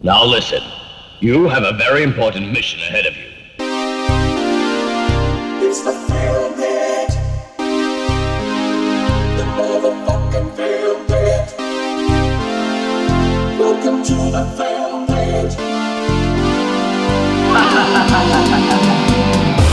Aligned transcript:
Now 0.00 0.24
listen. 0.24 0.62
You 1.18 1.48
have 1.48 1.64
a 1.64 1.72
very 1.72 2.04
important 2.04 2.52
mission 2.52 2.78
ahead 2.82 3.04
of 3.04 3.16
you. 3.16 3.24
It's 5.66 5.80
the 5.80 5.90
Film 5.90 6.54
Bit. 6.54 7.10
The 9.36 9.42
motherfucking 9.58 10.54
Film 10.54 11.04
Bit. 11.08 11.52
Welcome 13.58 14.04
to 14.04 14.14
the 14.14 14.44
Film 14.56 15.06
Bit. 15.06 15.58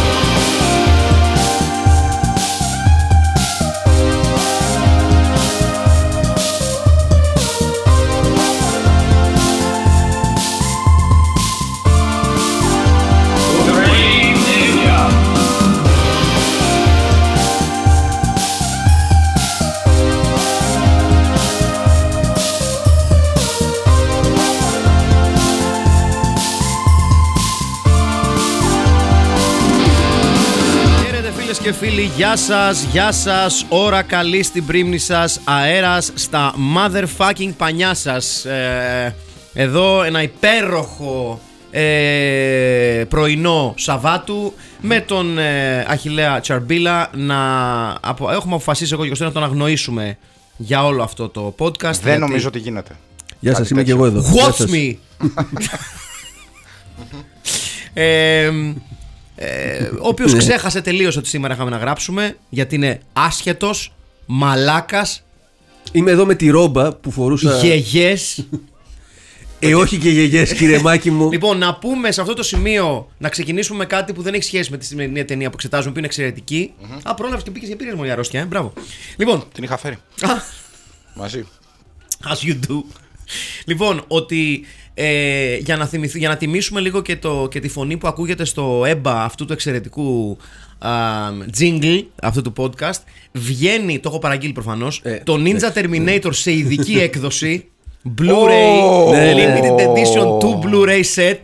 και 31.66 31.74
φίλοι, 31.74 32.02
γεια 32.16 32.36
σας, 32.38 32.84
γεια 32.84 33.12
σας. 33.12 33.66
Ώρα 33.70 34.02
καλή 34.02 34.44
στην 34.44 34.66
πρίμνη 34.66 34.98
σας. 34.98 35.40
Αέρας 35.44 36.12
στα 36.16 36.54
motherfucking 36.76 37.52
πανιά 37.58 37.94
σας. 37.94 38.46
Ε, 38.46 39.16
εδώ 39.54 40.04
ένα 40.04 40.22
υπέροχο 40.22 41.40
ε, 41.72 43.04
πρωινό 43.10 43.74
Σαββάτου 43.78 44.54
με 44.82 45.00
τον 45.00 45.38
ε, 45.38 45.86
Αχιλέα 45.88 46.40
Τσαρμπίλα 46.40 47.10
να 47.16 47.38
απο, 48.02 48.32
έχουμε 48.32 48.54
αποφασίσει 48.56 48.94
εγώ 48.94 49.02
και 49.02 49.08
ο 49.08 49.10
Κωστής 49.10 49.28
να 49.28 49.34
τον 49.34 49.44
αγνοήσουμε 49.44 50.18
για 50.58 50.86
όλο 50.86 51.04
αυτό 51.04 51.30
το 51.30 51.56
podcast. 51.60 51.80
Δεν 51.82 52.02
γιατί- 52.04 52.20
νομίζω 52.20 52.48
ότι 52.48 52.60
γίνεται. 52.60 52.96
Γεια 53.40 53.52
Κάτι 53.52 53.68
σα, 53.68 53.76
είμαι 53.76 53.84
και 53.84 53.92
τέτοιο. 53.92 54.06
εγώ 54.06 54.18
εδώ. 54.18 54.32
Γεια 54.32 54.46
Watch 54.46 54.54
σας. 54.56 54.70
me! 54.72 54.96
ε, 57.94 58.52
ε, 59.36 59.84
ο 59.84 60.08
οποίος 60.08 60.32
Ναι. 60.34 60.38
ξέχασε 60.40 60.82
τελείως 60.82 61.18
ότι 61.18 61.28
σήμερα 61.28 61.54
είχαμε 61.54 61.70
να 61.70 61.78
γράψουμε 61.78 62.38
γιατί 62.50 62.76
είναι 62.76 63.00
άσχετος, 63.14 63.94
μαλάκας, 64.26 65.20
Είμαι 65.92 66.12
εδώ 66.12 66.26
με 66.26 66.36
τη 66.36 66.50
ρόμπα 66.50 66.94
που 66.96 67.12
φορούσα. 67.12 67.58
γεγές. 67.58 68.46
Ε, 69.60 69.76
όχι 69.76 69.98
και 69.98 70.10
γεγές, 70.10 70.54
κύριε 70.54 70.80
Μάκη 70.80 71.12
μου. 71.12 71.32
λοιπόν, 71.32 71.58
να 71.58 71.76
πούμε 71.76 72.12
σε 72.12 72.22
αυτό 72.22 72.34
το 72.34 72.44
σημείο 72.44 73.10
να 73.18 73.30
ξεκινήσουμε 73.30 73.78
με 73.78 73.86
κάτι 73.86 74.14
που 74.14 74.22
δεν 74.22 74.34
έχει 74.34 74.44
σχέση 74.44 74.72
με 74.72 74.78
τη 74.78 74.86
σημερινή 74.86 75.26
ταινία 75.26 75.48
που 75.50 75.56
εξετάζουμε 75.56 75.92
που 75.92 75.98
είναι 75.98 76.08
εξαιρετική. 76.08 76.74
Α, 77.04 77.14
πρόλαβες 77.14 77.44
και 77.44 77.52
πήγε 77.52 77.68
και 77.68 77.76
πήρες 77.76 77.94
μόνο 77.94 78.08
η 78.08 78.12
αρρώστια, 78.12 78.40
ε, 78.42 78.46
μπράβο. 78.46 78.74
Λοιπόν, 79.18 79.44
Την 79.54 79.64
είχα 79.64 79.78
φέρει. 79.78 79.98
Μαζί. 81.16 81.46
As 82.24 82.48
you 82.48 82.54
do. 82.54 82.84
Λοιπόν, 83.66 84.04
ότι 84.08 84.66
ε, 84.98 85.56
για, 85.58 85.78
να 85.78 85.86
θυμηθ- 85.86 86.16
για 86.18 86.30
να 86.30 86.38
τιμήσουμε 86.38 86.80
λίγο 86.80 87.02
και, 87.02 87.16
το, 87.16 87.48
και 87.52 87.60
τη 87.60 87.68
φωνή 87.70 87.98
που 87.98 88.08
ακούγεται 88.08 88.46
στο 88.46 88.84
έμπα 88.88 89.24
αυτού 89.24 89.46
του 89.46 89.54
εξαιρετικού 89.54 90.38
α, 90.80 90.90
jingle 91.60 92.04
αυτού 92.22 92.42
του 92.42 92.54
podcast, 92.58 93.00
βγαίνει, 93.32 94.00
το 94.00 94.10
έχω 94.10 94.20
παραγγείλει 94.20 94.54
προφανώς, 94.54 95.02
Ε, 95.04 95.22
το 95.24 95.38
Ninja 95.46 95.78
Terminator 95.78 96.30
σε 96.30 96.52
ειδική 96.52 97.00
έκδοση, 97.08 97.68
Blu-ray, 98.22 99.12
Ναι, 99.12 99.34
ναι. 99.34 99.60
limited 99.60 99.80
edition 99.80 100.40
2 100.40 100.66
Blu-ray 100.66 101.04
set, 101.16 101.40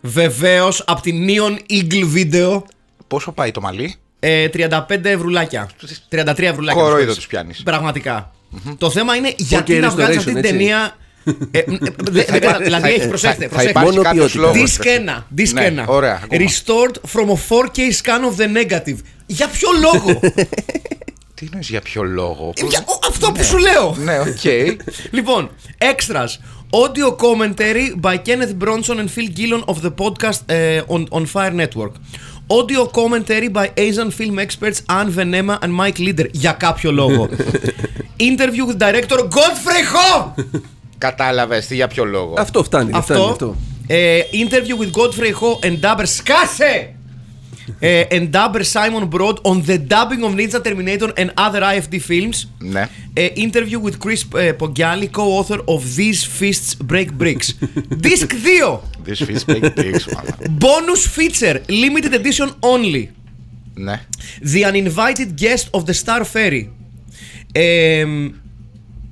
βεβαίως 0.00 0.82
από 0.86 1.00
την 1.00 1.26
Neon 1.28 1.72
Eagle 1.72 2.14
Video, 2.16 2.62
Πόσο 3.08 3.32
πάει 3.32 3.50
το 3.50 3.60
μαλλί; 3.60 3.94
ε, 4.20 4.46
35 4.52 5.04
ευρουλάκια. 5.04 5.68
33 6.10 6.38
ευρουλάκια. 6.38 6.82
Κορόιδο 6.82 7.08
με 7.08 7.14
τους 7.14 7.26
πιάνεις. 7.26 7.62
Πραγματικά. 7.62 8.32
Το 8.78 8.90
θέμα 8.90 9.14
είναι 9.14 9.32
γιατί 9.36 9.76
Okay, 9.76 9.80
να 9.80 9.90
βγάλει 9.90 10.16
αυτή 10.16 10.30
restoration, 10.30 10.34
την 10.34 10.36
έτσι. 10.36 10.50
ταινία. 10.50 10.96
Ε, 11.50 11.58
ε, 11.58 11.64
δε- 12.10 12.24
δεν 12.24 12.40
κατα- 12.40 12.58
Δηλαδή 12.62 12.88
έχει, 12.88 13.08
προσέξτε, 13.08 13.42
Θα 13.42 13.48
προσέξτε. 13.48 13.70
υπάρχει 13.70 13.90
Μόνο 13.90 14.02
κάποιος 14.02 14.32
ποιότητα. 14.32 14.52
λόγος. 14.58 14.76
Disc 14.78 14.84
1. 14.84 15.26
Disc 15.40 15.52
Ναι, 15.52 15.82
1. 15.82 15.84
ωραία, 15.88 16.20
ακόμα. 16.24 16.40
Restored 16.50 16.94
from 17.12 17.28
a 17.28 17.38
4K 17.48 17.78
scan 18.02 18.22
of 18.30 18.42
the 18.42 18.48
negative. 18.62 18.96
Για 19.26 19.48
ποιο 19.48 19.68
λόγο? 19.82 20.20
Τι 21.34 21.46
εννοείς 21.46 21.68
για 21.68 21.80
ποιο 21.80 22.02
λόγο. 22.02 22.52
Ε, 22.56 22.66
για- 22.66 22.84
ο- 22.86 23.06
αυτό 23.08 23.32
που 23.32 23.44
σου 23.44 23.58
λέω. 23.58 23.96
Ναι, 24.04 24.18
οκ. 24.18 24.44
Λοιπόν, 25.10 25.50
extras. 25.78 26.28
Audio 26.72 27.16
commentary 27.16 28.00
by 28.00 28.14
Kenneth 28.14 28.54
Brorsson 28.64 28.96
and 28.98 29.08
Phil 29.16 29.28
Gillon 29.38 29.64
of 29.64 29.76
the 29.86 29.92
podcast 30.04 30.40
uh, 30.50 30.94
on, 30.94 31.06
on 31.10 31.24
Fire 31.34 31.52
Network. 31.62 31.92
Audio 32.46 32.82
commentary 33.00 33.48
by 33.58 33.66
Asian 33.86 34.10
film 34.18 34.36
experts 34.46 34.78
Arne 34.98 35.10
Venema 35.16 35.54
and 35.64 35.72
Mike 35.80 35.98
Leeder. 35.98 36.26
Για 36.30 36.52
κάποιο 36.52 36.92
λόγο. 36.92 37.28
Interview 38.20 38.66
with 38.70 38.78
director 38.78 39.18
Godfrey 39.18 39.84
Ho! 39.94 40.34
Κατάλαβες 41.00 41.66
τι 41.66 41.74
για 41.74 41.88
ποιο 41.88 42.04
λόγο. 42.04 42.34
Αυτό 42.38 42.62
φτάνει. 42.64 42.90
φτάνει 42.90 43.20
Αυτό. 43.20 43.30
αυτό. 43.30 43.56
Ε, 43.86 44.20
interview 44.32 44.82
with 44.82 44.90
Godfrey 45.00 45.32
Ho 45.40 45.66
and 45.66 45.80
Dabber 45.80 46.04
Σκάσε! 46.04 46.94
Ε, 47.78 48.02
and 48.10 48.30
Dabber 48.30 48.62
Simon 48.62 49.08
Broad 49.10 49.36
on 49.42 49.62
the 49.66 49.78
dubbing 49.78 50.22
of 50.24 50.34
Ninja 50.34 50.60
Terminator 50.62 51.12
and 51.16 51.30
other 51.36 51.62
IFD 51.62 51.98
films. 52.08 52.48
Ναι. 52.58 52.88
Ε, 53.12 53.28
interview 53.36 53.88
with 53.88 54.06
Chris 54.06 54.40
ε, 54.40 54.52
Poggiali, 54.52 55.08
co-author 55.16 55.58
of 55.64 55.82
These 55.96 56.40
Fists 56.40 56.92
Break 56.92 57.06
Bricks. 57.22 57.48
Disc 58.00 58.32
2. 58.66 58.78
This 59.04 59.18
fish 59.18 59.44
big 59.46 59.64
dicks, 59.64 60.14
μάνα. 60.14 60.36
Bonus 60.58 61.18
feature. 61.18 61.56
Limited 61.68 62.12
edition 62.12 62.48
only. 62.60 63.06
Ναι. 63.74 64.00
The 64.42 64.72
uninvited 64.72 65.42
guest 65.42 65.80
of 65.80 65.82
the 65.84 65.94
Star 66.04 66.20
Ferry. 66.20 66.64
Ε, 67.52 68.04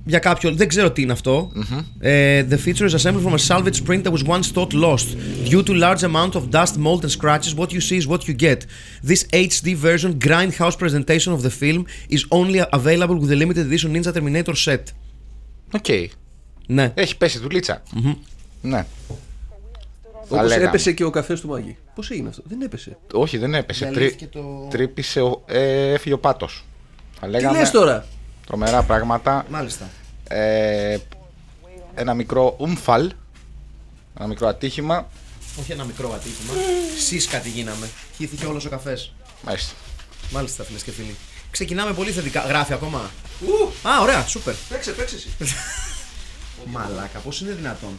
για 0.08 0.18
κάποιο, 0.18 0.54
δεν 0.54 0.68
ξέρω 0.68 0.90
τι 0.92 1.02
είναι 1.02 1.12
αυτό. 1.12 1.52
Ε, 1.98 2.46
the 2.50 2.56
feature 2.64 2.88
is 2.90 2.94
assembled 2.94 3.22
from 3.26 3.34
a 3.34 3.46
salvage 3.48 3.84
print 3.86 4.02
that 4.04 4.12
was 4.12 4.22
once 4.26 4.52
thought 4.54 4.72
lost. 4.72 5.06
Due 5.50 5.62
to 5.62 5.72
large 5.74 6.02
amount 6.02 6.32
of 6.34 6.42
dust, 6.50 6.76
mold 6.78 7.02
and 7.04 7.10
scratches, 7.20 7.54
what 7.56 7.68
you 7.72 7.80
see 7.88 7.98
is 8.02 8.06
what 8.08 8.20
you 8.28 8.34
get. 8.40 8.58
This 9.10 9.22
HD 9.48 9.68
version 9.88 10.10
grindhouse 10.26 10.76
presentation 10.84 11.30
of 11.36 11.40
the 11.46 11.50
film 11.62 11.82
is 12.16 12.22
only 12.38 12.60
available 12.80 13.16
with 13.20 13.28
the 13.32 13.38
limited 13.42 13.64
edition 13.68 13.88
Ninja 13.94 14.12
Terminator 14.16 14.54
set. 14.66 14.82
Οκ. 15.72 15.86
Ναι. 16.66 16.92
Έχει 16.94 17.16
πέσει 17.16 17.38
δουλίτσα. 17.38 17.82
Ναι. 18.62 18.86
Όπω 20.30 20.42
λέγαμε. 20.42 20.64
έπεσε 20.64 20.92
και 20.92 21.04
ο 21.04 21.10
καφέ 21.10 21.34
του 21.34 21.48
Μάκη. 21.48 21.76
Πώ 21.94 22.02
έγινε 22.08 22.28
αυτό, 22.28 22.42
δεν 22.46 22.60
έπεσε. 22.62 22.96
Όχι, 23.12 23.38
δεν 23.38 23.54
έπεσε. 23.54 23.84
Τρι... 23.84 23.94
Διαλύθηκε 23.94 24.26
το- 24.26 24.66
Τρύπησε, 24.70 25.20
ο... 25.20 25.42
ε, 25.46 25.92
έφυγε 25.92 26.14
ο 26.14 26.18
πάτος. 26.18 26.64
Θα 27.20 27.26
Τι 27.26 27.32
λέγαμε 27.32 27.58
λε 27.58 27.68
τώρα. 27.68 28.06
τρομερά 28.46 28.82
πράγματα. 28.82 29.46
Μάλιστα. 29.50 29.88
Ε, 30.28 30.98
ένα 31.94 32.14
μικρό 32.14 32.54
ουμφαλ. 32.58 33.12
Ένα 34.18 34.26
μικρό 34.26 34.48
ατύχημα. 34.48 35.08
Όχι 35.60 35.72
ένα 35.72 35.84
μικρό 35.84 36.12
ατύχημα. 36.14 36.52
Σίσκα 36.98 37.38
τι 37.38 37.48
γίναμε. 37.48 37.88
Χύθηκε 38.16 38.46
όλος 38.46 38.64
ο 38.64 38.68
καφές. 38.68 39.12
Μάλιστα. 39.42 39.72
Μάλιστα, 40.30 40.64
φίλες 40.64 40.82
και 40.82 40.90
φίλοι. 40.90 41.16
Ξεκινάμε 41.50 41.92
πολύ 41.92 42.10
θετικά. 42.10 42.40
Γράφει 42.40 42.72
ακόμα. 42.72 43.10
Α, 43.82 44.00
ωραία, 44.02 44.26
σούπερ. 44.26 44.54
Παίξε, 44.68 44.90
παίξε 44.90 45.14
εσύ. 45.16 45.28
Μαλάκα, 46.72 47.18
πώς 47.18 47.40
είναι 47.40 47.52
δυνατόν. 47.52 47.98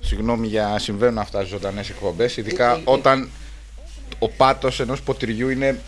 Συγγνώμη 0.00 0.46
για 0.46 0.78
συμβαίνουν 0.78 1.18
αυτά 1.18 1.40
στι 1.40 1.48
ζωντανές 1.48 1.88
εκπομπές. 1.88 2.36
Ειδικά 2.36 2.80
όταν 2.84 3.30
ο 4.18 4.28
πάτος 4.28 4.80
ενός 4.80 5.02
ποτηριού 5.02 5.48
είναι 5.48 5.80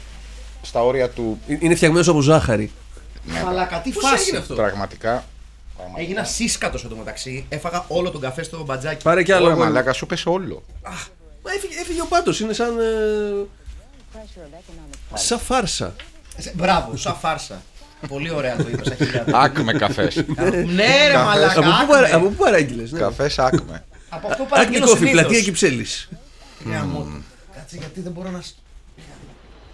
στα 0.63 0.83
όρια 0.83 1.09
του. 1.09 1.41
Είναι 1.47 1.75
φτιαγμένος 1.75 2.09
από 2.09 2.21
ζάχαρη. 2.21 2.71
Ναι, 3.25 3.43
Μαλάκα, 3.43 3.81
τι 3.81 3.91
Πώς 3.91 4.03
φάση. 4.03 4.23
έγινε 4.23 4.39
αυτό; 4.39 4.55
πραγματικά. 4.55 5.25
Έγινα 5.97 6.25
σύσκατος 6.25 6.85
εντωμεταξύ. 6.85 7.47
Έφαγα 7.49 7.85
όλο 7.89 8.11
τον 8.11 8.21
καφέ 8.21 8.43
στο 8.43 8.65
μπατζάκι. 8.65 9.03
Πάρε 9.03 9.23
κι 9.23 9.33
άλλο. 9.33 9.45
Ωραία, 9.45 9.57
εγώ. 9.57 9.65
μαλάκα, 9.65 9.93
σου 9.93 10.07
πέσει 10.07 10.29
όλο. 10.29 10.63
Μα 11.45 11.53
έφυγε, 11.57 11.81
έφυγε 11.81 12.01
ο 12.03 12.07
πάτο, 12.07 12.33
είναι 12.41 12.53
σαν. 12.53 12.79
ε, 12.79 13.47
Σαν 15.15 15.39
φάρσα. 15.39 15.95
Ε, 16.37 16.51
Μπράβο, 16.55 16.97
σαν 16.97 17.15
φάρσα. 17.15 17.63
Πολύ 18.09 18.31
ωραία 18.31 18.57
το 18.57 18.69
είπες, 18.73 18.91
Αχιλιά. 18.91 19.25
Άκμε 19.33 19.73
καφές. 19.73 20.25
Ναι, 20.67 21.09
ρε 21.09 21.17
μαλάκα. 21.25 21.61
από, 21.61 21.71
πού 21.81 21.87
παρα, 21.89 22.07
άκμε. 22.07 22.17
από 22.17 22.27
πού 22.29 22.35
παράγγειλες, 22.35 22.93
ναι. 22.93 22.99
Καφές 22.99 23.39
άκμε. 23.39 23.85
Από 24.09 24.27
αυτό 24.29 24.43
Άκνη 24.43 24.49
παραγγείλω 24.49 24.87
κόφι, 24.87 24.97
συνήθως. 24.99 25.21
πλατεία 25.21 25.41
Κυψέλη. 25.43 25.87
Γεια 26.65 26.85
μου. 26.85 27.25
Κάτσε 27.55 27.77
γιατί 27.77 28.01
δεν 28.01 28.13
μπορώ 28.13 28.31
να... 28.31 28.43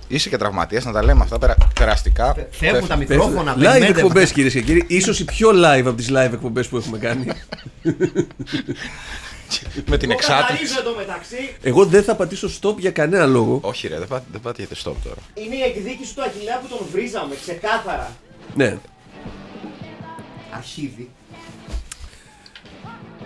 σ- 0.06 0.12
Είσαι 0.12 0.29
και 0.29 0.37
τραυματίας, 0.37 0.85
να 0.85 0.93
τα 0.93 1.03
λέμε 1.05 1.23
αυτά 1.23 1.38
πέρα, 1.38 1.56
περαστικά. 1.75 2.35
Φεύγουν 2.50 2.88
τα 2.88 2.97
μικρόφωνα. 2.97 3.53
Live 3.55 3.58
περιμένετε. 3.58 4.00
εκπομπές, 4.00 4.32
κυρίες 4.32 4.53
και 4.53 4.61
κύριοι. 4.62 5.00
σω 5.00 5.12
οι 5.12 5.25
πιο 5.25 5.50
live 5.50 5.81
από 5.87 5.93
τις 5.94 6.08
live 6.11 6.31
εκπομπές 6.32 6.67
που 6.69 6.76
έχουμε 6.76 6.99
κάνει. 6.99 7.26
Με 9.87 9.97
την 9.97 10.11
Εγώ 10.11 10.19
εξάτηση. 10.19 10.49
καθαρίζω 10.49 10.81
εντωμεταξύ. 10.81 11.56
Εγώ 11.62 11.85
δεν 11.87 12.03
θα 12.03 12.14
πατήσω 12.14 12.49
stop 12.61 12.76
για 12.79 12.91
κανένα 12.91 13.26
λόγο. 13.26 13.58
Όχι, 13.62 13.88
ρε, 13.88 13.99
δεν, 13.99 14.08
πά, 14.08 14.25
δεν 14.32 14.41
πατήσετε 14.41 14.75
stop 14.75 14.94
τώρα. 15.05 15.17
Είναι 15.35 15.55
η 15.55 15.62
εκδίκηση 15.62 16.14
του 16.14 16.23
Αχιλέα 16.23 16.59
που 16.59 16.67
τον 16.69 16.87
βρίζαμε, 16.93 17.35
ξεκάθαρα. 17.43 18.12
Ναι. 18.55 18.76
Αρχίδι. 20.50 21.11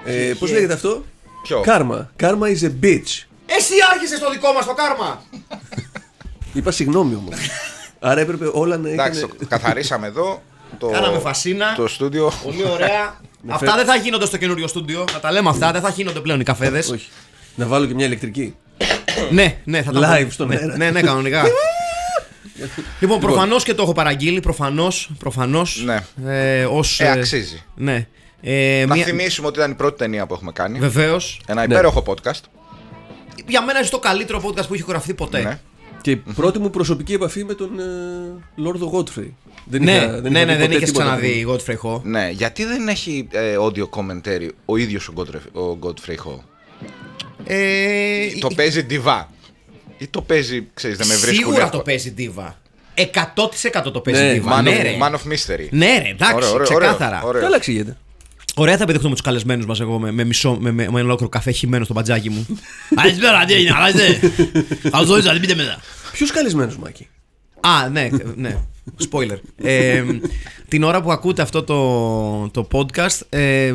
Ε, 0.04 0.32
Πώς 0.38 0.50
λέγεται 0.52 0.72
αυτό, 0.72 1.04
Ποιο; 1.42 1.60
Κάρμα. 1.60 2.10
Κάρμα 2.16 2.46
is 2.48 2.62
a 2.62 2.70
bitch. 2.84 3.24
Εσύ 3.46 3.74
άρχισες 3.92 4.18
το 4.18 4.30
δικό 4.30 4.52
μας 4.52 4.66
το 4.66 4.74
κάρμα! 4.74 5.22
Είπα 6.52 6.70
συγγνώμη 6.70 7.14
όμως. 7.14 7.36
Άρα 8.00 8.20
έπρεπε 8.20 8.50
όλα 8.52 8.76
να 8.76 8.88
Εντάξει, 8.88 9.18
ήταν. 9.18 9.36
το 9.38 9.46
καθαρίσαμε 9.48 10.06
εδώ. 10.06 10.42
Το, 10.78 10.86
Κάναμε 10.86 11.18
φασίνα. 11.18 11.74
Το 11.76 11.88
στούντιο. 11.88 12.32
Πολύ 12.44 12.64
ωραία. 12.70 13.20
αυτά 13.48 13.76
δεν 13.76 13.84
θα 13.86 13.94
γίνονται 13.96 14.26
στο 14.26 14.36
καινούριο 14.36 14.66
στούντιο. 14.66 15.04
Να 15.12 15.20
τα 15.20 15.32
λέμε 15.32 15.48
αυτά, 15.48 15.72
δεν 15.72 15.80
θα 15.80 15.88
γίνονται 15.90 16.20
πλέον 16.20 16.40
οι 16.40 16.44
καφέδες. 16.44 16.90
Όχι. 16.90 17.08
Να 17.54 17.66
βάλω 17.66 17.86
και 17.86 17.94
μια 17.94 18.06
ηλεκτρική. 18.06 18.54
ναι, 19.30 19.56
ναι, 19.64 19.82
θα 19.82 19.92
τα 19.92 20.18
Live 20.18 20.24
πω. 20.24 20.30
στον 20.30 20.48
ναι, 20.48 20.56
αέρα. 20.56 20.76
ναι, 20.76 20.90
ναι, 20.90 21.00
κανονικά. 21.00 21.42
λοιπόν, 23.00 23.20
προφανώς 23.20 23.64
και 23.64 23.74
το 23.74 23.82
έχω 23.82 23.92
παραγγείλει. 23.92 24.40
Προφανώς. 24.40 25.10
Προφανώς, 25.18 25.82
Ναι. 25.84 26.04
Ε, 26.26 26.64
ως, 26.64 27.00
Ε, 27.00 27.10
αξίζει. 27.10 27.62
Ναι. 27.74 28.06
Ε, 28.42 28.84
Να 28.88 28.94
μία... 28.94 29.04
θυμίσουμε 29.04 29.46
ότι 29.46 29.58
ήταν 29.58 29.70
η 29.70 29.74
πρώτη 29.74 29.98
ταινία 29.98 30.26
που 30.26 30.34
έχουμε 30.34 30.52
κάνει. 30.52 30.78
Βεβαίως. 30.78 31.40
Ένα 31.46 31.64
υπέροχο 31.64 32.02
podcast. 32.06 32.40
Για 33.46 33.62
μένα 33.64 33.78
είναι 33.78 33.88
το 33.88 33.98
καλύτερο 33.98 34.42
podcast 34.44 34.66
που 34.68 34.74
έχει 34.74 34.84
γραφτεί 34.88 35.14
ποτέ. 35.14 35.42
Ναι. 35.42 35.58
Και 36.02 36.10
η 36.10 36.16
πρώτη 36.16 36.58
μου 36.58 36.70
προσωπική 36.70 37.12
επαφή 37.12 37.44
με 37.44 37.54
τον 37.54 37.80
ε, 37.80 37.84
Λόρδο 38.56 38.90
Godfrey. 38.94 39.30
Δεν 39.64 39.82
Ναι, 39.82 39.92
είχα- 39.92 40.06
ναι, 40.06 40.16
είχα 40.16 40.30
ναι, 40.30 40.44
δει 40.44 40.44
δεν 40.44 40.60
ποτέ 40.60 40.74
είχες 40.76 40.88
τίποτα 40.90 41.04
ξαναδεί 41.04 41.42
από 41.42 41.56
Godfrey 41.56 41.76
Ho. 41.96 42.00
Ναι, 42.02 42.28
γιατί 42.30 42.64
δεν 42.64 42.88
έχει 42.88 43.28
ε, 43.30 43.54
audio 43.60 43.84
commentary 43.98 44.48
ο 44.64 44.76
ίδιος 44.76 45.08
ο 45.08 45.12
Godfrey, 45.16 45.60
ο 45.62 45.78
Godfrey 45.82 46.14
Ho; 46.26 46.38
Ε, 47.44 48.26
Το 48.40 48.48
παίζει 48.56 48.86
diva. 48.90 49.24
Ή 49.98 50.06
το 50.06 50.22
παίζει, 50.22 50.66
ξέρεις, 50.74 50.96
δεν 50.96 51.06
με 51.06 51.14
βρίσκουν 51.14 51.34
Σίγουρα 51.36 51.56
εύκολα. 51.64 51.70
το 51.70 51.90
παίζει 51.90 52.14
Diva. 52.18 52.52
100% 52.94 53.92
το 53.92 54.00
παίζει 54.00 54.22
Ναι, 54.22 54.40
Diva. 54.44 54.58
Man, 54.58 54.62
ναι, 54.62 54.78
of, 54.78 54.82
ρε. 54.82 54.96
man 55.00 55.10
of 55.12 55.32
Mystery. 55.32 55.66
Ναι, 55.70 55.98
ρε, 56.02 56.08
εντάξει, 56.08 56.34
Ωραίο, 56.34 56.52
ωραίο, 56.52 56.64
ξεκάθαρα. 56.66 57.16
ωραίο, 57.16 57.28
ωραίο. 57.28 57.42
Καλά 57.42 57.56
εξηγείται. 57.56 57.96
Ωραία 58.56 58.76
θα 58.76 58.82
επιδεχτούμε 58.82 59.12
τους 59.12 59.22
καλεσμένους 59.22 59.66
μας 59.66 59.80
εγώ 59.80 59.98
με, 59.98 60.10
με 60.10 60.24
μισό, 60.24 60.56
με, 60.60 60.70
με, 60.70 60.72
με 60.72 60.82
ένα 60.82 61.00
ολόκληρο 61.00 61.28
καφέ 61.28 61.50
χυμένο 61.50 61.84
στο 61.84 61.94
μπατζάκι 61.94 62.30
μου. 62.30 62.46
Καλησπέρα, 62.94 63.44
τι 63.44 63.52
έγινε, 63.52 63.72
αλλάζε. 63.76 64.20
Καλώ 64.90 65.16
ήρθατε, 65.16 65.38
πείτε 65.38 65.54
μετά. 65.54 65.78
Ποιο 66.12 66.26
καλεσμένο, 66.26 66.72
Μάκη; 66.80 67.08
Α, 67.60 67.88
ναι, 67.88 68.08
ναι. 68.36 68.56
Spoiler. 69.10 69.38
Ε, 69.56 70.04
την 70.68 70.82
ώρα 70.82 71.02
που 71.02 71.12
ακούτε 71.12 71.42
αυτό 71.42 71.62
το, 71.62 72.48
το 72.48 72.68
podcast, 72.72 73.20
ε, 73.28 73.74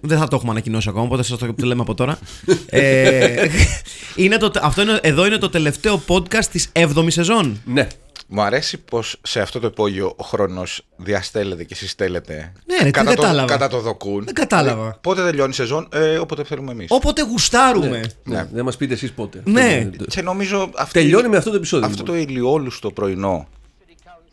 δεν 0.00 0.18
θα 0.18 0.28
το 0.28 0.36
έχουμε 0.36 0.50
ανακοινώσει 0.50 0.88
ακόμα, 0.88 1.04
οπότε 1.04 1.22
σας 1.22 1.38
το 1.38 1.54
το 1.54 1.66
λέμε 1.66 1.80
από 1.80 1.94
τώρα. 1.94 2.18
ε, 2.66 3.46
είναι 4.16 4.36
το, 4.36 4.50
αυτό 4.62 4.82
είναι, 4.82 4.98
εδώ 5.02 5.26
είναι 5.26 5.38
το 5.38 5.48
τελευταίο 5.48 6.02
podcast 6.06 6.44
της 6.44 6.72
7ης 6.72 7.10
σεζόν. 7.10 7.60
Ναι. 7.64 7.86
Μου 8.30 8.42
αρέσει 8.42 8.78
πως 8.78 9.16
σε 9.22 9.40
αυτό 9.40 9.60
το 9.60 9.66
υπόγειο 9.66 10.12
ο 10.16 10.24
χρόνος 10.24 10.82
διαστέλλεται 10.96 11.64
και 11.64 11.74
συστέλλεται. 11.74 12.52
Ναι, 12.66 12.76
ρε, 12.78 12.84
τι 12.84 12.90
κατά, 12.90 13.14
το, 13.14 13.20
κατάλαβα. 13.22 13.48
κατά 13.48 13.68
το 13.68 13.80
δοκούν. 13.80 14.24
Δεν 14.24 14.34
κατάλαβα. 14.34 14.86
Ε, 14.88 14.96
Πότε 15.00 15.22
τελειώνει 15.22 15.50
η 15.50 15.54
σεζόν, 15.54 15.88
ε, 15.92 16.16
όποτε 16.18 16.44
θέλουμε 16.44 16.72
εμείς. 16.72 16.86
Όποτε 16.90 17.22
γουστάρουμε. 17.22 18.00
ναι. 18.24 18.48
Δεν 18.52 18.64
μας 18.64 18.76
πείτε 18.76 18.94
εσείς 18.94 19.12
πότε. 19.12 19.42
Ναι. 19.44 19.86
Αυτό- 19.90 20.04
Και 20.04 20.22
νομίζω 20.22 20.70
αυτή, 20.76 20.92
Τελειώνει 21.00 21.28
με 21.28 21.36
αυτό 21.36 21.50
το 21.50 21.56
επεισόδιο. 21.56 21.86
αυτό 21.86 22.02
το 22.02 22.12
λοιπόν. 22.12 22.28
ηλιόλουστο 22.34 22.90
πρωινό, 22.90 23.46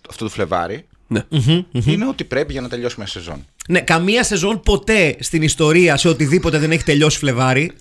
αυτό 0.10 0.26
του 0.26 0.32
Φλεβάρι, 0.32 0.88
Ναι. 1.08 1.24
είναι 1.86 2.08
ότι 2.08 2.24
πρέπει 2.24 2.52
για 2.52 2.62
να 2.62 2.70
τελειώσουμε 2.70 3.06
η 3.08 3.10
σεζόν. 3.10 3.46
Ναι, 3.68 3.80
καμία 3.82 4.24
σεζόν 4.24 4.60
ποτέ 4.60 5.16
στην 5.20 5.42
ιστορία 5.42 5.98
σε 5.98 6.08
οτιδήποτε 6.10 6.58
δεν 6.60 6.72
έχει 6.72 6.84
τελειώσει 6.84 7.18
Φλεβάρι. 7.18 7.72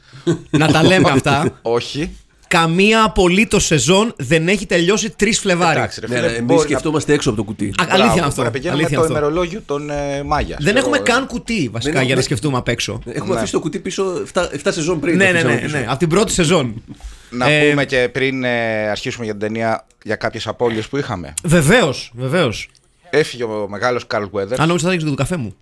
να 0.51 0.67
τα 0.73 0.83
λέμε 0.83 1.11
αυτά. 1.11 1.59
Όχι. 1.63 2.17
Καμία 2.59 3.03
απολύτως 3.05 3.65
σεζόν 3.65 4.15
δεν 4.17 4.49
έχει 4.49 4.67
τελειώσει 4.67 5.15
3 5.21 5.25
Φλεβάρι. 5.41 5.79
Εντάξει, 5.79 6.01
ρε 6.01 6.07
Ναι, 6.07 6.15
φίλε, 6.15 6.27
ναι, 6.27 6.33
εμείς 6.33 6.45
μπορεί 6.47 6.59
να- 6.61 6.65
σκεφτόμαστε 6.67 7.13
έξω 7.13 7.29
από 7.29 7.39
το 7.39 7.45
κουτί. 7.45 7.65
Α, 7.65 7.71
Μπράβο, 7.77 7.91
αλήθεια 7.93 8.05
είναι 8.13 8.15
μπορεί 8.21 8.29
αυτό. 8.29 8.43
να 8.43 8.51
πηγαίνουμε 8.51 8.81
Αλήθεια 8.83 8.99
το 8.99 9.05
είναι 9.05 9.15
αυτό. 9.15 9.27
ημερολόγιο 9.27 9.63
των 9.67 9.91
ε, 9.91 10.23
Μάγιας. 10.23 10.59
Δεν 10.63 10.75
ξέρω 10.75 10.79
έχουμε 10.79 10.97
εγώ. 10.97 11.05
καν 11.07 11.27
κουτί 11.27 11.69
βασικά 11.73 11.93
Δεν- 11.93 12.01
για 12.03 12.09
να 12.09 12.15
δεν- 12.15 12.23
σκεφτούμε 12.25 12.57
απ' 12.57 12.69
έξω. 12.69 12.99
Έχουμε 13.07 13.31
Ναι. 13.33 13.37
αφήσει 13.37 13.53
το 13.53 13.61
κουτί 13.61 13.79
πίσω 13.79 14.05
7, 14.53 14.73
σεζόν 14.73 15.01
πριν. 15.01 15.17
Ναι, 15.17 15.27
το 15.27 15.33
ναι, 15.33 15.39
αφήσαμε 15.39 15.55
ναι, 15.55 15.61
πίσω. 15.61 15.77
ναι. 15.79 15.85
Από 15.89 15.99
την 15.99 16.09
πρώτη 16.09 16.33
σεζόν. 16.33 16.83
Να 17.31 17.51
Ε, 17.51 17.69
πούμε 17.71 17.85
και 17.85 18.09
πριν 18.13 18.45
ε, 18.45 18.89
αρχίσουμε 18.91 19.25
για 19.25 19.35
την 19.37 19.43
ταινία 19.43 19.87
για 20.05 20.17
κάποιες 20.17 20.47
απώλειες 20.47 20.87
που 20.89 20.97
είχαμε. 20.97 21.35
Βεβαίως, 21.45 22.13
βεβαίως. 22.15 22.69
Έφυγε 23.11 23.45
ο 23.45 23.67
μεγάλος 23.71 24.07
Carl 24.15 24.29
Weathers. 24.33 24.57
Αν 24.57 24.67
νόμιζα 24.67 24.85
θα 24.87 24.91
δείξω 24.91 25.07
το 25.07 25.15
καφέ 25.15 25.37
μου. 25.37 25.55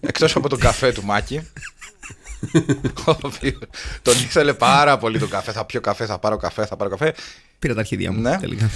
Εκτός 0.00 0.36
από 0.36 0.48
τον 0.48 0.58
καφέ 0.58 0.92
του 0.92 1.04
Μάκη. 1.04 1.40
ο 3.06 3.12
οποίος 3.22 3.58
τον 4.02 4.14
ήθελε 4.14 4.52
πάρα 4.52 4.98
πολύ 4.98 5.18
τον 5.18 5.28
καφέ. 5.28 5.52
Θα 5.52 5.64
πιω 5.64 5.80
καφέ, 5.80 6.06
θα 6.06 6.18
πάρω 6.18 6.36
καφέ, 6.36 6.66
θα 6.66 6.76
πάρω 6.76 6.90
καφέ. 6.90 7.14
Πήρα 7.58 7.74
τα 7.74 7.80
αρχίδια 7.80 8.12
μου. 8.12 8.20
Ναι. 8.20 8.36
τελικά. 8.40 8.70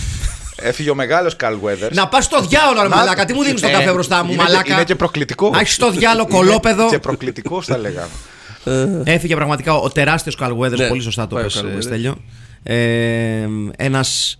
Έφυγε 0.56 0.90
ο 0.90 0.94
μεγάλος 0.94 1.36
Carl 1.40 1.58
Weathers. 1.64 1.92
Να 1.92 2.08
πας 2.08 2.24
στο 2.24 2.40
διάολο, 2.40 2.82
ρε 2.82 2.88
Να- 2.88 2.96
μαλάκα. 2.96 3.24
Τι 3.24 3.32
μου 3.32 3.42
δίνεις 3.42 3.60
το 3.60 3.66
Ε, 3.68 3.70
καφέ 3.70 3.92
μπροστά 3.92 4.24
μου, 4.24 4.32
είναι 4.32 4.42
και- 4.42 4.48
μαλάκα; 4.50 4.72
Είναι 4.74 4.84
και 4.84 4.94
προκλητικό. 4.94 5.50
Να 5.50 5.60
έχεις 5.60 5.74
στο 5.74 5.90
διάλο 5.90 6.22
Είναι 6.28 6.30
κολόπεδο. 6.38 6.88
Και 6.88 6.98
προκλητικός, 6.98 7.66
θα 7.66 7.78
λέγαμε. 7.78 8.08
Έφυγε 9.04 9.34
πραγματικά 9.34 9.74
ο 9.74 9.88
τεράστιος 9.90 10.36
Carl 10.40 10.56
Weathers, 10.58 10.76
Ναι, 10.76 10.88
πολύ 10.88 11.02
σωστά 11.02 11.26
το 11.26 11.34
πάει 11.34 11.44
ο 11.44 11.46
πες, 11.46 11.60
Carl 11.62 11.66
ε, 11.66 11.74
Weathers. 11.76 11.82
Στέλιο. 11.82 12.16
Ε, 12.62 13.46
ένας 13.76 14.38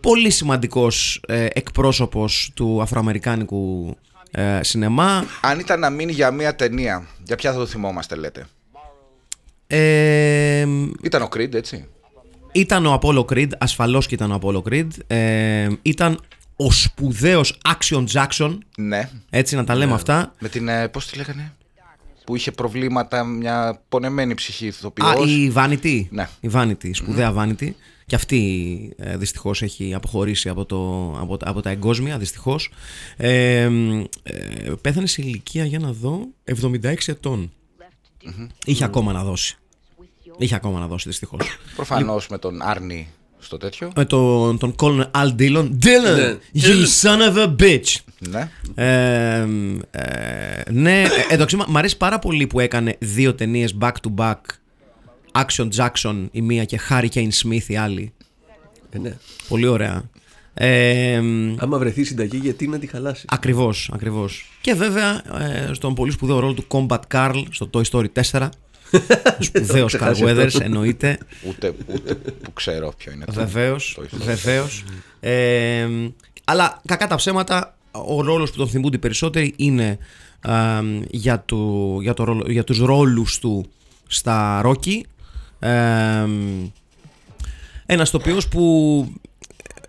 πολύ 0.00 0.30
σημαντικός 0.30 1.20
ε, 1.26 1.46
εκπρόσωπος 1.52 2.50
του 2.54 2.78
αφροαμερικάνικου 2.82 3.96
ε, 4.30 4.60
σινεμά. 4.62 5.24
Αν 5.40 5.58
ήταν 5.58 5.80
να 5.80 5.90
μείνει 5.90 6.12
για 6.12 6.30
μία 6.30 6.54
ταινία, 6.56 7.06
για 7.24 7.36
ποια 7.36 7.52
θα 7.52 7.58
το 7.58 7.66
θυμόμαστε, 7.66 8.14
λέτε; 8.14 8.46
Ε, 9.66 10.66
Ήταν 11.02 11.22
ο 11.22 11.28
Creed, 11.34 11.54
έτσι. 11.54 11.86
ήταν 12.52 12.86
ο 12.86 12.98
Apollo 13.02 13.24
Creed, 13.24 13.48
ασφαλώς 13.58 14.06
και 14.06 14.14
ήταν 14.14 14.32
ο 14.32 14.38
Apollo 14.42 14.62
Creed. 14.72 14.88
Ε, 15.06 15.68
ήταν 15.82 16.20
ο 16.56 16.70
σπουδαίος 16.72 17.58
Action 17.68 18.04
Jackson, 18.12 18.58
Ναι. 18.76 19.10
έτσι 19.30 19.56
να 19.56 19.64
τα 19.64 19.74
λέμε 19.74 19.92
αυτά. 19.94 20.34
Με 20.38 20.48
την. 20.48 20.68
Ε, 20.68 20.88
Πώς 20.88 21.06
τη 21.06 21.16
λέγανε; 21.16 21.52
Που 22.30 22.36
είχε 22.36 22.50
προβλήματα, 22.50 23.24
μια 23.24 23.82
πονεμένη 23.88 24.34
ψυχή 24.34 24.66
ηθοποιός. 24.66 25.08
Α, 25.10 25.14
η 25.26 25.52
Vanity. 25.56 26.02
Ναι. 26.10 26.28
Η 26.40 26.50
Vanity, 26.52 26.84
η 26.84 26.92
σπουδαία 26.92 27.34
Vanity. 27.36 27.70
Και 28.06 28.14
αυτή 28.14 28.94
ε, 28.96 29.16
δυστυχώς 29.16 29.62
έχει 29.62 29.94
αποχωρήσει 29.94 30.48
από, 30.48 30.64
το, 30.64 31.10
από, 31.20 31.36
τα- 31.36 31.48
από 31.48 31.60
τα 31.62 31.70
εγκόσμια, 31.70 32.18
δυστυχώς. 32.18 32.70
Ε, 33.16 33.60
ε, 34.22 34.72
πέθανε 34.80 35.06
σε 35.06 35.22
ηλικία, 35.22 35.64
για 35.64 35.78
να 35.78 35.92
δω, 35.92 36.26
76 36.62 36.94
ετων 37.06 37.52
Είχε 38.64 38.84
ακόμα 38.84 39.12
να 39.12 39.24
δώσει. 39.24 39.56
Είχε 40.38 40.54
ακόμα 40.54 40.78
να 40.80 40.86
δώσει, 40.86 41.08
δυστυχώς. 41.08 41.40
Προφανώς 41.76 42.28
με 42.28 42.38
τον 42.38 42.62
Άρνη 42.62 43.08
στο 43.40 43.56
τέτοιο. 43.56 43.92
Με 43.96 44.04
τον, 44.04 44.58
τον 44.58 44.74
Colonel 44.78 45.10
Al 45.10 45.34
Dillon. 45.38 45.68
Dylan, 45.84 46.16
Ναι. 46.16 46.36
you 46.54 46.86
son 47.02 47.34
of 47.34 47.36
a 47.46 47.56
bitch. 47.62 47.94
Ναι. 48.18 48.50
Ε, 48.74 49.46
ε, 49.90 50.62
ναι, 50.70 51.02
ε, 51.02 51.06
εντάξει, 51.34 51.56
μ' 51.68 51.76
αρέσει 51.76 51.96
πάρα 51.96 52.18
πολύ 52.18 52.46
που 52.46 52.60
έκανε 52.60 52.96
δύο 52.98 53.34
ταινίες 53.34 53.76
back 53.80 53.92
to 53.92 54.14
back. 54.16 54.34
Action 55.32 55.68
Jackson 55.76 56.26
η 56.30 56.40
μία 56.40 56.64
και 56.64 56.80
Hurricane 56.88 57.28
Smith 57.42 57.64
η 57.66 57.76
άλλη. 57.76 58.12
Ε, 58.90 58.98
ναι. 58.98 59.16
Πολύ 59.48 59.66
ωραία. 59.66 60.02
Ε, 60.54 61.16
Άμα 61.56 61.78
βρεθεί 61.78 62.04
συνταγή, 62.04 62.36
γιατί 62.36 62.66
να 62.68 62.78
τη 62.78 62.86
χαλάσει; 62.86 63.24
ακριβώς, 63.28 63.90
ακριβώς. 63.94 64.50
Και 64.60 64.74
βέβαια 64.74 65.22
ε, 65.40 65.70
στον 65.74 65.94
πολύ 65.94 66.10
σπουδαίο 66.10 66.38
ρόλο 66.38 66.52
του 66.54 66.64
Combat 66.68 66.98
Carl 67.14 67.42
στο 67.50 67.70
Toy 67.72 67.82
Story 67.90 68.06
4. 68.30 68.48
Σπουδαίος 69.38 69.82
Carl 69.82 69.86
ξεχάσει 69.86 70.22
Weathers, 70.26 70.44
αυτό. 70.46 70.62
εννοείται. 70.64 71.18
Ούτε, 71.48 71.74
ούτε 71.94 72.14
που 72.14 72.52
ξέρω 72.52 72.92
ποιο 72.96 73.12
είναι. 73.12 73.24
το- 73.24 73.32
Βεβαίως, 73.32 73.92
το 73.96 74.02
ηθοποιό. 74.02 74.24
βεβαίως. 74.26 74.84
Ε, 75.20 75.88
αλλά 76.44 76.80
κακά 76.86 77.06
τα 77.06 77.14
ψέματα, 77.14 77.76
ο 77.90 78.20
ρόλος 78.22 78.50
που 78.50 78.56
τον 78.56 78.68
θυμούνται 78.68 78.96
οι 78.96 79.00
περισσότεροι 79.00 79.52
είναι 79.56 79.98
ε, 80.46 80.52
για, 81.10 81.40
του, 81.40 81.98
για, 82.02 82.14
το 82.14 82.24
ρόλο, 82.24 82.44
για 82.50 82.64
τους 82.64 82.78
ρόλους 82.78 83.38
του 83.38 83.66
στα 84.06 84.62
Rocky. 84.64 85.00
Ε, 85.58 86.26
ένας 87.86 88.10
τοπιός 88.10 88.48
που 88.48 88.64
ε, 89.56 89.82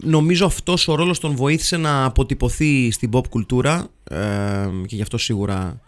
νομίζω 0.00 0.46
αυτός 0.46 0.88
ο 0.88 0.94
ρόλος 0.94 1.20
τον 1.20 1.34
βοήθησε 1.36 1.76
να 1.76 2.04
αποτυπωθεί 2.04 2.90
στην 2.90 3.10
pop 3.12 3.28
κουλτούρα 3.28 3.86
ε, 4.10 4.16
και 4.86 4.96
γι' 4.96 5.02
αυτό 5.02 5.18
σίγουρα 5.18 5.80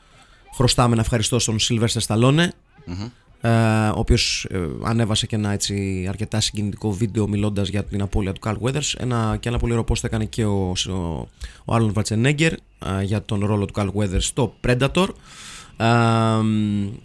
χρωστάμε 0.58 0.94
να 0.94 1.00
ευχαριστώ 1.00 1.38
στον 1.38 1.56
Sylvester 1.60 2.00
Stallone 2.06 2.48
ε, 3.40 3.50
ο 3.88 3.98
οποίος 3.98 4.46
ε, 4.50 4.58
ανέβασε 4.82 5.26
και 5.26 5.36
ένα 5.36 5.50
έτσι 5.50 6.06
αρκετά 6.08 6.40
συγκινητικό 6.40 6.92
βίντεο 6.92 7.28
μιλώντας 7.28 7.68
για 7.68 7.84
την 7.84 8.02
απώλεια 8.02 8.32
του 8.32 8.40
Carl 8.44 8.56
Weathers. 8.62 8.94
Ένα, 8.96 9.36
και 9.40 9.48
ένα 9.48 9.58
πολύ 9.58 9.72
ωραίο 9.72 9.84
post 9.88 10.04
έκανε 10.04 10.24
και 10.24 10.44
ο, 10.44 10.72
ο, 10.88 10.92
ο 11.64 11.74
Arnold 11.76 11.92
Schwarzenegger 11.92 12.52
ε, 12.98 13.02
για 13.02 13.22
τον 13.22 13.44
ρόλο 13.44 13.64
του 13.64 13.72
Carl 13.76 13.90
Weathers 13.94 14.20
στο 14.20 14.54
Predator 14.66 15.08
ε, 15.76 15.86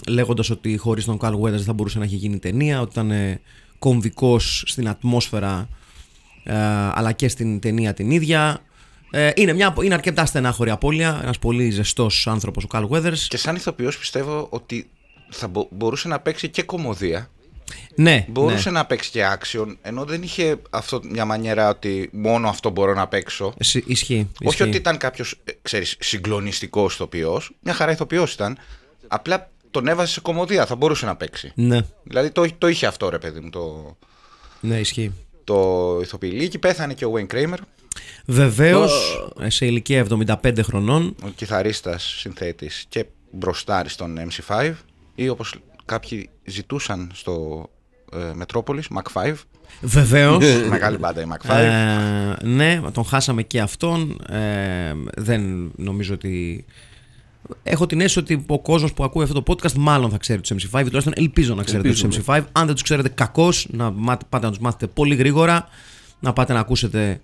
λέγοντας 0.08 0.50
ότι 0.50 0.78
χωρίς 0.78 1.06
τον 1.06 1.18
Carl 1.22 1.40
Weathers 1.40 1.50
δεν 1.50 1.64
θα 1.64 1.74
μπορούσε 1.74 1.98
να 1.98 2.04
έχει 2.04 2.16
γίνει 2.16 2.40
ταινία 2.40 2.82
ότι 2.82 2.92
ήταν 2.92 3.12
ε, 3.12 3.42
κομβικός 3.80 4.64
στην 4.68 4.90
ατμόσφαιρα 4.90 5.68
ε, 6.44 6.56
αλλά 6.94 7.12
και 7.12 7.28
στην 7.28 7.60
ταινία 7.60 7.94
την 7.94 8.12
ίδια 8.12 8.62
ε, 9.16 9.32
είναι, 9.36 9.54
μια, 9.54 9.74
είναι 9.84 9.94
αρκετά 9.94 10.26
στενάχωρη 10.26 10.70
απώλεια 10.70 11.20
ένας 11.24 11.40
πολύ 11.40 11.70
ζεστός 11.70 12.28
άνθρωπος 12.28 12.64
ο 12.64 12.68
Carl 12.72 12.88
Weathers 12.90 13.18
Και 13.28 13.38
σαν 13.38 13.56
ηθοποιός 13.56 13.98
πιστεύω 13.98 14.48
ότι 14.50 14.90
θα 15.30 15.48
μπο- 15.48 15.68
μπορούσε 15.72 16.08
να 16.08 16.20
παίξει 16.20 16.50
και 16.50 16.64
κομμωδία. 16.64 17.30
ναι, 17.96 18.26
Μπορούσε 18.30 18.70
ναι. 18.70 18.78
να 18.78 18.86
παίξει 18.86 19.10
και 19.10 19.24
action, 19.38 19.76
ενώ 19.82 20.04
δεν 20.06 20.22
είχε 20.24 20.56
αυτό 20.70 21.00
μια 21.10 21.26
μανιέρα 21.26 21.70
ότι 21.70 22.10
μόνο 22.14 22.48
αυτό 22.50 22.70
μπορώ 22.70 22.94
να 22.94 23.08
παίξω. 23.08 23.54
Συ- 23.60 23.88
Ισχύει. 23.90 24.28
Όχι 24.44 24.48
ισχύει. 24.50 24.64
ότι 24.64 24.78
ήταν 24.78 24.98
κάποιος, 24.98 25.40
ξέρεις, 25.62 25.96
συγκλονιστικός 26.00 26.94
ηθοποιός. 26.94 27.52
Μια 27.60 27.74
χαρά 27.74 27.92
ηθοποιός 27.92 28.34
ήταν. 28.34 28.58
Απλά 29.08 29.52
τον 29.72 29.88
έβαζε 29.88 30.12
σε 30.12 30.20
κομμωδία, 30.22 30.66
θα 30.66 30.76
μπορούσε 30.76 31.06
να 31.06 31.16
παίξει. 31.16 31.52
Ναι, 31.56 31.80
Δηλαδή 32.04 32.32
το, 32.32 32.46
το 32.58 32.68
είχε 32.68 32.86
αυτό 32.86 33.10
ρε 33.10 33.18
παιδί 33.18 33.40
μου, 33.40 33.50
το, 33.50 33.98
ναι, 34.60 34.80
ισχύει. 34.80 35.12
το 35.44 36.00
ηθοποιηλίκι. 36.02 36.60
Πέθανε 36.60 36.94
και 36.94 37.06
ο 37.06 37.12
Wayne 37.16 37.34
Kramer, 37.34 37.58
Βεβαίως, 38.26 39.20
σε 39.48 39.66
ηλικία 39.66 40.00
75 40.10 40.64
χρονών. 40.64 41.16
ο 41.24 41.28
κιθαρίστας, 41.36 42.04
συνθέτης 42.20 42.86
και 42.90 43.06
μπροστάρης 43.32 43.94
στον 43.94 44.18
MC5 44.18 44.74
ή 45.16 45.30
όπως 45.30 45.56
κάποιοι 45.86 46.30
ζητούσαν 46.46 47.12
στο 47.14 47.66
ε, 48.14 48.32
Μετρόπολης, 48.34 48.88
Mac 48.96 49.24
5. 49.24 49.34
Βεβαίως. 49.82 50.44
Μεγάλη 50.70 50.98
μπάντα 50.98 51.22
η 51.22 51.26
Mac 51.34 51.52
5. 51.52 51.56
Ε, 51.56 52.46
ναι, 52.48 52.82
τον 52.94 53.06
χάσαμε 53.06 53.44
και 53.44 53.60
αυτόν. 53.62 54.22
Ε, 54.30 54.94
δεν 55.16 55.72
νομίζω 55.76 56.14
ότι. 56.14 56.66
Έχω 57.64 57.86
την 57.86 58.00
αίσθηση 58.02 58.20
ότι 58.20 58.46
ο 58.48 58.60
κόσμος 58.62 58.94
που 58.94 59.04
ακούει 59.04 59.24
αυτό 59.24 59.42
το 59.42 59.54
podcast 59.54 59.74
μάλλον 59.74 60.10
θα 60.12 60.18
ξέρει 60.18 60.42
τους 60.42 60.52
MC5. 60.52 60.84
Τουλάχιστον 60.86 61.14
ελπίζω 61.16 61.56
να 61.56 61.64
ξέρετε 61.64 61.90
τους 61.90 62.04
Ελπίζουμε. 62.04 62.38
MC5. 62.40 62.44
Αν 62.52 62.66
δεν 62.66 62.74
τους 62.74 62.84
ξέρετε 62.84 63.10
κακώς, 63.10 63.68
να 63.72 63.92
μάτε- 63.92 64.28
πάτε 64.30 64.46
να 64.46 64.52
τους 64.52 64.60
μάθετε 64.62 64.88
πολύ 64.88 65.16
γρήγορα. 65.16 65.68
Να 66.20 66.34
πάτε 66.34 66.54
να 66.54 66.60
ακούσετε 66.60 67.22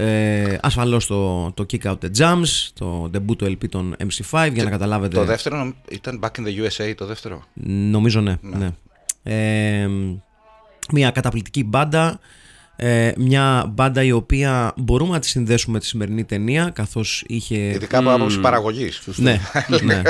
ε, 0.00 0.56
ασφαλώς 0.62 1.06
το, 1.06 1.50
το 1.52 1.66
Kick 1.70 1.82
Out 1.86 1.96
the 2.02 2.10
Jams, 2.18 2.68
το 2.74 3.10
debut 3.14 3.36
του 3.38 3.44
LP 3.44 3.68
των 3.68 3.96
MC5 3.98 4.50
για 4.52 4.64
να 4.64 4.70
καταλάβετε. 4.70 5.16
Το 5.16 5.24
δεύτερο 5.24 5.56
νομ- 5.56 5.72
ήταν 5.90 6.20
Back 6.22 6.40
in 6.40 6.44
the 6.46 6.66
USA, 6.66 6.94
το 6.96 7.06
δεύτερο; 7.06 7.42
Νομίζω 7.90 8.20
ναι. 8.20 8.34
ναι. 8.40 8.70
Ε, 9.22 9.88
μια 10.92 11.10
καταπληκτική 11.10 11.64
μπάντα. 11.64 12.20
Ε, 12.76 13.12
μια 13.16 13.66
μπάντα 13.74 14.02
η 14.02 14.12
οποία 14.12 14.72
μπορούμε 14.76 15.12
να 15.12 15.18
τη 15.18 15.28
συνδέσουμε 15.28 15.72
με 15.72 15.78
τη 15.80 15.86
σημερινή 15.86 16.24
ταινία 16.24 16.70
καθώς 16.74 17.24
είχε 17.26 17.56
Ειδικά 17.58 17.98
από 17.98 18.10
άποψη 18.12 18.40
παραγωγής. 18.40 19.02
ναι, 19.16 19.40
ναι. 19.84 20.02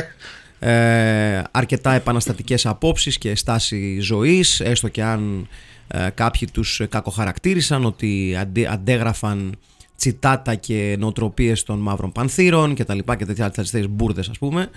Ε, 0.60 1.42
αρκετά 1.50 1.92
επαναστατικές 1.92 2.66
απόψεις 2.66 3.18
και 3.18 3.34
στάση 3.36 3.98
ζωής 4.00 4.60
έστω 4.60 4.88
και 4.88 5.02
αν 5.02 5.48
ε, 5.88 6.08
κάποιοι 6.14 6.48
τους 6.52 6.80
κακοχαρακτήρισαν 6.88 7.84
ότι 7.84 8.36
αντε, 8.40 8.68
αντέγραφαν 8.72 9.56
τσιτάτα 9.98 10.54
και 10.54 10.96
νοοτροπίες 10.98 11.62
των 11.62 11.78
μαύρων 11.78 12.12
πανθύρων 12.12 12.74
και 12.74 12.84
τα 12.84 12.94
λοιπά 12.94 13.16
και 13.16 13.24
τέτοια 13.24 13.50
τέτοιες 13.50 13.88
μπουρδες 13.88 14.28
ας 14.28 14.38
πούμε 14.38 14.70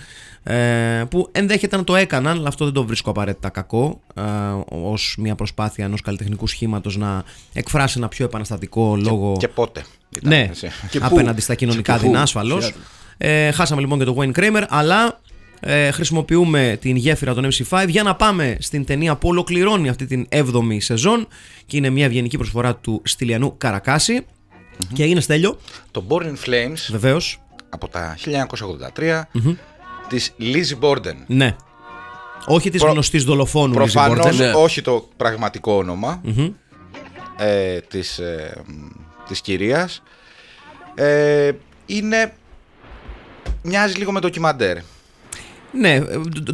ε, 0.44 1.04
που 1.10 1.30
ενδέχεται 1.32 1.78
να 1.78 1.84
το 1.84 1.96
έκαναν 1.96 2.38
αλλά 2.38 2.48
αυτό 2.48 2.66
δεν 2.66 2.74
το 2.74 2.86
βρίσκω 2.86 3.10
απαραίτητα 3.10 3.50
κακό 3.50 4.02
ε, 4.14 4.22
ως 4.70 5.16
μια 5.20 5.36
προσπάθεια 5.36 5.86
ενός 5.86 6.02
καλλιτεχνικού 6.02 6.48
σχήματος 6.48 6.98
να 6.98 7.24
εκφράσει 7.54 7.98
ένα 7.98 8.08
πιο 8.08 8.26
επαναστατικό 8.26 8.96
λόγο 8.96 9.36
Και 9.40 9.48
πότε. 9.48 9.84
ήταν, 10.10 10.30
ναι, 10.30 10.42
έτσι. 10.42 10.68
Και 10.92 11.00
πού; 11.00 11.06
απέναντι 11.06 11.42
στα 11.42 11.56
κοινωνικά 11.56 11.94
Και 11.94 12.00
πού; 12.00 12.06
δεινά 12.06 12.22
ασφαλώ. 12.22 12.62
Ε, 13.18 13.52
χάσαμε 13.52 13.82
λοιπόν 13.82 14.00
και 14.00 14.06
τον 14.06 14.16
Wayne 14.18 14.40
Kramer, 14.40 14.64
αλλά 14.70 15.22
ε, 15.60 15.92
χρησιμοποιούμε 15.92 16.78
την 16.82 16.96
γέφυρα 16.96 17.34
των 17.34 17.48
MC5 17.52 17.86
για 17.88 18.04
να 18.04 18.16
πάμε 18.16 18.58
στην 18.60 18.86
ταινία 18.86 19.16
που 19.16 19.28
ολοκληρώνει 19.28 19.90
αυτή 19.90 20.06
την 20.06 20.28
7η 20.30 20.78
σεζόν 20.78 21.28
και 21.66 21.78
είναι 21.78 21.90
μια 21.90 22.06
ευγενική 22.06 22.38
προσφορά 22.38 22.76
του 22.76 23.02
Στυλιανού 23.06 23.58
Καρακάση. 23.58 24.26
Και 24.94 25.04
είναι 25.06 25.20
στέλιο, 25.20 25.58
Το 25.92 26.04
Born 26.10 26.22
in 26.24 26.36
Flames 26.46 26.88
βεβαίως. 26.90 27.42
από 27.70 27.88
τα 27.88 28.16
1983 28.96 29.28
της 30.10 30.34
Lizzie 30.40 30.80
Borden. 30.80 31.16
Ναι. 31.28 31.56
Όχι 32.46 32.70
της 32.70 32.82
Προ- 32.82 32.92
γνωστής 32.92 33.24
δολοφόνου 33.24 33.74
Lizzie 33.74 33.76
Προφανώς 33.76 34.26
Borden. 34.26 34.36
Ναι. 34.38 34.52
όχι 34.52 34.82
το 34.82 35.10
πραγματικό 35.18 35.74
όνομα 35.74 36.22
ε, 37.38 37.80
της, 37.80 38.20
ε, 38.20 38.62
μ, 38.66 38.72
της 39.28 39.42
κυρίας. 39.42 40.04
Ε, 40.96 41.52
είναι... 41.86 42.34
Μοιάζει 43.64 43.98
λίγο 43.98 44.12
με 44.12 44.20
ντοκιμαντέρ. 44.20 44.78
Ναι, 45.74 45.94
ε, 45.96 46.04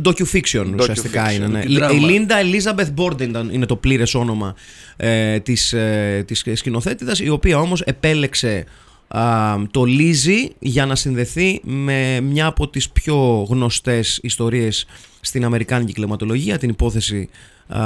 docu-fiction 0.04 0.74
ουσιαστικά 0.80 1.26
Docu-fiction. 1.28 1.34
είναι. 1.36 1.48
Ναι. 1.48 1.60
Και 1.66 1.72
Η 1.74 1.76
δράμα. 1.76 2.08
Λίντα 2.10 2.36
Elizabeth 2.42 2.94
Borden 3.04 3.22
ήταν- 3.22 3.50
είναι 3.54 3.66
το 3.66 3.76
πλήρες 3.76 4.14
όνομα 4.16 4.56
ε, 4.98 5.40
της, 5.40 5.74
ε, 5.74 6.24
της 6.28 6.44
σκηνοθέτηδας, 6.54 7.20
η 7.20 7.30
οποία 7.30 7.60
όμως 7.60 7.82
επέλεξε 7.82 8.66
α, 9.08 9.56
το 9.72 9.84
Λίζι 9.84 10.52
για 10.60 10.86
να 10.86 10.96
συνδεθεί 10.96 11.62
με 11.64 12.20
μια 12.22 12.46
από 12.46 12.68
τις 12.70 12.90
πιο 12.90 13.46
γνωστές 13.50 14.20
ιστορίες 14.24 14.86
στην 15.22 15.46
Αμερικάνικη 15.46 15.94
κλιματολογία, 15.94 16.58
την 16.58 16.70
υπόθεση 16.70 17.30
α, 17.68 17.82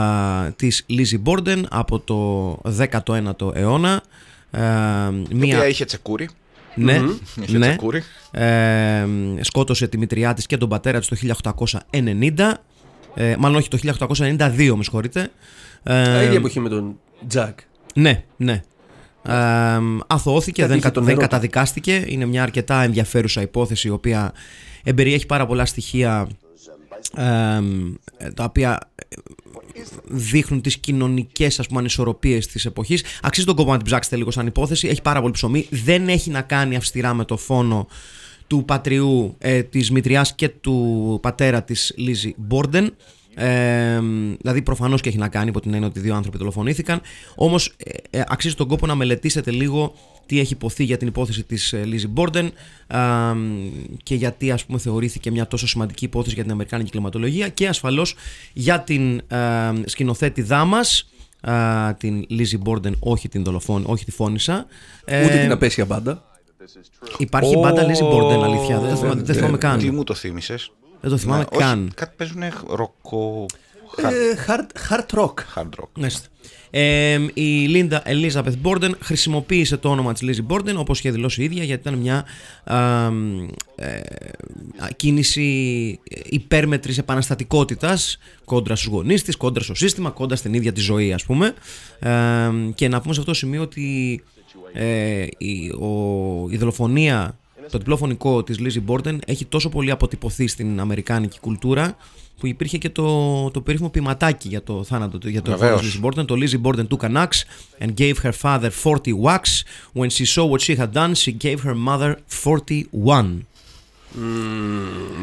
της 0.56 0.84
Λίζι 0.88 1.22
Borden 1.26 1.62
από 1.70 2.00
το 2.00 2.52
19ο 2.78 3.56
αιώνα. 3.56 3.94
Α, 4.52 4.62
Η 5.30 5.36
μια... 5.36 5.56
οποία 5.58 5.68
είχε 5.68 5.86
τσεκούρι. 5.86 6.30
Ναι, 6.76 7.02
Είχε 7.46 7.58
ναι. 7.58 7.68
τσεκούρι. 7.68 8.04
Ε, 8.32 9.06
σκότωσε 9.42 9.88
τη 9.88 9.98
μητριά 9.98 10.34
της 10.34 10.46
και 10.46 10.58
τον 10.58 10.70
πατέρα 10.70 11.00
της 11.00 11.08
το 11.08 11.16
1890 11.92 12.52
ε, 13.16 13.36
μάλλον 13.40 13.58
όχι 13.58 13.68
το 13.70 13.78
1892 13.98 14.74
με 14.76 14.84
συγχωρείτε 14.84 15.22
ε, 15.84 16.04
Τα 16.04 16.24
ίδια 16.24 16.38
εποχή 16.38 16.60
με 16.60 16.70
τον 16.70 17.00
Τζακ. 17.28 17.60
ναι, 17.96 18.24
ναι 18.38 18.62
ε, 19.24 19.34
αθωώθηκε, 20.08 20.62
Κάτι 20.62 20.68
δεν, 20.74 20.78
είχε 20.78 20.88
κα- 20.88 20.94
τον 20.94 21.04
δεν 21.04 21.12
έρωτα. 21.12 21.28
καταδικάστηκε 21.28 22.04
είναι 22.08 22.26
μια 22.26 22.44
αρκετά 22.44 22.82
ενδιαφέρουσα 22.84 23.42
υπόθεση 23.42 23.88
η 23.88 23.92
οποία 23.92 24.32
εμπεριέχει 24.84 25.26
πάρα 25.26 25.46
πολλά 25.46 25.66
στοιχεία 25.66 26.28
ε, 27.18 27.60
τα 28.34 28.44
οποία 28.44 28.80
δείχνουν 30.04 30.62
τις 30.62 30.78
κοινωνικές 30.78 31.60
ας 31.60 31.68
πούμε 31.68 31.80
ανισορροπίες 31.80 32.48
της 32.48 32.66
εποχής. 32.66 33.04
Αξίζει 33.22 33.46
τον 33.46 33.56
κόπο 33.56 33.72
να 33.72 33.78
την 33.78 33.86
ψάξετε 33.86 34.16
λίγο 34.16 34.32
σαν 34.32 34.48
υπόθεση. 34.48 34.88
Έχει 34.88 35.02
πάρα 35.02 35.22
πολύ 35.22 35.34
ψωμί. 35.34 35.68
Δεν 35.70 36.08
έχει 36.08 36.30
να 36.30 36.42
κάνει 36.42 36.76
αυστηρά 36.76 37.14
με 37.14 37.26
το 37.26 37.38
φόνο 37.38 37.88
του 38.48 38.66
πατριού 38.66 39.36
ε, 39.38 39.64
της 39.64 39.92
μητριάς 39.92 40.36
και 40.36 40.50
του 40.50 41.20
πατέρα 41.22 41.64
της 41.64 41.94
Λίζη 41.96 42.34
Μπόρντεν 42.38 42.94
ε, 43.36 44.00
δηλαδή 44.42 44.62
προφανώς 44.62 45.02
και 45.02 45.10
έχει 45.10 45.18
να 45.18 45.28
κάνει 45.28 45.48
υπό 45.50 45.60
την 45.60 45.74
έννοια 45.74 45.88
ότι 45.88 46.00
δύο 46.00 46.16
άνθρωποι 46.16 46.38
δολοφονήθηκαν. 46.38 47.02
Όμως 47.36 47.74
ε, 47.78 48.18
ε, 48.20 48.24
αξίζει 48.28 48.56
τον 48.56 48.68
κόπο 48.68 48.86
να 48.86 48.96
μελετήσετε 48.96 49.52
λίγο 49.52 49.94
τι 50.26 50.40
έχει 50.40 50.54
υποθεί 50.54 50.84
για 50.84 50.98
την 50.98 51.08
υπόθεση 51.08 51.44
της 51.44 51.74
ε, 51.74 51.84
Λίζη 51.86 52.08
Μπόρντεν 52.08 52.46
ε, 52.88 52.98
και 54.04 54.16
γιατί 54.16 54.52
ας 54.52 54.66
πούμε 54.66 54.80
θεωρήθηκε 54.80 55.32
μια 55.32 55.48
τόσο 55.48 55.68
σημαντική 55.68 56.06
υπόθεση 56.06 56.34
για 56.36 56.44
την 56.44 56.52
Αμερικάνικη 56.52 56.92
κλιματολογία 56.92 57.48
και 57.48 57.68
ασφαλώς 57.68 58.16
για 58.54 58.80
την 58.80 59.18
ε, 59.28 59.38
σκηνοθέτη 59.86 60.42
δάμα. 60.42 60.80
την 61.98 62.26
Λίζη 62.30 62.58
Μπόρντεν, 62.58 62.96
όχι 63.00 63.30
την 63.30 63.44
δολοφόνη, 63.44 63.86
όχι 63.88 64.06
τη 64.06 64.12
φώνησα. 64.12 64.66
Ε, 65.06 65.26
Ούτε 65.26 65.38
την 65.40 65.52
απέσια 65.52 65.86
μπάντα. 65.86 66.26
Υπάρχει 67.18 67.58
μπάντα 67.58 67.84
Λίζη 67.84 68.04
Μπόρντεν, 68.04 68.44
αλήθεια. 68.44 68.80
Δεν 68.80 68.98
θυμάμαι, 68.98 69.22
δεν 69.22 69.36
θυμάμαι 69.36 69.58
Τι 69.58 69.64
καν. 69.66 69.94
μου 69.94 70.04
το 70.04 70.14
θύμισες. 70.14 70.72
Δεν 71.02 71.12
το 71.12 71.18
θυμάμαι 71.18 71.46
Ναι, 71.52 71.58
καν. 71.58 71.84
Όχι, 71.84 71.94
κάτι 71.94 72.14
παίζουν 72.18 72.42
ροκο... 72.68 73.46
Ε, 73.98 74.36
hard, 74.48 74.90
hard 74.90 75.20
rock. 75.20 75.34
Hard 75.56 75.70
rock. 75.80 75.90
Μάλιστα. 75.94 76.28
Ε, 76.74 77.20
η 77.34 77.68
Λίντα 77.68 78.04
Elizabeth 78.06 78.54
Borden 78.64 78.92
χρησιμοποίησε 79.00 79.78
το 79.78 79.90
όνομα 79.90 80.14
της 80.14 80.22
Lizzie 80.24 80.54
Borden 80.54 80.76
όπως 80.76 81.00
είχε 81.00 81.12
δηλώσει 81.12 81.42
η 81.42 81.44
ίδια 81.44 81.64
γιατί 81.64 81.88
ήταν 81.88 82.00
μια 82.00 82.26
α, 82.64 83.06
ε, 83.76 84.02
κίνηση 84.96 86.00
υπέρμετρης 86.24 86.98
επαναστατικότητας 86.98 88.18
κόντρα 88.46 88.76
στους 88.76 88.92
γονείς 88.92 89.24
της, 89.24 89.36
κόντρα 89.36 89.64
στο 89.64 89.76
σύστημα, 89.76 90.10
κόντρα 90.10 90.36
στην 90.36 90.54
ίδια 90.54 90.74
τη 90.74 90.82
ζωή 90.82 91.14
ας 91.14 91.26
πούμε 91.26 91.54
ε, 92.00 92.10
και 92.76 92.88
να 92.88 93.02
πούμε 93.02 93.14
σε 93.14 93.20
αυτό 93.20 93.32
το 93.32 93.34
σημείο 93.34 93.62
ότι 93.62 94.24
ε, 94.74 95.26
η, 95.38 95.70
ο, 95.70 96.48
η 96.50 96.58
δολοφονία 96.58 97.38
το 97.70 97.78
διπλό 97.78 97.98
φωνικό 97.98 98.44
της 98.44 98.58
Lizzie 98.60 98.92
Borden 98.92 99.18
έχει 99.26 99.46
τόσο 99.46 99.70
πολύ 99.70 99.92
αποτυπωθεί 99.92 100.48
στην 100.48 100.80
αμερικάνικη 100.80 101.40
κουλτούρα 101.40 101.96
που 102.40 102.48
υπήρχε 102.48 102.78
και 102.78 102.90
το, 102.90 103.50
το 103.52 103.62
περίφημο 103.62 103.90
ποιηματάκι 103.90 104.48
για 104.48 104.64
το 104.64 104.84
θάνατο 104.84 105.18
του, 105.18 105.30
για 105.30 105.42
το 105.42 105.52
Βεβαίως. 105.52 105.70
θάνατο 105.70 105.88
της 105.88 106.00
Lizzie 106.02 106.06
Borden. 106.06 106.26
Το 106.26 106.36
Lizzie 106.38 106.62
Borden 106.68 106.88
took 106.88 107.10
an 107.10 107.18
axe 107.18 107.44
and 107.86 107.94
gave 107.96 108.14
her 108.24 108.32
father 108.42 108.70
40 108.84 109.14
whacks. 109.24 109.64
When 109.94 110.10
she 110.10 110.26
saw 110.26 110.46
what 110.52 110.60
she 110.60 110.76
had 110.76 110.92
done, 110.94 111.14
she 111.14 111.32
gave 111.32 111.58
her 111.64 111.76
mother 111.88 112.16
41. 112.44 113.46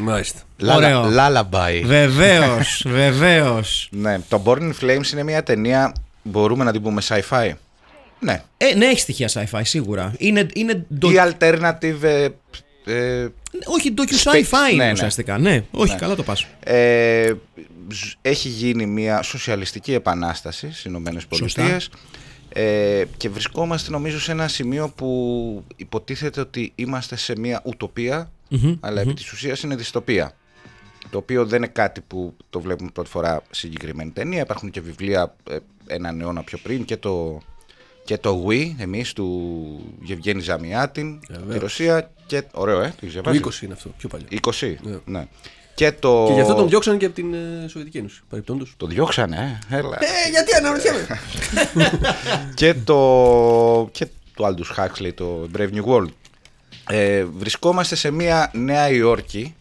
Μάλιστα. 0.01 0.39
Ωραίο. 0.75 1.03
Lullaby. 1.03 1.81
Βεβαίως, 1.85 2.83
βεβαίως. 2.99 3.89
Ναι, 3.91 4.19
το 4.29 4.41
Born 4.45 4.57
in 4.59 4.71
Flames 4.81 5.11
είναι 5.11 5.23
μια 5.23 5.43
ταινία, 5.43 5.93
μπορούμε 6.23 6.63
να 6.63 6.71
την 6.71 6.81
πούμε 6.81 7.01
sci-fi. 7.07 7.51
Ναι. 8.19 8.43
Ε, 8.57 8.75
ναι, 8.75 8.85
έχει 8.85 8.99
στοιχεία 8.99 9.29
sci-fi 9.33 9.61
σίγουρα. 9.63 10.13
Είναι, 10.17 10.45
είναι 10.53 10.85
ντο- 10.93 11.11
Ή 11.11 11.15
alternative... 11.17 12.01
ε, 12.01 12.27
ε, 12.85 13.27
όχι 13.65 13.93
docu 13.97 14.29
Space. 14.29 14.31
sci-fi 14.33 14.71
είναι 14.71 14.75
Ναι, 14.75 14.85
ναι. 14.85 14.91
ουσιαστικά. 14.91 15.37
Ναι, 15.37 15.63
όχι, 15.71 15.91
Ναι. 15.91 15.97
καλά 15.97 16.15
το 16.15 16.23
πας. 16.23 16.45
ε, 16.63 17.33
ζ- 17.91 18.13
έχει 18.21 18.47
γίνει 18.49 18.85
μια 18.85 19.21
σοσιαλιστική 19.21 19.93
επανάσταση 19.93 20.71
στις 20.71 20.83
Ηνωμένες 20.85 21.25
Σωστά. 21.33 21.61
Πολιτείες 21.61 21.89
ε, 22.53 23.03
και 23.17 23.29
βρισκόμαστε 23.29 23.91
νομίζω 23.91 24.19
σε 24.19 24.31
ένα 24.31 24.47
σημείο 24.47 24.89
που 24.89 25.63
υποτίθεται 25.75 26.39
ότι 26.39 26.71
είμαστε 26.75 27.15
σε 27.15 27.33
μια 27.39 27.61
ουτοπία 27.65 28.31
αλλά 28.79 29.01
επί 29.01 29.13
της 29.13 29.31
ουσίας 29.31 29.61
είναι 29.63 29.75
δυστοπία 29.75 30.31
το 31.09 31.17
οποίο 31.17 31.45
δεν 31.45 31.57
είναι 31.57 31.71
κάτι 31.73 32.01
που 32.01 32.35
το 32.49 32.59
βλέπουμε 32.61 32.89
πρώτη 32.93 33.09
φορά 33.09 33.35
σε 33.51 33.59
συγκεκριμένη 33.59 34.11
ταινία 34.11 34.41
υπάρχουν 34.41 34.69
και 34.69 34.81
βιβλία 34.81 35.35
ε, 35.49 35.57
έναν 35.87 36.21
αιώνα 36.21 36.43
πιο 36.43 36.57
πριν 36.63 36.85
και 36.85 36.97
το, 36.97 37.41
και 38.09 38.17
το 38.17 38.45
We 38.47 38.71
εμείς 38.77 39.13
του 39.13 39.79
Γευγένη 40.01 40.41
Ζαμιάτιν 40.41 41.19
τη 41.51 41.57
Ρωσία 41.57 42.11
και 42.25 42.43
ωραίο 42.51 42.81
ε, 42.81 42.87
το 42.87 43.05
έχεις 43.05 43.21
Το 43.21 43.31
διαβάσει; 43.31 43.59
20 43.61 43.63
είναι 43.63 43.73
αυτό, 43.73 43.89
πιο 43.97 44.09
παλιό. 44.09 44.27
20. 44.41 44.75
Ναι. 44.81 44.97
Ναι. 45.05 45.27
Και 45.75 45.91
το. 45.91 46.25
Και 46.27 46.33
γι' 46.33 46.41
αυτό 46.41 46.53
τον 46.53 46.69
διώξαν 46.69 46.97
και 46.97 47.05
από 47.05 47.15
την 47.15 47.33
ε, 47.33 47.67
Σοβιετική 47.67 47.97
Ένωση. 47.97 48.21
Παρεπτόντω. 48.29 48.65
Το 48.77 48.85
διώξανε, 48.85 49.59
ε, 49.69 49.77
έλα. 49.77 49.97
Ε, 49.99 50.29
γιατί 50.29 50.55
αναρωτιέμαι. 50.55 51.07
και 52.59 52.73
το. 52.73 53.89
και 53.91 54.07
το 54.35 54.47
Aldous 54.47 54.83
Huxley, 54.83 55.13
το 55.15 55.49
Brave 55.57 55.69
New 55.73 55.83
World. 55.85 56.09
Ε, 56.89 57.23
βρισκόμαστε 57.23 57.95
σε 57.95 58.11
μια 58.11 58.51
Νέα 58.53 58.89
Υόρκη, 58.89 59.55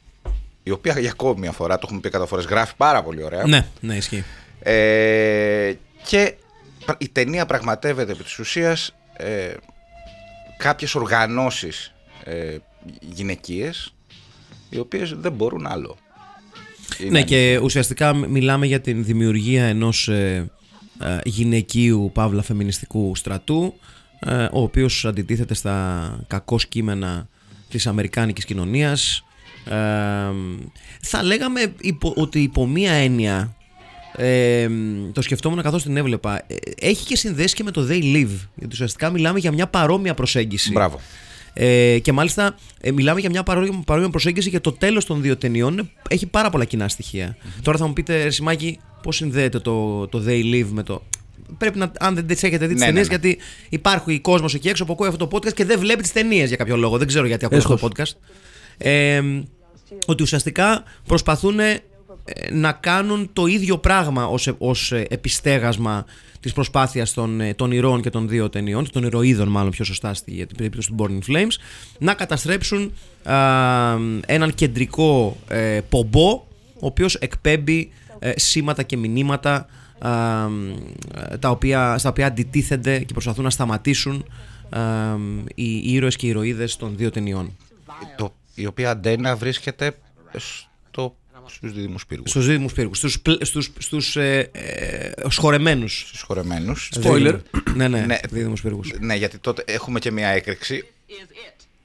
η 0.62 0.70
οποία 0.70 1.00
για 1.00 1.10
ακόμη 1.10 1.40
μια 1.40 1.52
φορά, 1.52 1.74
το 1.74 1.82
έχουμε 1.84 2.00
πει 2.00 2.10
κατά 2.10 2.26
φορές, 2.26 2.44
γράφει 2.44 2.74
πάρα 2.76 3.02
πολύ 3.02 3.22
ωραία. 3.22 3.46
Ναι, 3.46 3.66
ναι, 3.80 3.96
ισχύει. 3.96 4.24
Ε, 4.60 5.72
και 6.06 6.34
η 6.98 7.08
ταινία 7.08 7.46
πραγματεύεται 7.46 8.12
επί 8.12 8.22
της 8.22 8.38
ουσίας 8.38 8.94
ε, 9.16 9.52
κάποιες 10.56 10.94
οργανώσεις 10.94 11.94
ε, 12.24 12.56
γυναικείες 13.00 13.94
οι 14.70 14.78
οποίες 14.78 15.14
δεν 15.14 15.32
μπορούν 15.32 15.66
άλλο. 15.66 15.96
Είναι 17.00 17.10
Ναι, 17.10 17.22
και 17.22 17.58
ουσιαστικά 17.62 18.14
μιλάμε 18.14 18.66
για 18.66 18.80
την 18.80 19.04
δημιουργία 19.04 19.64
ενός 19.64 20.08
ε, 20.08 20.50
ε, 21.02 21.18
γυναικείου 21.24 22.10
παύλα 22.14 22.42
φεμινιστικού 22.42 23.16
στρατού 23.16 23.74
ε, 24.18 24.44
ο 24.44 24.62
οποίος 24.62 25.04
αντιτίθεται 25.04 25.54
στα 25.54 26.08
κακό 26.26 26.56
κείμενα 26.68 27.28
της 27.68 27.86
αμερικάνικης 27.86 28.44
κοινωνίας 28.44 29.22
Ε, 29.70 30.32
θα 31.02 31.22
λέγαμε 31.22 31.74
υπο- 31.80 32.12
ότι 32.16 32.42
υπό 32.42 32.66
μία 32.66 32.92
έννοια 32.92 33.56
ε, 34.16 34.68
το 35.12 35.22
σκεφτόμουν 35.22 35.62
καθώς 35.62 35.82
την 35.82 35.96
έβλεπα 35.96 36.36
ε, 36.46 36.54
έχει 36.80 37.04
και 37.06 37.16
συνδέσεις 37.16 37.52
και 37.54 37.62
με 37.62 37.70
το 37.70 37.86
They 37.90 38.02
Live 38.02 38.28
γιατί 38.54 38.72
ουσιαστικά 38.72 39.10
μιλάμε 39.10 39.38
για 39.38 39.52
μια 39.52 39.66
παρόμοια 39.66 40.14
προσέγγιση 40.14 40.72
Μπράβο. 40.72 41.00
ε, 41.52 41.98
και 41.98 42.12
μάλιστα 42.12 42.54
ε, 42.80 42.90
μιλάμε 42.92 43.20
για 43.20 43.30
μια 43.30 43.42
παρόμοια, 43.42 43.82
παρόμοια 43.86 44.10
προσέγγιση 44.10 44.50
και 44.50 44.60
το 44.60 44.72
τέλος 44.72 45.04
των 45.04 45.22
δύο 45.22 45.36
ταινιών 45.36 45.72
είναι- 45.72 45.88
έχει 46.08 46.26
πάρα 46.26 46.50
πολλά 46.50 46.64
κοινά 46.64 46.88
στοιχεία. 46.88 47.36
Τώρα 47.62 47.78
θα 47.78 47.86
μου 47.86 47.92
πείτε, 47.92 48.22
ρε 48.22 48.30
Σιμάκη, 48.30 48.78
πώς 49.02 49.16
συνδέεται 49.16 49.58
το, 49.58 50.06
το 50.06 50.22
They 50.26 50.54
Live 50.54 50.68
με 50.70 50.82
το... 50.82 51.02
Πρέπει 51.58 51.78
να, 51.78 51.92
αν 51.98 52.14
δεν 52.14 52.26
τις 52.26 52.42
έχετε 52.42 52.66
δει 52.66 52.74
τις 52.74 52.82
Ναι, 52.82 52.90
ναι, 52.90 52.92
ταινίες, 53.02 53.08
ναι. 53.22 53.28
γιατί 53.28 53.38
υπάρχει 53.68 54.18
κόσμος 54.20 54.54
εκεί 54.54 54.68
έξω 54.68 54.84
που 54.84 54.92
ακούει 54.92 55.08
αυτό 55.08 55.26
το 55.26 55.36
podcast 55.36 55.52
και 55.52 55.64
δεν 55.64 55.78
βλέπει 55.78 56.02
τις 56.02 56.12
ταινίες 56.12 56.48
για 56.48 56.56
κάποιο 56.56 56.76
λόγο. 56.76 56.98
Δεν 56.98 57.06
ξέρω 57.06 57.26
γιατί 57.26 57.44
ακούει 57.44 57.58
αυτό 57.58 57.76
το 57.76 57.88
podcast. 57.88 58.12
Ε, 58.78 59.22
ότι 60.06 60.22
ουσιαστικά 60.22 60.82
προσπαθούν 61.06 61.60
ε, 61.60 61.80
να 62.52 62.72
κάνουν 62.72 63.30
το 63.32 63.46
ίδιο 63.46 63.78
πράγμα 63.78 64.26
ως, 64.26 64.46
ε- 64.46 64.54
ως 64.58 64.92
ε, 64.92 65.06
επιστέγασμα 65.10 66.04
της 66.40 66.52
προσπάθειας 66.52 67.12
των, 67.12 67.40
ε, 67.40 67.54
των 67.54 67.72
ηρώων 67.72 68.02
και 68.02 68.10
των 68.10 68.28
δύο 68.28 68.48
ταινιών, 68.48 68.90
των 68.90 69.02
ηρωίδων 69.02 69.48
μάλλον 69.48 69.70
πιο 69.70 69.84
σωστά 69.84 70.14
στη, 70.14 70.30
για 70.30 70.46
την 70.46 70.56
περίπτωση 70.56 70.88
του 70.88 70.96
Born 70.98 71.10
in 71.10 71.32
Flames, 71.32 71.52
να 71.98 72.14
καταστρέψουν 72.14 72.92
α, 73.22 73.34
έναν 74.26 74.54
κεντρικό 74.54 75.36
ε, 75.48 75.80
πομπό, 75.88 76.46
ο 76.74 76.86
οποίος 76.86 77.14
εκπέμπει 77.14 77.90
ε, 78.18 78.32
σήματα 78.36 78.82
και 78.82 78.96
μηνύματα 78.96 79.66
α, 79.98 80.10
ε, 81.30 81.36
τα 81.38 81.50
οποία, 81.50 81.98
στα 81.98 82.08
οποία 82.08 82.26
αντιτίθενται 82.26 82.98
και 82.98 83.12
προσπαθούν 83.12 83.44
να 83.44 83.50
σταματήσουν 83.50 84.24
α, 84.70 84.80
οι 85.54 85.92
ήρωες 85.92 86.16
και 86.16 86.26
οι 86.26 86.28
ηρωίδες 86.28 86.76
των 86.76 86.96
δύο 86.96 87.10
ταινιών. 87.10 87.56
Το, 88.16 88.34
η 88.54 88.66
οποία 88.66 88.90
αντένα 88.90 89.36
βρίσκεται 89.36 89.96
στο, 91.48 91.56
στους 91.56 91.72
δίδυμους 91.72 92.06
πύργους. 92.06 92.30
Στους 92.30 92.46
δίδυμους 92.46 92.72
πύργους, 92.72 92.98
στους, 92.98 93.20
πλ- 93.20 93.44
στους, 93.44 93.70
στους 93.78 94.16
ε, 94.16 94.50
ε, 94.52 95.10
σχορεμένους. 95.28 96.04
Στους 96.08 96.20
χορεμένους. 96.22 96.90
Spoiler. 97.02 97.38
ναι, 97.74 97.88
ναι, 97.88 98.00
Ναι. 98.00 98.18
δίδυμους 98.30 98.60
πύργους. 98.62 98.92
Ναι, 99.00 99.14
γιατί 99.14 99.38
τότε 99.38 99.62
έχουμε 99.66 99.98
και 99.98 100.10
μια 100.10 100.28
έκρηξη 100.28 100.84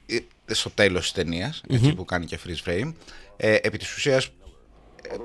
ε, 0.06 0.54
στο 0.54 0.70
τέλος 0.70 1.02
της 1.02 1.12
ταινίας, 1.12 1.62
έτσι, 1.70 1.94
που 1.94 2.06
κάνει 2.06 2.26
και 2.26 2.40
freeze 2.48 2.70
frame. 2.70 2.94
Ε, 3.38 3.56
επί 3.62 3.78
της 3.78 3.96
ουσίας 3.96 4.26
ε, 4.26 5.16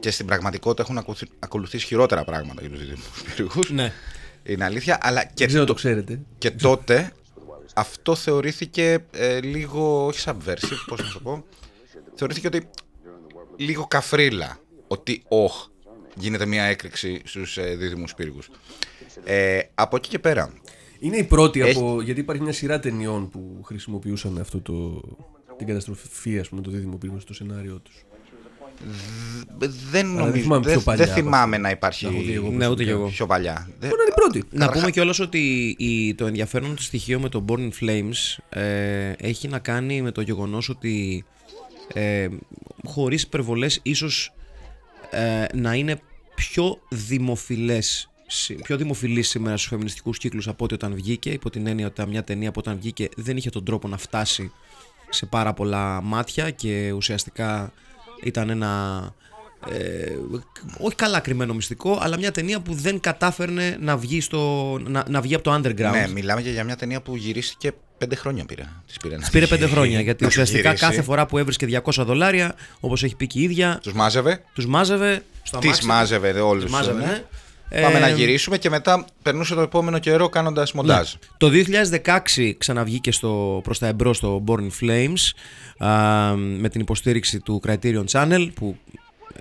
και 0.00 0.10
στην 0.10 0.26
πραγματικότητα 0.26 0.82
έχουν 0.82 0.98
ακολουθ- 0.98 1.32
ακολουθήσει 1.38 1.86
χειρότερα 1.86 2.24
πράγματα 2.24 2.60
για 2.60 2.70
τους 2.70 2.78
δίδυμους 2.78 3.06
πύργους. 3.36 3.70
Ναι. 3.70 3.92
Είναι 4.44 4.64
αλήθεια, 4.64 4.98
αλλά 5.02 5.24
και, 5.24 5.30
Δεν 5.36 5.46
ξέρω 5.48 5.64
το 5.64 5.74
ξέρετε. 5.74 6.20
και 6.38 6.50
τότε 6.50 7.12
αυτό 7.74 8.14
θεωρήθηκε 8.14 8.98
ε, 9.10 9.40
λίγο, 9.40 10.06
όχι 10.06 10.20
subversive, 10.24 10.78
πώς 10.86 11.00
να 11.02 11.12
το 11.12 11.20
πω, 11.20 11.44
θεωρήθηκε 12.14 12.46
ότι 12.46 12.68
λίγο 13.64 13.86
καφρίλα, 13.86 14.58
ότι 14.88 15.22
όχ, 15.28 15.66
γίνεται 16.14 16.46
μια 16.46 16.62
έκρηξη 16.64 17.20
στους 17.24 17.56
ε, 17.56 17.74
δίδυμους 17.76 18.14
πύργους. 18.14 18.50
Ε, 19.24 19.58
από 19.74 19.96
εκεί 19.96 20.08
και 20.08 20.18
πέρα, 20.18 20.52
Είναι 20.98 21.16
η 21.16 21.24
πρώτη 21.24 21.60
Έχει- 21.60 21.78
από. 21.78 22.00
Γιατί 22.02 22.20
υπάρχει 22.20 22.42
μια 22.42 22.52
σειρά 22.52 22.80
ταινιών 22.80 23.30
που 23.30 23.60
χρησιμοποιούσαν 23.64 24.38
αυτό 24.38 24.60
το. 24.60 25.02
την 25.58 25.66
καταστροφή, 25.66 26.38
ας 26.38 26.48
πούμε, 26.48 26.60
το 26.62 26.70
δίδυμο 26.70 26.96
πύργο 26.96 27.18
στο 27.20 27.34
σενάριό 27.34 27.78
τους. 27.82 28.04
δεν 29.58 29.72
δεν 29.90 30.06
νομίζω, 30.06 30.42
θυμάμαι 30.42 30.64
δεν, 30.64 30.72
πιο 30.74 30.82
παλιά 30.82 31.04
δεν 31.04 31.12
από 31.14 31.22
θυμάμαι 31.22 31.56
αυτό. 31.56 31.58
να 31.62 31.70
υπάρχει 31.70 32.04
Να 32.06 32.10
έχω 32.12 32.22
δει 32.22 32.32
εγώ 32.32 32.50
Ναι, 32.50 32.66
ούτε 32.68 32.84
κι 32.84 32.90
εγώ. 32.90 33.06
πιο 33.08 33.26
παλιά. 33.26 33.68
Δεν- 33.78 33.88
Μπορεί 33.88 33.96
να 33.96 34.02
είναι 34.02 34.12
η 34.16 34.20
πρώτη. 34.40 34.44
Να 34.50 34.68
πούμε 34.72 34.90
κιόλας 34.90 35.18
ότι 35.18 35.74
η, 35.78 36.14
το 36.14 36.26
ενδιαφέρον 36.26 36.74
του 36.74 36.82
στοιχείο 36.82 37.20
με 37.20 37.28
το 37.28 37.44
Born 37.48 37.58
in 37.58 37.70
Flames 37.80 38.38
ε, 38.48 39.12
έχει 39.18 39.48
να 39.48 39.58
κάνει 39.58 40.02
με 40.02 40.10
το 40.10 40.20
γεγονός 40.20 40.68
ότι 40.68 41.24
ε, 41.92 42.28
χωρίς 42.84 43.22
υπερβολές 43.22 43.80
ίσως 43.82 44.32
ε, 45.10 45.44
να 45.54 45.74
είναι 45.74 46.00
πιο 46.34 46.80
δημοφιλές 46.88 48.10
σι- 48.26 48.62
πιο 48.62 48.76
δημοφιλή 48.76 49.22
σήμερα 49.22 49.56
στους 49.56 49.68
φεμινιστικούς 49.68 50.18
κύκλους 50.18 50.48
από 50.48 50.64
ό,τι 50.64 50.74
όταν 50.74 50.94
βγήκε 50.94 51.30
υπό 51.30 51.50
την 51.50 51.66
έννοια 51.66 51.86
ότι 51.86 52.06
μια 52.06 52.24
ταινία 52.24 52.48
από 52.48 52.60
όταν 52.60 52.78
βγήκε 52.78 53.08
δεν 53.16 53.36
είχε 53.36 53.50
τον 53.50 53.64
τρόπο 53.64 53.88
να 53.88 53.96
φτάσει 53.96 54.52
σε 55.08 55.26
πάρα 55.26 55.52
πολλά 55.52 56.00
μάτια 56.02 56.50
και 56.50 56.92
ουσιαστικά 56.92 57.72
ήταν 58.22 58.50
ένα 58.50 59.02
ε, 59.68 60.16
όχι 60.80 60.94
καλά 60.94 61.20
κρυμμένο 61.20 61.54
μυστικό 61.54 61.98
αλλά 62.00 62.18
μια 62.18 62.32
ταινία 62.32 62.60
που 62.60 62.74
δεν 62.74 63.00
κατάφερνε 63.00 63.76
να 63.80 63.96
βγει, 63.96 64.20
στο, 64.20 64.76
να, 64.86 65.04
να 65.08 65.20
βγει 65.20 65.34
από 65.34 65.44
το 65.44 65.54
underground. 65.54 65.92
Ναι, 65.92 66.08
μιλάμε 66.08 66.42
και 66.42 66.50
για 66.50 66.64
μια 66.64 66.76
ταινία 66.76 67.02
που 67.02 67.16
γυρίστηκε 67.16 67.72
πέντε 67.98 68.14
χρόνια 68.16 68.44
πήρε. 68.44 68.62
Της 68.86 68.96
πήρε, 68.96 69.14
να 69.14 69.20
Της 69.20 69.30
πήρε 69.30 69.44
τη 69.44 69.50
πέντε 69.50 69.60
γυρίσει. 69.64 69.78
χρόνια 69.80 70.00
γιατί 70.00 70.22
Να 70.24 70.28
τη 70.30 70.34
ουσιαστικά 70.40 70.68
γυρίσει. 70.68 70.84
κάθε 70.84 71.02
φορά 71.02 71.26
που 71.26 71.38
έβρισκε 71.38 71.80
200 71.84 72.04
δολάρια 72.04 72.54
όπως 72.80 73.02
έχει 73.04 73.16
πει 73.16 73.26
και 73.26 73.38
η 73.38 73.42
ίδια 73.42 73.78
Τους 73.82 73.92
μάζευε, 73.92 74.42
τους 74.54 74.66
μάζευε 74.66 75.22
στο 75.42 75.58
τις 75.58 75.64
αμάξι 75.66 75.78
της. 75.80 75.88
μάζευε 75.88 76.40
όλους. 76.40 76.62
Τις 76.64 76.72
μάζευε, 76.72 77.00
ναι. 77.00 77.06
ναι. 77.06 77.80
Πάμε 77.82 77.96
Ε, 77.96 78.00
να 78.00 78.08
γυρίσουμε 78.08 78.58
και 78.58 78.70
μετά 78.70 79.04
περνούσε 79.22 79.54
το 79.54 79.60
επόμενο 79.60 79.98
καιρό 79.98 80.28
κάνοντας 80.28 80.72
μοντάζ. 80.72 81.12
Το 81.36 81.50
2016 82.34 82.52
ξαναβγήκε 82.58 83.12
στο, 83.12 83.60
προς 83.64 83.78
τα 83.78 83.86
εμπρός 83.86 84.16
στο 84.16 84.44
Born 84.46 84.58
in 84.60 84.70
Flames 84.86 85.32
α, 85.88 86.34
με 86.36 86.68
την 86.68 86.80
υποστήριξη 86.80 87.40
του 87.40 87.60
Criterion 87.66 88.04
Channel 88.12 88.48
που 88.54 88.76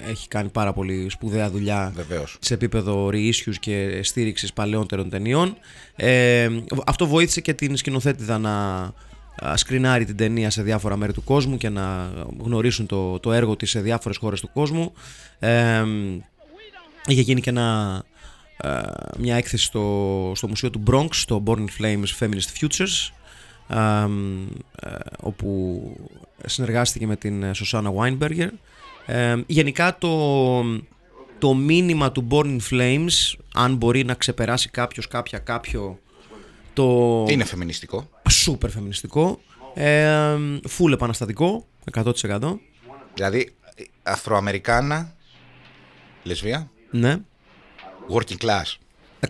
έχει 0.09 0.27
κάνει 0.27 0.49
πάρα 0.49 0.73
πολύ 0.73 1.09
σπουδαία 1.09 1.49
δουλειά 1.49 1.91
Βεβαίως. 1.95 2.37
σε 2.39 2.53
επίπεδο 2.53 3.07
reissues 3.07 3.55
και 3.59 3.99
στήριξης 4.03 4.53
παλαιότερων 4.53 5.09
ταινιών. 5.09 5.57
Ε, 5.95 6.49
αυτό 6.85 7.07
βοήθησε 7.07 7.41
και 7.41 7.53
την 7.53 7.77
σκηνοθέτηδα 7.77 8.37
να 8.37 8.53
α, 9.45 9.57
σκρινάρει 9.57 10.05
την 10.05 10.15
ταινία 10.15 10.49
σε 10.49 10.61
διάφορα 10.61 10.95
μέρη 10.97 11.13
του 11.13 11.23
κόσμου 11.23 11.57
και 11.57 11.69
να 11.69 12.09
γνωρίσουν 12.37 12.85
το, 12.85 13.19
το 13.19 13.31
έργο 13.33 13.55
της 13.55 13.69
σε 13.69 13.79
διάφορες 13.79 14.17
χώρες 14.17 14.41
του 14.41 14.49
κόσμου. 14.53 14.93
Ε, 15.39 15.83
είχε 17.05 17.21
γίνει 17.21 17.41
και 17.41 17.49
ένα, 17.49 18.03
ε, 18.57 18.69
μια 19.17 19.35
έκθεση 19.35 19.63
στο, 19.63 20.31
στο 20.35 20.47
Μουσείο 20.47 20.69
του 20.69 20.83
Bronx, 20.91 21.07
στο 21.11 21.43
Born 21.45 21.57
in 21.57 21.67
Flames 21.79 22.19
Feminist 22.19 22.59
Futures, 22.61 23.11
ε, 23.69 24.07
ε, 24.79 24.95
όπου 25.19 25.81
συνεργάστηκε 26.45 27.07
με 27.07 27.15
την 27.15 27.53
Σωσάνα 27.53 27.91
Weinberger. 27.97 28.49
Ε, 29.09 29.35
γενικά 29.47 29.97
το, 29.97 30.61
το 31.39 31.53
μήνυμα 31.53 32.11
του 32.11 32.27
Born 32.31 32.45
in 32.45 32.59
Flames, 32.71 33.33
αν 33.53 33.75
μπορεί 33.75 34.03
να 34.05 34.13
ξεπεράσει 34.13 34.69
κάποιος 34.69 35.07
κάποια 35.07 35.39
κάποιο 35.39 35.99
το 36.73 37.25
Είναι 37.29 37.43
φεμινιστικό. 37.43 38.09
σούπερ 38.29 38.69
φεμινιστικό, 38.69 39.39
ε, 39.73 40.35
full 40.77 40.91
επαναστατικό, 40.91 41.65
100%. 41.93 42.59
Δηλαδή, 43.13 43.53
Αφροαμερικάνα, 44.03 45.13
λεσβία, 46.23 46.69
Ναι, 46.91 47.15
working 48.09 48.45
class. 48.45 48.75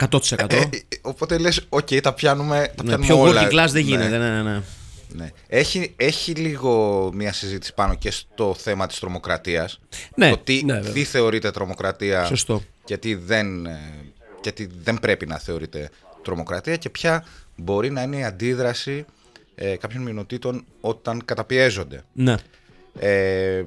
100%. 0.10 0.20
Ε, 0.50 0.58
ε, 0.58 0.68
οπότε 1.02 1.38
λες, 1.38 1.66
οκ, 1.70 1.88
τα 2.02 2.14
πιάνουμε, 2.14 2.72
τα 2.76 2.84
ναι, 2.84 2.90
πιάνουμε 2.90 3.06
πιο 3.06 3.20
όλα. 3.20 3.42
working 3.42 3.52
class 3.54 3.70
δεν 3.72 3.74
Ναι. 3.74 3.80
γίνεται. 3.90 4.18
Ναι, 4.18 4.30
ναι, 4.30 4.42
ναι. 4.42 4.52
Ναι. 4.52 4.62
Έχει, 5.48 5.94
έχει 5.96 6.32
λίγο 6.32 7.10
μια 7.14 7.34
συζήτηση 7.34 7.74
πάνω 7.74 7.96
και 7.96 8.12
στο 8.12 8.54
θέμα 8.54 8.88
της 8.88 9.00
τρομοκρατίας. 9.00 9.80
Ναι, 10.16 10.30
το 10.30 10.38
τι, 10.38 10.64
ναι, 10.66 10.74
βέβαια. 10.74 10.92
τι 10.92 11.04
θεωρείται 11.04 11.52
τρομοκρατία 11.52 12.26
Σωστό. 12.26 12.62
και 12.84 12.98
τι 12.98 13.16
δεν, 13.16 13.66
ε, 13.66 13.80
και 14.42 14.52
τι 14.52 14.68
δεν 14.84 15.00
πρέπει 15.00 15.26
να 15.26 15.38
θεωρείται 15.38 15.90
τρομοκρατία 16.22 16.76
και 16.76 16.90
ποια 16.90 17.26
μπορεί 17.56 17.92
να 17.92 18.02
είναι 18.02 18.18
η 18.18 18.24
αντίδραση 18.24 19.06
ε, 19.56 19.76
κάποιων 19.76 20.04
μειονοτήτων 20.04 20.66
όταν 20.82 21.26
καταπιέζονται. 21.26 22.04
Ναι. 22.14 22.36
Ε, 23.00 23.64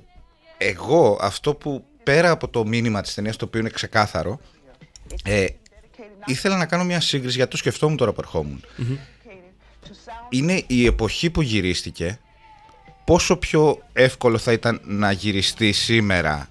εγώ 0.58 1.18
αυτό 1.20 1.54
που 1.54 1.84
πέρα 2.02 2.30
από 2.30 2.48
το 2.48 2.66
μήνυμα 2.66 3.00
της 3.00 3.14
ταινίας 3.14 3.36
το 3.36 3.44
οποίο 3.44 3.60
είναι 3.60 3.70
ξεκάθαρο 3.70 4.40
ε, 5.24 5.46
ήθελα 6.26 6.56
να 6.56 6.66
κάνω 6.66 6.84
μια 6.84 7.00
σύγκριση 7.00 7.36
γιατί 7.36 7.50
το 7.50 7.56
σκεφτόμουν 7.56 7.96
τώρα 7.96 8.12
που 8.12 8.20
ερχόμουν. 8.20 8.64
Είναι 10.28 10.62
η 10.66 10.86
εποχή 10.86 11.30
που 11.30 11.42
γυρίστηκε 11.42 12.18
πόσο 13.04 13.36
πιο 13.36 13.82
εύκολο 13.92 14.38
θα 14.38 14.52
ήταν 14.52 14.80
να 14.84 15.12
γυριστεί 15.12 15.72
σήμερα 15.72 16.48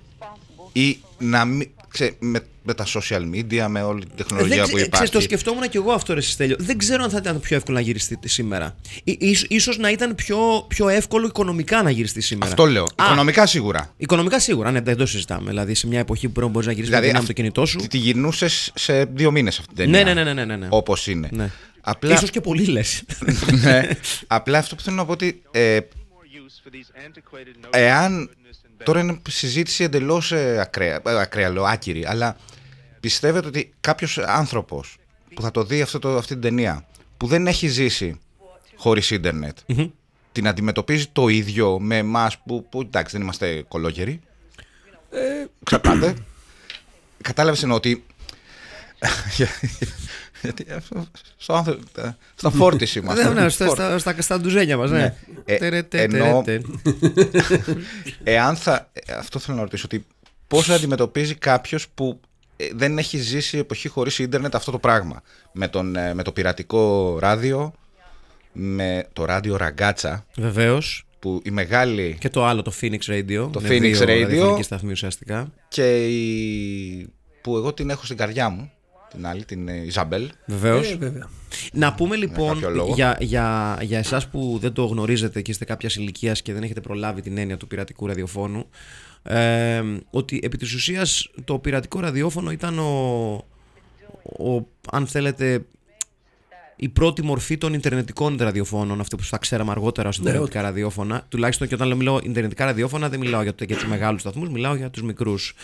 ή 0.73 0.97
να 1.17 1.45
μην. 1.45 1.69
ξέ- 1.91 2.15
με, 2.19 2.39
με 2.63 2.73
τα 2.73 2.85
social 2.85 3.21
media, 3.33 3.65
με 3.69 3.81
όλη 3.81 3.99
την 4.05 4.15
τεχνολογία 4.15 4.55
Δεν 4.55 4.65
που 4.69 4.75
ξέ- 4.75 4.87
υπάρχει. 4.87 4.91
ξέρεις, 4.91 5.09
το 5.11 5.19
σκεφτόμουν 5.21 5.69
και 5.69 5.77
εγώ 5.77 5.91
αυτό, 5.91 6.13
ρε 6.13 6.21
Στέλιο. 6.21 6.55
Δεν 6.59 6.77
ξέρω 6.77 7.03
αν 7.03 7.09
θα 7.09 7.17
ήταν 7.17 7.39
πιο 7.39 7.55
εύκολο 7.55 7.77
να 7.77 7.83
γυριστεί 7.83 8.19
σήμερα. 8.25 8.75
Ή, 9.03 9.17
ίσ- 9.19 9.45
ίσως 9.49 9.77
να 9.77 9.89
ήταν 9.89 10.15
πιο, 10.15 10.65
πιο 10.67 10.87
εύκολο 10.89 11.25
οικονομικά 11.27 11.83
να 11.83 11.89
γυριστεί 11.89 12.21
σήμερα. 12.21 12.49
Αυτό 12.51 12.65
λέω. 12.65 12.83
Α, 12.83 13.05
Οικονομικά 13.05 13.45
σίγουρα. 13.45 13.93
Οικονομικά 13.97 14.39
σίγουρα, 14.39 14.71
ναι, 14.71 14.81
δεν 14.81 14.97
το 14.97 15.05
συζητάμε. 15.05 15.49
Δηλαδή 15.49 15.73
σε 15.73 15.87
μια 15.87 15.99
εποχή 15.99 16.29
που 16.29 16.49
μπορείς 16.49 16.67
να 16.67 16.73
γυρίσεις 16.73 16.95
δηλαδή, 16.95 17.11
με 17.11 17.17
αυ- 17.17 17.27
το 17.27 17.33
κινητό 17.33 17.65
σου. 17.65 17.77
Τη, 17.77 17.87
τη 17.87 17.97
γυρνούσες 17.97 18.71
σε 18.75 19.03
δύο 19.05 19.31
μήνες 19.31 19.59
αυτή 19.59 19.73
την 19.73 19.89
Ναι, 19.89 19.97
ταινία. 19.97 20.13
ναι, 20.13 20.23
ναι, 20.23 20.33
ναι, 20.33 20.45
ναι, 20.45 20.55
ναι. 20.55 20.67
Όπως 20.69 21.07
είναι. 21.07 21.29
Ναι. 21.31 21.49
Απλά, 21.81 22.13
Ίσως 22.13 22.29
και 22.29 22.41
πολύ 22.41 22.65
λες. 22.65 23.03
ναι, 23.63 23.89
απλά 24.27 24.57
αυτό 24.57 24.75
που 24.75 24.81
θέλω 24.81 24.95
να 24.95 25.05
πω 25.05 25.11
ότι 25.11 25.41
ε, 25.51 25.79
εάν 27.69 28.29
τώρα 28.83 28.99
είναι 28.99 29.21
συζήτηση 29.29 29.83
εντελώς 29.83 30.31
ακραία, 30.31 31.01
ε, 31.05 31.19
ακραία 31.19 31.49
λέω, 31.49 31.63
άκυρη, 31.63 32.05
αλλά 32.05 32.37
πιστεύετε 32.99 33.47
ότι 33.47 33.73
κάποιος 33.79 34.17
άνθρωπος 34.17 34.97
που 35.33 35.41
θα 35.41 35.51
το 35.51 35.63
δει 35.63 35.81
αυτό 35.81 35.99
το, 35.99 36.17
αυτή 36.17 36.33
την 36.33 36.41
ταινία, 36.41 36.85
που 37.17 37.27
δεν 37.27 37.47
έχει 37.47 37.67
ζήσει 37.67 38.19
χωρίς 38.75 39.11
ίντερνετ, 39.11 39.57
την 40.31 40.47
αντιμετωπίζει 40.47 41.07
το 41.07 41.27
ίδιο 41.27 41.79
με 41.79 41.97
εμάς 41.97 42.37
που, 42.37 42.69
που 42.69 42.81
εντάξει 42.81 43.13
δεν 43.13 43.21
είμαστε 43.21 43.65
κολόγεροι. 43.67 44.21
Ε, 45.11 45.45
Ξαπάτε. 45.63 46.13
Κατάλαβες 47.21 47.61
εννοώ 47.61 47.77
ότι. 47.77 48.03
Γιατί 50.41 50.65
αυτό 50.75 51.07
στο 51.37 51.53
άνθρω- 51.53 51.79
στα 52.35 52.49
φόρτιση 52.49 53.01
μας. 53.01 53.17
Ναι, 53.17 53.29
ναι, 53.41 53.49
στα, 53.49 53.67
στα, 53.69 53.97
στα, 53.99 54.21
στα 54.21 54.39
ντουζένια 54.39 54.77
μας, 54.77 54.91
ναι. 54.91 55.15
Ε, 55.45 55.57
Τερε, 55.57 55.83
τε, 55.83 56.01
εννοώ- 56.01 56.43
τερε, 56.43 56.59
τε. 56.59 57.73
Εάν 58.33 58.55
θα. 58.55 58.89
ε, 58.93 59.13
Αυτό 59.13 59.39
θέλω 59.39 59.57
να 59.57 59.63
ρωτήσω. 59.63 59.83
Ότι 59.85 60.05
πώς 60.47 60.69
αντιμετωπίζει 60.69 61.35
κάποιος 61.35 61.87
που 61.93 62.19
ε, 62.57 62.65
δεν 62.75 62.97
έχει 62.97 63.17
ζήσει 63.17 63.57
εποχή 63.57 63.87
χωρίς 63.87 64.19
ίντερνετ 64.19 64.55
αυτό 64.55 64.71
το 64.71 64.79
πράγμα; 64.79 65.21
Με, 65.51 65.67
τον, 65.67 65.95
ε, 65.95 66.13
με 66.13 66.23
το 66.23 66.31
πειρατικό 66.31 67.17
ράδιο, 67.19 67.73
με 68.51 69.07
το 69.13 69.25
ράδιο 69.25 69.55
ραγκάτσα, 69.57 70.25
Βεβαίως. 70.37 71.05
που 71.19 71.41
η 71.43 71.51
μεγάλη 71.51 72.15
Και 72.19 72.29
το 72.29 72.45
άλλο, 72.45 72.61
το 72.61 72.73
Phoenix 72.81 72.99
Radio. 73.05 73.49
Το 73.51 73.61
Είναι 73.63 73.67
Phoenix 73.69 73.81
δύο 73.81 74.01
Radio. 74.01 74.21
ραδιοφωνικοί 74.21 74.63
σταθμοί 74.63 74.91
ουσιαστικά. 74.91 75.51
και 75.67 76.07
η. 76.07 77.09
που 77.41 77.55
εγώ 77.57 77.73
την 77.73 77.89
έχω 77.89 78.05
στην 78.05 78.17
καρδιά 78.17 78.49
μου. 78.49 78.71
Την 79.09 79.27
άλλη, 79.27 79.45
την 79.45 79.67
ε, 79.67 79.85
Ιζαμπέλ. 79.85 80.29
Βεβαίως. 80.45 80.91
Ε, 80.91 80.95
βέβαια. 80.95 81.29
Να 81.71 81.93
πούμε 81.93 82.15
λοιπόν 82.15 82.53
κάποιο 82.53 82.69
λόγο. 82.69 82.93
για, 82.93 83.17
για, 83.19 83.77
για 83.81 83.97
εσάς 83.97 84.27
που 84.27 84.57
δεν 84.61 84.73
το 84.73 84.85
γνωρίζετε 84.85 85.41
και 85.41 85.51
είστε 85.51 85.65
κάποιας 85.65 85.95
ηλικίας 85.95 86.41
και 86.41 86.53
δεν 86.53 86.63
έχετε 86.63 86.81
προλάβει 86.81 87.21
την 87.21 87.37
έννοια 87.37 87.57
του 87.57 87.67
πειρατικού 87.67 88.07
ραδιοφώνου 88.07 88.65
ε, 89.23 89.81
ότι 90.09 90.39
επί 90.43 90.57
της 90.57 90.73
ουσίας 90.73 91.29
το 91.43 91.59
πειρατικό 91.59 91.99
ραδιόφωνο 91.99 92.51
ήταν 92.51 92.79
ο, 92.79 93.43
ο 94.23 94.67
αν 94.91 95.07
θέλετε 95.07 95.65
η 96.81 96.89
πρώτη 96.89 97.23
μορφή 97.23 97.57
των 97.57 97.73
Ιντερνετικών 97.73 98.37
ραδιοφώνων, 98.39 98.99
αυτό 98.99 99.15
που 99.17 99.23
θα 99.23 99.37
ξέραμε 99.37 99.71
αργότερα 99.71 100.09
ως 100.09 100.17
Ιντερνετικά 100.17 100.61
ραδιόφωνα. 100.61 101.25
Τουλάχιστον 101.29 101.67
και 101.67 101.73
όταν 101.75 101.87
λέω 101.87 101.97
μιλάω 101.97 102.19
Ιντερνετικά 102.23 102.65
ραδιόφωνα, 102.65 103.09
δεν 103.09 103.19
μιλάω 103.19 103.41
για, 103.41 103.55
το- 103.55 103.63
για 103.63 103.75
τους 103.75 103.87
μεγάλους 103.87 104.21
σταθμούς, 104.21 104.49
μιλάω 104.49 104.75
για 104.75 104.89
τους 104.89 105.01
μικρούς. 105.01 105.55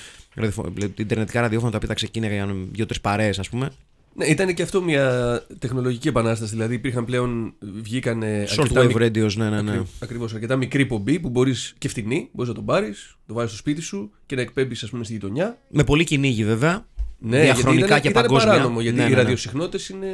Ιντερνετικά 0.96 1.42
ραδιόφωνα 1.42 1.72
τα 1.72 1.76
οποία 1.78 1.90
τα 1.90 1.94
ξεκίνηγαν 1.94 2.68
δύο-τρεις 2.72 3.02
παρέες, 3.02 3.40
ας 3.40 3.50
πούμε. 3.50 3.70
Ναι, 4.18 4.26
ήταν 4.26 4.54
και 4.54 4.62
αυτό 4.64 4.82
μια 4.82 5.42
τεχνολογική 5.60 6.08
επανάσταση. 6.08 6.52
Δηλαδή 6.52 6.74
υπήρχαν 6.76 7.06
πλέον, 7.06 7.54
βγήκαν 7.82 8.24
Shortwave 8.56 8.96
radios, 8.96 9.34
ναι, 9.36 9.50
ναι, 9.50 9.62
ναι. 9.62 9.82
Ακριβώς, 10.00 10.34
αρκετά 10.34 10.56
μικρή 10.56 10.86
πομπή 10.86 11.20
που 11.20 11.30
μπορείς 11.30 11.76
και 11.78 11.88
φτηνή, 11.88 12.30
μπορείς 12.32 12.50
να 12.50 12.56
τον 12.56 12.66
πάρεις, 12.66 13.16
το 13.28 13.34
βάλει 13.34 13.48
στο 13.48 13.58
σπίτι 13.58 13.82
σου 13.82 14.12
και 14.26 14.36
να 14.36 14.42
εκπέμπεις, 14.42 14.84
ας 14.84 14.90
πούμε, 14.90 15.04
στη 15.04 15.14
γειτονιά. 15.14 15.58
Με 15.70 15.84
πολύ 15.84 16.04
κυνήγι 16.04 16.46
βέβαια. 16.46 16.86
Ναι, 17.20 17.42
διαχρονικά 17.42 17.86
γιατί 17.86 18.02
και 18.02 18.08
ήταν, 18.08 18.22
παγκόσμια. 18.22 18.44
Ήταν 18.46 18.56
παράνομο, 18.58 18.82
γιατί 18.82 18.98
Ναι, 18.98 19.04
οι 19.04 19.08
ναι, 19.10 19.16
ναι. 19.16 19.22
ραδιοσυχνότητες 19.22 19.90
είναι. 19.90 20.08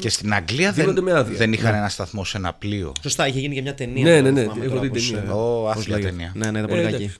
Και 0.00 0.08
στην 0.08 0.34
Αγγλία 0.34 0.72
Δίνονται 0.72 0.92
δεν, 0.94 1.04
με 1.04 1.12
άδεια. 1.12 1.36
δεν 1.36 1.52
είχαν 1.52 1.74
ένα 1.74 1.88
σταθμό 1.88 2.24
σε 2.24 2.36
ένα 2.36 2.52
πλοίο. 2.52 2.92
Σωστά, 3.02 3.28
είχε 3.28 3.38
γίνει 3.40 3.54
και 3.54 3.62
μια 3.62 3.74
ταινία. 3.74 4.04
Ναι, 4.04 4.10
δεν 4.10 4.22
ναι, 4.22 4.30
ναι, 4.30 4.40
θυμάμαι 4.40 4.64
έχω 4.64 4.74
τώρα 4.74 4.80
δει 4.80 4.88
πώς, 4.88 5.10
ταινία. 5.10 5.24
ε, 5.28 5.32
Ω, 5.32 5.62
πώς 5.62 5.76
άθλια 5.76 5.96
λέγεται. 5.96 6.10
ταινία. 6.16 6.32
Ναι, 6.34 6.50
ναι, 6.50 6.58
ήταν 6.58 6.68
πολύ 6.70 6.80
Ε, 6.80 6.84
κακή. 6.84 6.94
εντάξει, 6.94 7.18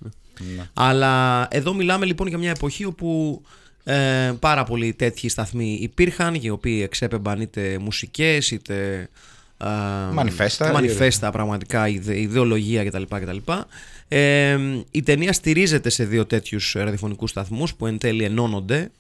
ναι. 0.57 0.63
Αλλά 0.75 1.47
εδώ 1.51 1.75
μιλάμε 1.75 2.05
λοιπόν 2.07 2.27
για 2.29 2.39
μια 2.39 2.51
εποχή 2.51 2.85
όπου 2.85 3.43
ε, 3.85 4.33
πάρα 4.39 4.65
πολλοί 4.65 4.93
τέτοιοι 4.93 5.29
σταθμοί 5.29 5.79
υπήρχαν, 5.83 6.35
οι 6.41 6.51
οποίοι 6.51 6.81
εξέπεμπαν 6.85 7.41
είτε 7.41 7.79
μουσικές 7.81 8.51
είτε 8.51 9.09
ε, 9.59 9.67
Μανιφέστα. 10.13 10.73
μανιφέστα 10.73 11.31
πραγματικά, 11.31 11.89
ιδε, 11.89 12.21
ιδεολογία 12.21 12.85
κτλ. 12.85 13.03
κτλ. 13.09 13.37
Ε, 14.09 14.59
η 14.91 15.03
ταινία 15.03 15.33
στηρίζεται 15.33 15.91
σε 15.91 16.05
δύο 16.05 16.25
τέτοιους 16.27 16.73
ραδιοφωνικούς 16.79 17.31
σταθμούς 17.31 17.75
που 17.75 17.87
εν 17.87 17.99
τέλει 17.99 18.25
ενώνονται 18.25 18.91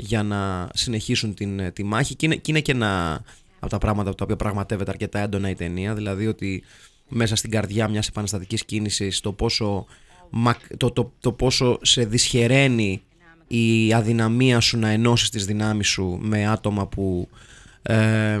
για 0.00 0.22
να 0.22 0.68
συνεχίσουν 0.74 1.34
την, 1.34 1.72
τη 1.72 1.82
μάχη 1.82 2.14
και 2.14 2.26
είναι, 2.26 2.36
και 2.36 2.50
είναι 2.50 2.60
και 2.60 2.72
ένα 2.72 3.22
από 3.58 3.70
τα 3.70 3.78
πράγματα 3.78 4.14
τα 4.14 4.24
οποία 4.24 4.36
πραγματεύεται 4.36 4.90
αρκετά 4.90 5.18
έντονα 5.18 5.50
η 5.50 5.54
ταινία. 5.54 5.94
Δηλαδή 5.94 6.26
ότι 6.26 6.62
μέσα 7.08 7.36
στην 7.36 7.50
καρδιά 7.50 7.88
μιας 7.88 8.08
επαναστατικής 8.08 8.64
κίνησης 8.64 9.20
το 9.20 9.32
πόσο, 9.32 9.86
μακ- 10.30 10.76
το, 10.76 10.90
το, 10.90 11.12
το 11.20 11.32
πόσο 11.32 11.78
σε 11.82 12.04
δυσχεραίνει 12.04 13.02
η 13.46 13.92
αδυναμία 13.92 14.60
σου 14.60 14.78
να 14.78 14.88
ενώσεις 14.88 15.30
τις 15.30 15.44
δυνάμεις 15.44 15.88
σου 15.88 16.18
με 16.22 16.46
άτομα 16.46 16.86
που 16.86 17.28
ε, 17.82 18.40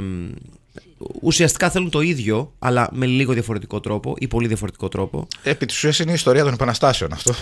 ουσιαστικά 1.22 1.70
θέλουν 1.70 1.90
το 1.90 2.00
ίδιο 2.00 2.52
αλλά 2.58 2.88
με 2.92 3.06
λίγο 3.06 3.32
διαφορετικό 3.32 3.80
τρόπο 3.80 4.14
ή 4.18 4.28
πολύ 4.28 4.46
διαφορετικό 4.46 4.88
τρόπο 4.88 5.26
Επί 5.42 5.66
της 5.66 5.76
ουσίας 5.76 5.98
είναι 5.98 6.10
η 6.10 6.14
ιστορία 6.14 6.44
των 6.44 6.52
επαναστάσεων 6.52 7.12
αυτό. 7.12 7.34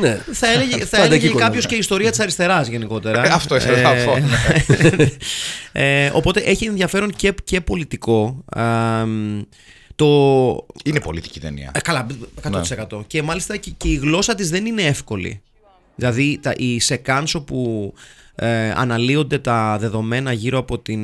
Ναι. 0.00 0.20
θα 0.40 0.52
έλεγε, 0.52 0.76
θα 0.76 0.86
Πάντα 0.90 1.02
έλεγε 1.04 1.14
εκεί 1.14 1.26
κολλάμε. 1.32 1.40
κάποιος 1.48 1.66
και 1.66 1.74
η 1.74 1.78
ιστορία 1.78 2.10
της 2.10 2.20
αριστεράς 2.20 2.68
γενικότερα. 2.68 3.26
Ε, 3.26 3.28
αυτό 3.28 3.56
ήθελα 3.56 3.82
να 3.94 4.04
πω, 4.04 4.18
ναι. 4.18 5.10
ε, 5.72 6.10
οπότε 6.12 6.40
έχει 6.40 6.64
ενδιαφέρον 6.64 7.10
και, 7.10 7.34
και 7.44 7.60
πολιτικό. 7.60 8.44
Α, 8.56 8.62
μ, 9.06 9.40
το, 9.96 10.06
είναι 10.84 11.00
πολιτική 11.00 11.40
ταινία. 11.40 11.70
ε, 11.74 11.80
καλά, 11.80 12.06
100%. 12.90 13.00
Και 13.06 13.22
μάλιστα 13.22 13.56
και, 13.56 13.70
και 13.76 13.88
η 13.88 13.94
γλώσσα 13.94 14.34
της 14.34 14.50
δεν 14.50 14.66
είναι 14.66 14.82
εύκολη. 14.82 15.40
Δηλαδή 15.94 16.38
τα, 16.42 16.52
οι 16.56 16.80
σεκάνς 16.80 17.34
όπου 17.34 17.92
ε, 18.38 18.70
αναλύονται 18.70 19.38
τα 19.38 19.76
δεδομένα 19.80 20.32
γύρω 20.32 20.58
από 20.58 20.78
την, 20.78 21.00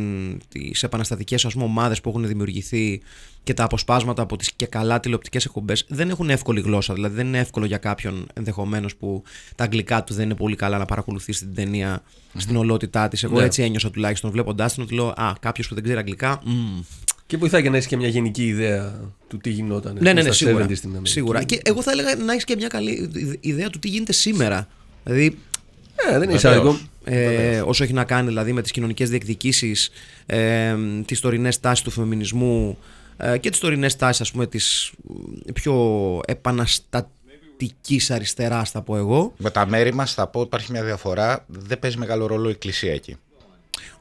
τις 0.49 0.83
επαναστατικές 0.83 1.45
ας 1.45 1.53
πούμε, 1.53 1.65
ομάδες 1.65 2.01
που 2.01 2.09
έχουν 2.09 2.27
δημιουργηθεί 2.27 3.01
και 3.43 3.55
τα 3.55 3.65
αποσπάσματα 3.65 4.23
από 4.23 4.37
τις 4.37 4.53
και 4.53 4.67
καλά 4.67 5.01
τηλεοπτικές 5.01 5.45
εκπομπές 5.45 5.85
δεν 5.89 6.11
έχουν 6.11 6.31
εύκολη 6.31 6.61
γλώσσα. 6.61 6.95
Δηλαδή 6.95 7.15
δεν 7.15 7.27
είναι 7.27 7.39
εύκολο 7.39 7.67
για 7.67 7.77
κάποιον 7.79 8.27
ενδεχομένως 8.35 8.97
που 8.97 9.23
τα 9.55 9.65
αγγλικά 9.65 10.05
του 10.05 10.15
δεν 10.15 10.25
είναι 10.25 10.35
πολύ 10.35 10.57
καλά 10.57 10.79
να 10.79 10.85
παρακολουθήσει 10.85 11.45
την 11.45 11.55
ταινία 11.55 12.03
στην 12.37 12.57
ολότητά 12.57 13.09
της. 13.09 13.23
Εγώ 13.23 13.39
Ναι. 13.39 13.45
έτσι 13.45 13.63
ένιωσα 13.63 13.91
τουλάχιστον 13.91 14.31
βλέποντάς 14.31 14.75
την 14.75 14.83
ότι 14.83 14.95
λέω 14.95 15.07
«Α, 15.09 15.33
κάποιος 15.41 15.69
που 15.69 15.75
δεν 15.75 15.83
ξέρει 15.85 15.99
αγγλικά, 15.99 16.41
μμ, 16.45 16.81
Και 17.27 17.37
βοηθάει 17.37 17.63
και 17.63 17.71
να 17.71 17.77
έχεις 17.77 17.89
και 17.89 17.97
μια 17.97 18.09
γενική 18.09 18.47
ιδέα 18.47 19.01
του 19.29 19.37
τι 19.39 19.51
γινόταν 19.51 19.93
ναι, 19.95 20.01
ναι, 20.01 20.13
ναι, 20.13 20.21
στα 20.23 20.33
σίγουρα. 20.33 20.65
70s 20.65 20.77
στην 20.77 20.89
Αμερική. 20.89 21.11
σίγουρα. 21.11 21.43
Και 21.43 21.61
εγώ 21.65 21.83
θα 21.83 21.91
έλεγα 21.91 22.15
να 22.17 22.33
έχεις 22.33 22.45
και 22.45 22.57
μια 22.57 22.69
καλή 22.69 23.11
ιδέα 23.41 23.71
του 23.71 23.79
τι 23.79 23.89
γίνεται 23.89 24.13
σήμερα. 24.13 24.69
Δηλαδή, 25.05 25.39
Ε, 26.11 26.19
δεν 26.19 26.31
είναι 26.31 26.39
Βεβαίως. 26.39 26.83
Εισάγω. 27.07 27.41
ε, 27.41 27.61
όσο 27.61 27.85
έχει 27.85 27.93
να 27.93 28.05
κάνει 28.05 28.27
δηλαδή 28.29 28.53
με 28.53 28.63
τις 28.63 28.71
κοινωνικές 28.71 29.11
διεκδικήσεις, 29.11 29.91
ε, 30.27 30.75
τις 31.07 31.21
τωρινές 31.21 31.61
τάσεις 31.61 31.85
του 31.85 31.91
φεμινισμού 31.91 32.79
ε, 33.17 33.39
και 33.39 33.51
τις 33.51 33.59
τωρινές 33.59 33.97
τάσεις 33.97 34.21
ας 34.21 34.31
πούμε 34.31 34.47
της 34.47 34.93
μ, 35.03 35.53
πιο 35.53 36.21
επαναστατικής 36.27 38.11
αριστεράς 38.11 38.71
θα 38.71 38.83
πω 38.83 38.97
εγώ. 38.97 39.35
Με 39.37 39.51
τα 39.51 39.67
μέρη 39.67 39.95
μας 39.95 40.15
θα 40.15 40.27
πω 40.27 40.39
ότι 40.39 40.47
υπάρχει 40.49 40.73
μια 40.73 40.85
διαφορά. 40.85 41.45
Δεν 41.49 41.79
παίζει 41.79 41.99
μεγάλο 41.99 42.27
ρόλο 42.27 42.49
η 42.49 42.51
εκκλησία 42.51 42.93
εκεί. 42.93 43.17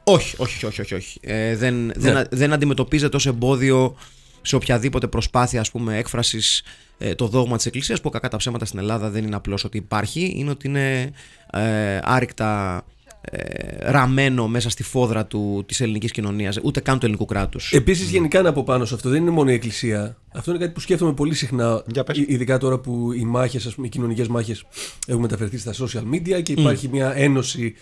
Όχι, 0.04 0.34
όχι, 0.38 0.66
όχι, 0.66 0.80
όχι. 0.80 0.94
όχι. 0.94 1.18
Ε, 1.22 1.56
δεν, 1.56 1.92
δεν, 1.94 2.16
α- 2.16 2.26
δεν 2.30 2.52
αντιμετωπίζεται 2.52 3.16
ως 3.16 3.26
εμπόδιο 3.26 3.96
σε 4.42 4.56
οποιαδήποτε 4.56 5.06
προσπάθεια 5.06 5.60
ας 5.60 5.70
πούμε, 5.70 5.98
έκφρασης 5.98 6.62
ε, 6.98 7.14
το 7.14 7.26
δόγμα 7.26 7.56
της 7.56 7.66
Εκκλησίας 7.66 8.00
που 8.00 8.10
κακά 8.10 8.28
τα 8.28 8.36
ψέματα 8.36 8.64
στην 8.64 8.78
Ελλάδα 8.78 9.10
δεν 9.10 9.24
είναι 9.24 9.36
απλώς 9.36 9.64
ότι 9.64 9.76
υπάρχει, 9.76 10.32
είναι 10.36 10.50
ότι 10.50 10.68
είναι 10.68 11.10
ε, 11.52 11.98
άρρηκτα 12.02 12.82
ε, 13.20 13.90
ραμμένο 13.90 14.48
μέσα 14.48 14.70
στη 14.70 14.82
φόδρα 14.82 15.26
του, 15.26 15.64
της 15.66 15.80
ελληνικής 15.80 16.10
κοινωνίας, 16.10 16.58
ούτε 16.62 16.80
καν 16.80 16.98
του 16.98 17.04
ελληνικού 17.04 17.24
κράτους. 17.24 17.72
Επίσης, 17.72 18.10
γενικά 18.10 18.42
να 18.42 18.52
πω 18.52 18.64
πάνω 18.64 18.84
σε 18.84 18.94
αυτό, 18.94 19.08
δεν 19.08 19.20
είναι 19.20 19.30
μόνο 19.30 19.50
η 19.50 19.54
Εκκλησία. 19.54 20.16
Αυτό 20.32 20.50
είναι 20.50 20.60
κάτι 20.60 20.72
που 20.72 20.80
σκέφτομαι 20.80 21.12
πολύ 21.12 21.34
συχνά. 21.34 21.82
Για 21.92 22.04
πες. 22.04 22.16
ει- 22.16 22.24
Ειδικά 22.28 22.58
τώρα 22.58 22.78
που 22.78 23.12
οι 23.12 23.24
μάχες, 23.24 23.74
οι 23.82 23.88
κοινωνικές 23.88 24.28
μάχες 24.28 24.64
έχουν 25.06 25.20
μεταφερθεί 25.22 25.58
στα 25.58 25.72
social 25.72 26.02
media 26.14 26.42
και 26.42 26.52
υπάρχει 26.52 26.88
μια 26.88 27.12
ένωση 27.16 27.74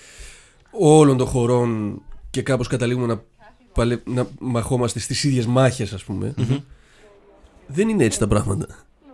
όλων 0.70 1.16
των 1.16 1.27
χωρών 1.27 2.03
και 2.31 2.42
κάπως 2.42 2.66
καταλήγουμε 2.66 3.07
να, 3.07 3.23
παλε... 3.72 4.00
να 4.04 4.28
μαχόμαστε 4.40 4.98
στις 4.98 5.24
ίδιες 5.24 5.46
μάχες 5.46 5.92
ας 5.92 6.04
πούμε. 6.04 6.35
Δεν 7.66 7.88
είναι 7.88 8.04
έτσι 8.04 8.18
τα 8.18 8.28
πράγματα. 8.28 8.66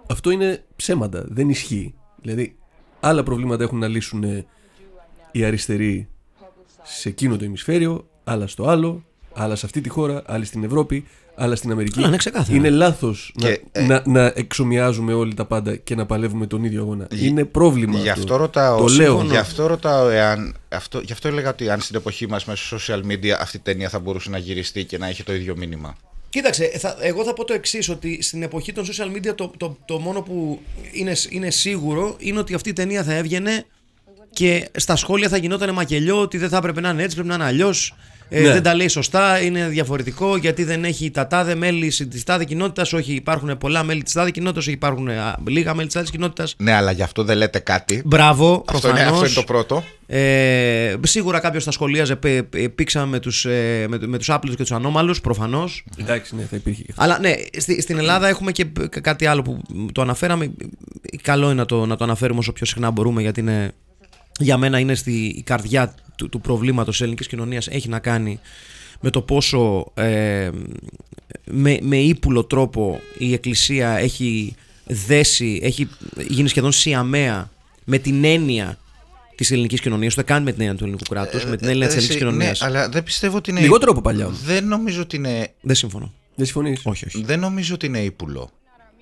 Αυτό 0.09 0.31
είναι 0.31 0.65
ψέματα. 0.77 1.25
Δεν 1.29 1.49
ισχύει. 1.49 1.95
Δηλαδή, 2.21 2.57
άλλα 3.01 3.23
προβλήματα 3.23 3.63
έχουν 3.63 3.79
να 3.79 3.89
λύσουν 3.89 4.23
ε, 4.25 4.47
οι 5.33 5.45
αριστεροί 5.45 6.09
σε 6.83 7.09
εκείνο 7.09 7.37
το 7.37 7.45
ημισφαίριο, 7.45 8.09
άλλα 8.25 8.47
στο 8.47 8.69
άλλο, 8.69 9.05
άλλα 9.35 9.57
σε 9.57 9.67
αυτή 9.67 9.81
τη 9.81 9.89
χώρα, 9.89 10.23
άλλοι 10.27 10.45
στην 10.45 10.65
Ευρώπη, 10.65 11.07
Αλλά 11.39 11.57
στην 11.57 11.71
Αμερική 11.71 11.95
Καλά, 11.97 12.09
ναι, 12.09 12.17
ξεκάθαρα. 12.17 12.57
είναι 12.57 12.71
λάθος 12.71 13.33
να, 13.41 13.49
Και, 13.49 13.61
ε, 13.73 13.83
να, 13.87 14.03
να 14.07 14.33
εξομοιάζουμε 14.35 15.13
όλοι 15.13 15.35
τα 15.35 15.45
πάντα 15.45 15.77
και 15.77 15.95
να 15.95 16.07
παλεύουμε 16.07 16.47
τον 16.47 16.65
ίδιο 16.65 16.81
αγώνα. 16.81 17.07
Είναι 17.11 17.45
πρόβλημα. 17.45 17.99
Γι' 17.99 18.09
αυτό. 18.09 18.23
αυτό 18.23 18.37
ρωτάω, 18.37 18.79
Το 18.79 18.87
λέω. 18.87 19.23
γι' 19.23 19.37
αυτό 19.37 19.67
ρωτάω 19.67 20.09
εάν, 20.09 20.55
αυτό, 20.69 21.01
γι' 21.01 21.13
αυτό 21.13 21.29
έλεγα 21.29 21.51
ότι 21.51 21.71
αν 21.71 21.81
στην 21.81 21.97
εποχή 21.97 22.29
μας 22.29 22.45
μέσω 22.45 22.77
social 22.77 23.01
media 23.13 23.31
αυτή 23.41 23.57
η 23.57 23.61
ταινία 23.61 23.89
θα 23.89 23.99
μπορούσε 23.99 24.31
να 24.31 24.39
γυριστεί 24.39 24.85
και 24.85 24.99
να 24.99 25.09
έχει 25.09 25.23
το 25.23 25.35
ίδιο 25.35 25.57
μήνυμα. 25.57 25.97
Κοίταξε, 26.29 26.65
θα, 26.79 26.97
εγώ 27.01 27.25
θα 27.25 27.33
πω 27.33 27.45
το 27.45 27.53
εξής: 27.53 27.89
Ότι 27.89 28.23
στην 28.23 28.43
εποχή 28.43 28.73
των 28.73 28.85
social 28.85 29.17
media 29.17 29.35
το, 29.35 29.53
το, 29.57 29.77
το 29.85 29.99
μόνο 29.99 30.21
που 30.23 30.61
είναι, 30.93 31.13
είναι 31.29 31.51
σίγουρο 31.51 32.17
είναι 32.19 32.39
ότι 32.39 32.55
αυτή 32.55 32.69
η 32.69 32.73
ταινία 32.73 33.03
θα 33.05 33.15
έβγαινε 33.15 33.65
και 34.31 34.69
στα 34.77 34.97
σχόλια 34.97 35.29
θα 35.29 35.37
γινόταν 35.37 35.73
μακελιό 35.75 36.21
ότι 36.21 36.39
δεν 36.39 36.49
θα 36.49 36.57
έπρεπε 36.57 36.81
να 36.81 36.89
είναι 36.89 37.03
έτσι, 37.03 37.15
πρέπει 37.15 37.29
να 37.29 37.35
είναι 37.35 37.45
αλλιώς. 37.45 37.95
Ε, 38.29 38.41
Ναι. 38.41 38.53
Δεν 38.53 38.63
τα 38.63 38.75
λέει 38.75 38.89
σωστά, 38.89 39.41
είναι 39.41 39.69
διαφορετικό 39.69 40.37
γιατί 40.37 40.65
δεν 40.65 40.85
έχει 40.85 41.11
τα 41.11 41.27
τάδε 41.27 41.55
μέλη 41.55 41.89
της 41.89 42.25
τάδε 42.25 42.45
κοινότητας. 42.45 42.93
Όχι, 42.93 43.13
υπάρχουν 43.13 43.59
πολλά 43.59 43.83
μέλη 43.83 44.03
της 44.03 44.13
τάδε 44.13 44.31
κοινότητας, 44.31 44.65
όχι, 44.67 44.75
υπάρχουν 44.75 45.09
α, 45.09 45.37
λίγα 45.49 45.75
μέλη 45.75 45.87
της 45.87 45.97
άλλη 45.97 46.11
κοινότητας. 46.11 46.55
Ναι, 46.59 46.73
αλλά 46.73 46.91
γι' 46.93 47.03
αυτό 47.03 47.25
δεν 47.25 47.37
λέτε 47.37 47.59
κάτι. 47.59 48.03
Μπράβο, 48.05 48.65
Αυτό 48.69 48.89
είναι, 48.89 48.99
αυτό 48.99 49.09
προφανώς. 49.11 49.35
είναι 49.35 49.45
το 49.47 49.53
πρώτο. 49.53 49.85
Ε, 50.09 50.95
σίγουρα 51.03 51.39
κάποιος 51.39 51.65
θα 51.65 51.71
σχολίαζε, 51.71 52.17
π- 52.17 52.43
π- 52.43 52.69
πήξαμε 52.75 53.07
με 53.07 53.19
τους 53.19 53.45
ε, 53.45 53.87
με, 53.89 53.99
με 54.07 54.19
τους 54.19 54.31
άπλους 54.31 54.55
και 54.57 54.63
τους 54.63 54.73
ανώμαλους, 54.73 55.21
προφανώς. 55.21 55.85
Εντάξει, 56.01 56.37
ναι, 56.37 56.43
θα 56.43 56.57
υπήρχε 56.57 56.83
και 56.83 56.89
αυτό. 56.91 57.03
Αλλά 57.03 57.19
ναι, 57.19 57.35
στη, 57.59 57.81
στην 57.83 57.99
Ελλάδα 57.99 58.29
έχουμε 58.29 58.53
και 58.53 58.65
π- 58.65 59.01
κάτι 59.01 59.27
άλλο 59.27 59.43
που 59.43 59.63
το 59.93 60.03
αναφέραμε. 60.03 60.51
Καλό 61.23 61.45
είναι 61.47 61.55
να 61.55 61.67
το, 61.67 61.87
να 61.87 61.97
το 61.97 62.05
αναφέρουμε 62.05 62.39
όσο 62.39 62.53
πιο 62.53 62.67
συχνά 62.67 62.91
μπορούμε, 62.91 63.23
γιατί 63.23 63.41
είναι, 63.41 63.73
για 64.39 64.57
μένα 64.57 64.79
είναι 64.79 64.95
στη 64.95 65.13
η 65.13 65.43
καρδιά 65.43 65.95
του, 66.17 66.29
του 66.29 66.41
προβλήματος 66.41 66.93
της 66.93 67.01
ελληνικής 67.01 67.27
κοινωνίας. 67.27 67.67
Έχει 67.67 67.89
να 67.89 67.99
κάνει 67.99 68.41
με 69.01 69.11
το 69.11 69.21
πόσο 69.21 69.93
ε, 69.95 70.51
με, 71.45 71.79
με 71.83 71.97
ύπουλο 71.97 72.45
τρόπο 72.45 73.01
η 73.19 73.33
Εκκλησία 73.33 73.99
έχει 73.99 74.55
δέσει, 74.87 75.61
έχει 75.63 75.89
γίνει 76.29 76.49
σχεδόν 76.49 76.73
σιαμαία 76.73 77.51
με 77.85 77.99
την 77.99 78.25
έννοια 78.25 78.79
της 79.35 79.51
ελληνικής 79.51 79.81
κοινωνίας, 79.81 80.13
ούτε 80.13 80.23
καν 80.23 80.43
με 80.43 80.53
την 80.53 80.61
έννοια 80.61 80.77
του 80.77 80.85
ελληνικού 80.85 81.05
κράτους, 81.11 81.45
με 81.45 81.57
την 81.57 81.69
έννοια 81.69 81.87
της 81.87 81.97
Ε, 81.97 81.99
ελληνικής 81.99 82.09
εσύ, 82.09 82.19
κοινωνίας. 82.19 82.61
Ναι, 82.61 82.67
αλλά 82.67 82.89
δεν 82.89 83.03
πιστεύω 83.03 83.37
ότι 83.37 83.51
είναι. 83.51 83.61
Λιγότερο 83.61 83.91
από 83.91 84.01
παλιά 84.01 84.27
όμως. 84.27 84.43
Δεν 84.43 84.67
νομίζω 84.67 85.01
ότι 85.03 85.17
είναι. 85.17 85.53
Δεν 85.61 85.75
συμφωνώ. 85.75 86.13
Δεν 86.35 86.47
συμφωνείς; 86.47 86.81
Όχι, 86.83 87.07
όχι. 87.07 87.23
Δεν 87.23 87.41
νομίζω 87.41 87.75
ότι 87.75 87.87
είναι 87.87 87.99
ύπουλο. 87.99 88.51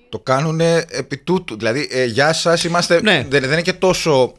Το 0.09 0.19
κάνουν 0.19 0.59
επί 0.59 1.17
τούτου. 1.17 1.57
Δηλαδή, 1.57 1.87
ε, 1.91 2.05
γεια 2.05 2.33
σας, 2.33 2.63
είμαστε. 2.63 3.01
Ναι. 3.01 3.25
Δεν, 3.29 3.41
δεν 3.41 3.51
είναι 3.51 3.61
και 3.61 3.73
τόσο. 3.73 4.33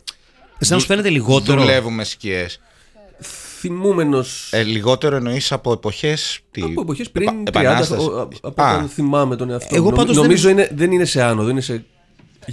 Εσένα 0.59 0.81
σου 0.81 0.87
φαίνεται 0.87 1.11
λιγότερο; 1.11 1.61
Δουλεύουμε 1.61 2.05
σκιές. 2.05 2.61
Θυμούμενος. 3.59 4.49
Ε, 4.53 4.63
λιγότερο 4.63 5.17
εννοείς 5.17 5.53
από 5.53 5.73
εποχές. 5.73 6.41
από 6.71 6.81
εποχές 6.81 7.11
πριν 7.11 7.29
30 7.29 7.43
επανάσταση. 7.49 8.07
ο- 8.07 8.29
από 8.43 8.63
Α. 8.63 8.75
όταν 8.75 8.89
θυμάμαι 8.89 9.37
τον 9.37 9.51
εαυτό 9.51 9.75
Εγώ 9.75 9.85
μου. 9.85 9.91
Νομ- 9.91 9.99
πάντως 10.01 10.15
δεν- 10.15 10.25
Νομίζω 10.25 10.49
είναι, 10.49 10.71
δεν 10.75 10.93
είναι 10.93 11.05
σε 11.05 11.23
άνοδο, 11.23 11.49
είναι 11.51 11.61
σε. 11.61 11.85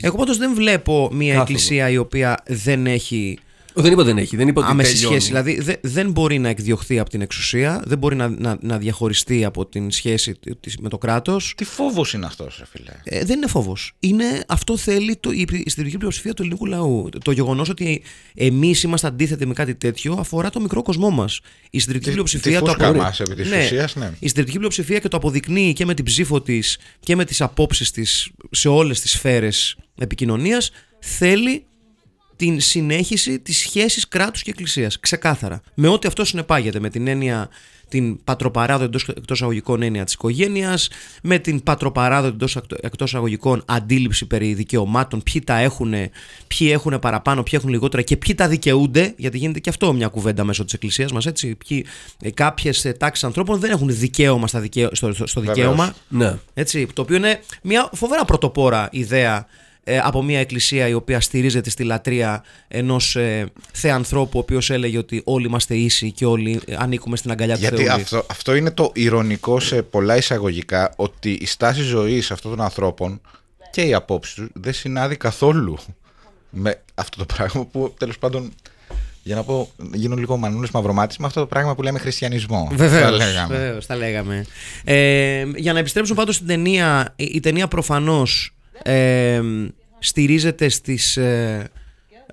Εγώ 0.02 0.18
πάντως 0.18 0.38
δεν 0.38 0.54
βλέπω 0.56 1.10
μια 1.12 1.34
Κάθοδο. 1.34 1.42
εκκλησία 1.42 1.90
η 1.90 1.98
οποία 1.98 2.44
δεν 2.48 2.86
έχει 2.88 3.38
Ο, 3.40 3.43
δεν 3.74 3.92
είπα 3.92 4.04
δεν 4.04 4.18
έχει, 4.18 4.36
δεν 4.36 4.48
είπα 4.48 4.62
ότι 4.62 4.72
άμεση 4.72 4.94
τελειώνει. 4.94 5.14
σχέση. 5.16 5.28
Δηλαδή 5.28 5.60
δε- 5.62 5.76
δεν 5.82 6.12
μπορεί 6.12 6.40
να 6.40 6.50
εκδιωχθεί 6.50 7.00
από 7.00 7.10
την 7.10 7.22
εξουσία, 7.22 7.82
δεν 7.86 7.98
μπορεί 7.98 8.16
να, 8.16 8.28
να, 8.30 8.58
να 8.62 8.78
διαχωριστεί 8.78 9.46
από 9.46 9.66
την 9.66 9.92
σχέση 9.92 10.36
της 10.60 10.78
με 10.78 10.90
το 10.90 10.98
κράτος. 10.98 11.54
Τι 11.58 11.64
φόβος 11.64 12.14
είναι 12.14 12.26
αυτός, 12.26 12.56
ρε 12.60 12.66
φίλε; 12.66 12.92
Ε, 13.04 13.26
δεν 13.26 13.38
είναι 13.38 13.48
φόβος. 13.48 13.94
Είναι, 14.00 14.44
αυτό 14.48 14.78
θέλει 14.78 15.16
το, 15.20 15.32
η, 15.32 15.46
η 15.52 15.70
συντηρητική 15.70 15.98
πλειοψηφία 15.98 16.34
του 16.34 16.42
ελληνικού 16.42 16.66
λαού. 16.66 17.08
Το, 17.12 17.18
το 17.18 17.32
γεγονός 17.32 17.70
ότι 17.70 18.02
εμείς 18.36 18.84
είμαστε 18.84 19.08
αντίθετοι 19.08 19.46
με 19.46 19.54
κάτι 19.54 19.76
τέτοιο 19.76 20.14
αφορά 20.20 20.50
το 20.50 20.60
μικρό 20.60 20.82
κοσμό 20.82 21.10
μας. 21.10 21.40
Η 21.70 21.80
συντηρητική 21.80 22.06
Τη- 22.10 22.12
πλειοψηφία 22.12 22.60
τη 22.60 22.66
το 22.66 22.72
φούσκα 22.72 22.88
απο- 22.88 22.98
μας, 22.98 23.20
επί 23.20 23.36
της 23.36 23.52
ουσίας, 23.52 23.96
ναι. 23.96 24.12
Η 24.20 24.28
συντηρητική 24.28 24.58
πλειοψηφία 24.58 25.00
και 25.00 25.08
το 25.08 25.18
αποδεικνύει 25.18 25.74
και 25.74 25.86
με 25.86 25.94
την 25.94 26.06
ψήφο 26.06 26.42
της 26.42 26.78
και 27.00 27.16
με 27.16 27.26
τις 27.26 27.42
απόψεις 27.42 27.92
της 27.92 28.30
σε 28.52 28.68
όλες 28.70 29.02
τις 29.02 29.12
σφαίρες 29.12 29.76
επικοινωνίας. 29.98 30.72
Θέλει 31.00 31.66
την 32.36 32.60
συνέχιση 32.60 33.40
της 33.40 33.58
σχέσης 33.58 34.08
κράτους 34.08 34.42
και 34.44 34.50
εκκλησίας. 34.50 35.00
Ξεκάθαρα. 35.00 35.62
Με 35.74 35.88
ό,τι 35.88 36.08
αυτό 36.08 36.26
συνεπάγεται. 36.26 36.80
Με 36.80 36.90
την 36.90 37.08
έννοια 37.08 37.50
την 37.90 38.24
πατροπαράδοτη 38.24 38.86
εντός, 38.86 39.08
εκτός 39.08 39.42
αγωγικών 39.42 39.82
έννοια 39.82 40.04
της 40.04 40.14
οικογένειας, 40.14 40.90
με 41.24 41.38
την 41.40 41.64
πατροπαράδοτη 41.64 42.34
εντός, 42.34 42.58
εκτός 42.82 43.16
αγωγικών 43.16 43.64
αντίληψη 43.68 44.26
περί 44.26 44.54
δικαιωμάτων, 44.54 45.24
ποιοι 45.24 45.42
τα 45.42 45.58
έχουν, 45.58 45.94
ποιοι 46.48 46.70
έχουν 46.72 47.00
παραπάνω, 47.00 47.44
ποιοι 47.44 47.54
έχουν 47.56 47.70
λιγότερα 47.70 48.02
και 48.04 48.18
ποιοι 48.18 48.36
τα 48.36 48.48
δικαιούνται, 48.48 49.14
γιατί 49.18 49.38
γίνεται 49.38 49.60
και 49.60 49.70
αυτό 49.70 49.94
μια 49.94 50.08
κουβέντα 50.08 50.44
μέσω 50.44 50.64
της 50.64 50.74
εκκλησίας 50.74 51.12
μας, 51.12 51.26
έτσι. 51.26 51.56
Ποιοι, 51.68 51.86
ε, 52.22 52.32
κάποιες 52.32 52.86
ε, 52.86 52.92
τάξεις 52.94 53.24
ανθρώπων 53.24 53.60
δεν 53.60 53.72
έχουν 53.72 53.88
δικαίωμα 53.92 54.48
στα 54.48 54.60
δικαιο- 54.60 54.96
στο, 54.96 55.14
στο, 55.14 55.28
στο 55.28 55.40
Βεβαίως. 55.40 55.58
δικαίωμα. 55.58 55.94
Ναι. 56.08 56.38
Έτσι, 56.54 56.88
το 56.94 57.02
οποίο 57.02 57.16
είναι 57.16 57.40
μια 57.62 57.90
φοβερά 57.94 58.26
πρωτοπόρα 58.26 58.90
ιδέα 58.92 59.38
ε, 59.38 59.46
από 60.04 60.24
μια 60.24 60.40
εκκλησία 60.40 60.88
η 60.88 60.94
οποία 60.94 61.22
στηρίζεται 61.22 61.70
στη 61.70 61.84
λατρεία 61.84 62.44
ενός 62.68 63.16
ε, 63.16 63.46
θεανθρώπου 63.74 64.32
ο 64.38 64.40
οποίος 64.40 64.70
έλεγε 64.70 64.98
ότι 64.98 65.22
όλοι 65.24 65.46
είμαστε 65.46 65.76
ίσοι 65.76 66.12
και 66.12 66.26
όλοι 66.26 66.62
ε, 66.66 66.76
ανήκουμε 66.78 67.18
στην 67.18 67.32
αγκαλιά 67.32 67.56
του 67.56 67.62
Γιατί 67.62 67.84
Θεού. 67.84 67.92
αυτό, 67.94 68.26
αυτό 68.30 68.56
είναι 68.56 68.72
το 68.72 68.92
ηρωνικό 68.94 69.60
σε 69.60 69.82
πολλά 69.82 70.18
εισαγωγικά 70.18 70.94
ότι 70.96 71.32
η 71.32 71.46
στάση 71.46 71.82
ζωής 71.82 72.32
αυτών 72.32 72.52
των 72.52 72.62
ανθρώπων 72.62 73.22
και 73.72 73.82
η 73.82 73.94
απόψη 73.94 74.36
τους 74.36 74.48
δεν 74.54 74.74
συνάδει 74.74 75.16
καθόλου 75.18 75.78
με 76.50 76.82
αυτό 76.94 77.18
το 77.18 77.26
πράγμα 77.36 77.66
που 77.66 77.94
τέλος 77.98 78.18
πάντων. 78.18 78.52
Για 79.26 79.36
να 79.36 79.44
πω, 79.44 79.72
γίνω 79.94 80.16
λίγο 80.16 80.38
μανούλης 80.38 80.72
μαυρομάτης 80.72 81.18
με 81.18 81.26
αυτό 81.26 81.40
το 81.40 81.46
πράγμα 81.46 81.76
που 81.76 81.82
λέμε 81.82 82.00
χριστιανισμό. 82.00 82.70
Βεβαίως, 82.74 83.04
Θα 83.04 83.12
λέγαμε. 83.12 83.56
βεβαίως, 83.58 83.86
τα 83.86 83.96
λέγαμε. 83.96 84.46
Ε, 84.84 85.46
για 85.56 85.74
να 85.74 85.80
επιστρέψουμε 85.80 86.18
πάντως 86.18 86.36
στην 86.36 86.48
ταινία, 86.48 87.14
η, 87.16 87.32
η 87.34 87.40
ταινία 87.40 87.68
προφανώς 87.68 88.56
ε, 88.84 89.42
στηρίζεται 90.00 90.70
στις, 90.70 91.18
ε, 91.18 91.70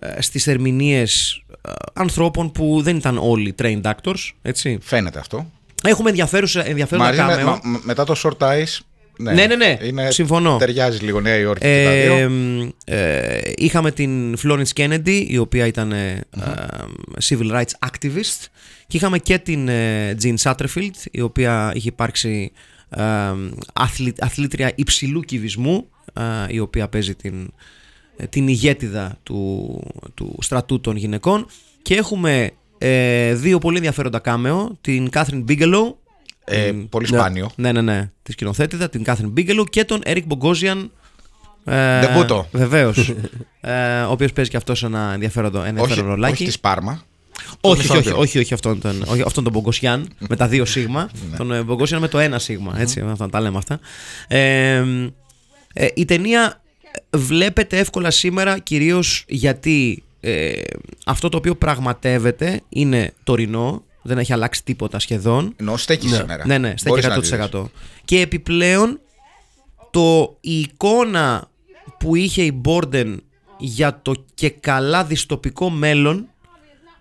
ε, 0.01 0.23
στις 0.23 0.47
ερμηνείες 0.47 1.43
ε, 1.69 1.71
ανθρώπων 1.93 2.53
που 2.53 2.81
δεν 2.83 2.97
ήταν 2.97 3.19
όλοι 3.19 3.55
trained 3.63 3.83
actors, 3.83 4.31
έτσι. 4.43 4.79
Φαίνεται 4.83 5.19
αυτό. 5.19 5.51
Έχουμε 5.85 6.09
ενδιαφέρουσα, 6.09 6.67
ενδιαφέροντα 6.67 7.09
Μαζί 7.09 7.21
με- 7.23 7.27
κάμεο. 7.29 7.47
μα- 7.47 7.61
με- 7.65 7.81
μετά 7.83 8.05
το 8.05 8.15
short 8.25 8.47
eyes. 8.47 8.79
Ναι, 9.23 9.47
ναι, 9.47 9.57
ναι, 9.57 9.77
Είναι, 9.83 10.11
συμφωνώ. 10.11 10.57
Ταιριάζει 10.57 11.05
λίγο 11.05 11.21
Νέα 11.21 11.37
Υόρκη 11.37 11.61
και 11.67 11.85
τα 11.85 11.91
δύο. 11.93 12.13
Ε, 12.17 12.29
μ, 12.29 12.69
ε, 12.85 13.39
είχαμε 13.57 13.91
την 13.91 14.37
Florence 14.43 14.73
Kennedy 14.77 15.25
η 15.29 15.39
οποία 15.39 15.67
ήταν 15.67 15.93
ε, 15.93 16.21
ε, 16.37 16.41
civil 17.29 17.51
rights 17.53 17.89
activist 17.91 18.45
και 18.87 18.97
είχαμε 18.97 19.19
και 19.19 19.39
την 19.39 19.69
ε, 19.69 20.17
Jean 20.23 20.35
Satterfield 20.43 20.95
η 21.11 21.21
οποία 21.21 21.73
είχε 21.75 21.89
υπάρξει 21.89 22.53
ε, 22.91 23.03
αθλη- 23.73 24.23
αθλήτρια 24.23 24.73
υψηλού 24.75 25.21
κυβισμού 25.21 25.87
ε, 26.00 26.00
η 26.49 26.59
οποία 26.59 26.89
παίζει 26.89 27.15
την, 27.15 27.53
ε, 28.17 28.27
την 28.27 28.49
ηγέτιδα 28.49 29.19
του, 29.23 29.81
του 30.15 30.39
στρατού 30.41 30.81
των 30.81 30.97
γυναικών 30.97 31.47
και 31.83 31.95
έχουμε 31.95 32.51
ε, 32.79 33.35
δύο 33.35 33.59
πολύ 33.59 33.77
ενδιαφέροντα 33.77 34.19
κάμεο 34.19 34.79
την 34.81 35.09
Catherine 35.13 35.45
Bigelow 35.49 35.95
Ε, 36.45 36.73
πολύ 36.89 37.07
σπάνιο. 37.07 37.51
ναι, 37.57 37.73
ναι, 37.73 37.81
ναι. 37.81 38.11
Τη 38.23 38.33
σκηνοθέτηδα, 38.33 38.89
την 38.89 39.03
Κάθριν 39.03 39.29
Μπίγκελου 39.31 39.65
και 39.65 39.85
τον 39.85 40.01
Eric 40.05 40.23
Μπογκόζιαν. 40.27 40.91
Ε, 41.65 42.01
Ντεμπούτο. 42.01 42.47
Βεβαίως. 42.53 43.15
ε, 43.61 44.01
ο 44.01 44.11
οποίος 44.11 44.33
παίζει 44.33 44.51
και 44.51 44.57
αυτός 44.57 44.83
ένα 44.83 45.11
ενδιαφέρον, 45.13 45.55
όχι, 45.55 45.69
ενδιαφέρον 45.69 46.07
ρολάκι. 46.07 46.43
όχι 46.43 46.53
τη 46.53 46.59
Πάρμα. 46.61 47.03
όχι, 47.61 47.61
τον 47.61 47.71
όχι, 47.71 47.81
όχι, 47.81 47.99
Ισόγειο. 47.99 48.19
όχι, 48.19 48.39
όχι 48.39 48.55
αυτόν 48.55 48.81
τον, 48.81 49.03
όχι, 49.07 49.23
αυτόν 49.27 49.45
τον 49.45 49.53
Μπογκοσιάν 49.53 50.09
με 50.29 50.37
τα 50.37 50.49
δύο 50.49 50.65
σίγμα. 50.65 51.11
Ναι. 51.31 51.37
τον 51.37 51.53
ε, 51.53 51.63
Μπογκοσιάν 51.63 52.01
με 52.01 52.09
το 52.09 52.19
ένα 52.19 52.39
σίγμα. 52.39 52.75
Έτσι, 52.81 53.05
αυτά, 53.11 53.29
τα 53.29 53.41
λέμε 53.41 53.59
αυτά. 53.59 53.81
Ε, 54.29 54.85
ε, 55.75 55.87
η 55.95 56.05
ταινία 56.05 56.63
βλέπετε 57.11 57.79
εύκολα 57.79 58.11
σήμερα 58.11 58.59
κυρίως 58.59 59.25
γιατί 59.29 60.03
ε, 60.21 60.53
αυτό 61.07 61.29
το 61.29 61.37
οποίο 61.37 61.55
πραγματεύεται 61.55 62.61
είναι 62.69 63.13
τωρινό, 63.25 63.85
δεν 64.03 64.19
έχει 64.19 64.33
αλλάξει 64.33 64.65
τίποτα 64.65 64.99
σχεδόν. 64.99 65.55
Ενώ 65.57 65.77
στέκει 65.77 66.09
σήμερα. 66.09 66.47
Ναι, 66.47 66.59
ναι, 66.59 66.75
στέκει 66.77 67.07
Μπορείς 67.09 67.33
να 67.33 67.47
100%. 67.47 67.51
δεις. 67.51 67.71
Και 68.05 68.21
επιπλέον 68.21 69.01
το, 69.91 70.37
η 70.41 70.59
εικόνα 70.61 71.51
που 71.99 72.17
είχε 72.17 72.43
η 72.43 72.53
Μπόρντεν 72.55 73.23
για 73.59 73.99
το 74.03 74.25
και 74.35 74.51
καλά 74.51 75.05
δυστοπικό 75.05 75.71
μέλλον 75.71 76.29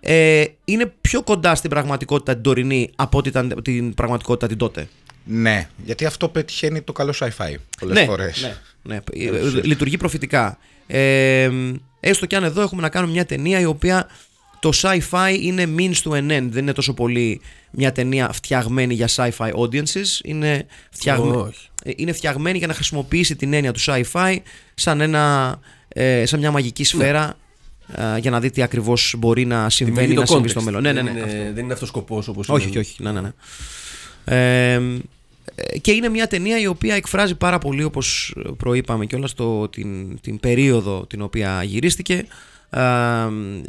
ε, 0.00 0.44
είναι 0.64 0.92
πιο 1.00 1.22
κοντά 1.22 1.54
στην 1.54 1.70
πραγματικότητα 1.70 2.32
την 2.32 2.42
τωρινή 2.42 2.90
από 2.96 3.18
ότι 3.18 3.28
ήταν 3.28 3.60
την 3.62 3.94
πραγματικότητα 3.94 4.46
την 4.46 4.56
τότε. 4.56 4.88
Ναι, 5.32 5.68
γιατί 5.84 6.04
αυτό 6.04 6.28
πετυχαίνει 6.28 6.80
το 6.80 6.92
καλό 6.92 7.14
sci-fi 7.18 7.54
πολλές 7.80 7.98
ναι, 7.98 8.04
φορές. 8.04 8.42
ναι, 8.42 8.56
ναι. 8.82 9.00
Ε, 9.26 9.60
Λειτουργεί 9.62 9.96
προφητικά. 9.96 10.58
Ε, 10.86 11.50
έστω 12.00 12.26
και 12.26 12.36
αν 12.36 12.44
εδώ 12.44 12.62
έχουμε 12.62 12.82
να 12.82 12.88
κάνουμε 12.88 13.12
μια 13.12 13.26
ταινία 13.26 13.60
η 13.60 13.64
οποία 13.64 14.08
το 14.60 14.70
sci-fi 14.74 15.36
είναι 15.40 15.68
means 15.78 15.94
to 16.04 16.10
an 16.10 16.30
end. 16.38 16.46
Δεν 16.50 16.62
είναι 16.62 16.72
τόσο 16.72 16.94
πολύ 16.94 17.40
μια 17.70 17.92
ταινία 17.92 18.30
φτιαγμένη 18.32 18.94
για 18.94 19.08
sci-fi 19.08 19.50
audiences. 19.52 20.20
Είναι, 20.24 20.66
φτιαγμέ... 20.90 21.36
Όχι. 21.36 21.68
ε, 21.84 21.90
είναι 21.96 22.12
φτιαγμένη 22.12 22.58
για 22.58 22.66
να 22.66 22.74
χρησιμοποιήσει 22.74 23.36
την 23.36 23.52
έννοια 23.52 23.72
του 23.72 23.80
sci-fi 23.80 24.36
σαν, 24.74 25.00
ένα, 25.00 25.58
ε, 25.88 26.26
σαν 26.26 26.38
μια 26.40 26.50
μαγική 26.50 26.84
σφαίρα 26.84 27.36
ε, 27.94 28.18
για 28.18 28.30
να 28.30 28.40
δει 28.40 28.50
τι 28.50 28.62
ακριβώς 28.62 29.14
μπορεί 29.18 29.44
να 29.44 29.70
συμβαίνει 29.70 30.06
Δημιουργεί 30.06 30.20
να 30.20 30.26
το 30.26 30.32
συμβεί 30.32 30.48
context. 30.48 30.50
στο 30.50 30.62
μέλλον. 30.62 30.82
Ναι, 30.82 30.92
ναι, 30.92 31.02
ναι. 31.02 31.12
Δεν 31.12 31.28
είναι, 31.28 31.52
δεν 31.54 31.64
είναι 31.64 31.72
αυτός 31.72 31.88
σκοπός 31.88 32.28
όπως 32.28 32.48
Όχι, 32.48 32.68
όχι, 32.68 32.78
όχι. 32.78 33.02
Ναι, 33.02 33.12
ναι, 33.12 33.20
ναι. 33.20 33.30
Ε, 34.24 34.72
Ε, 34.74 34.80
Και 35.80 35.92
είναι 35.92 36.08
μια 36.08 36.26
ταινία 36.26 36.60
η 36.60 36.66
οποία 36.66 36.94
εκφράζει 36.94 37.34
πάρα 37.34 37.58
πολύ, 37.58 37.84
όπως 37.84 38.36
προείπαμε 38.56 39.06
και 39.06 39.16
όλα 39.16 39.28
την, 39.70 40.20
την 40.20 40.40
περίοδο 40.40 41.06
την 41.06 41.22
οποία 41.22 41.62
γυρίστηκε. 41.62 42.26
Ε, 42.70 42.80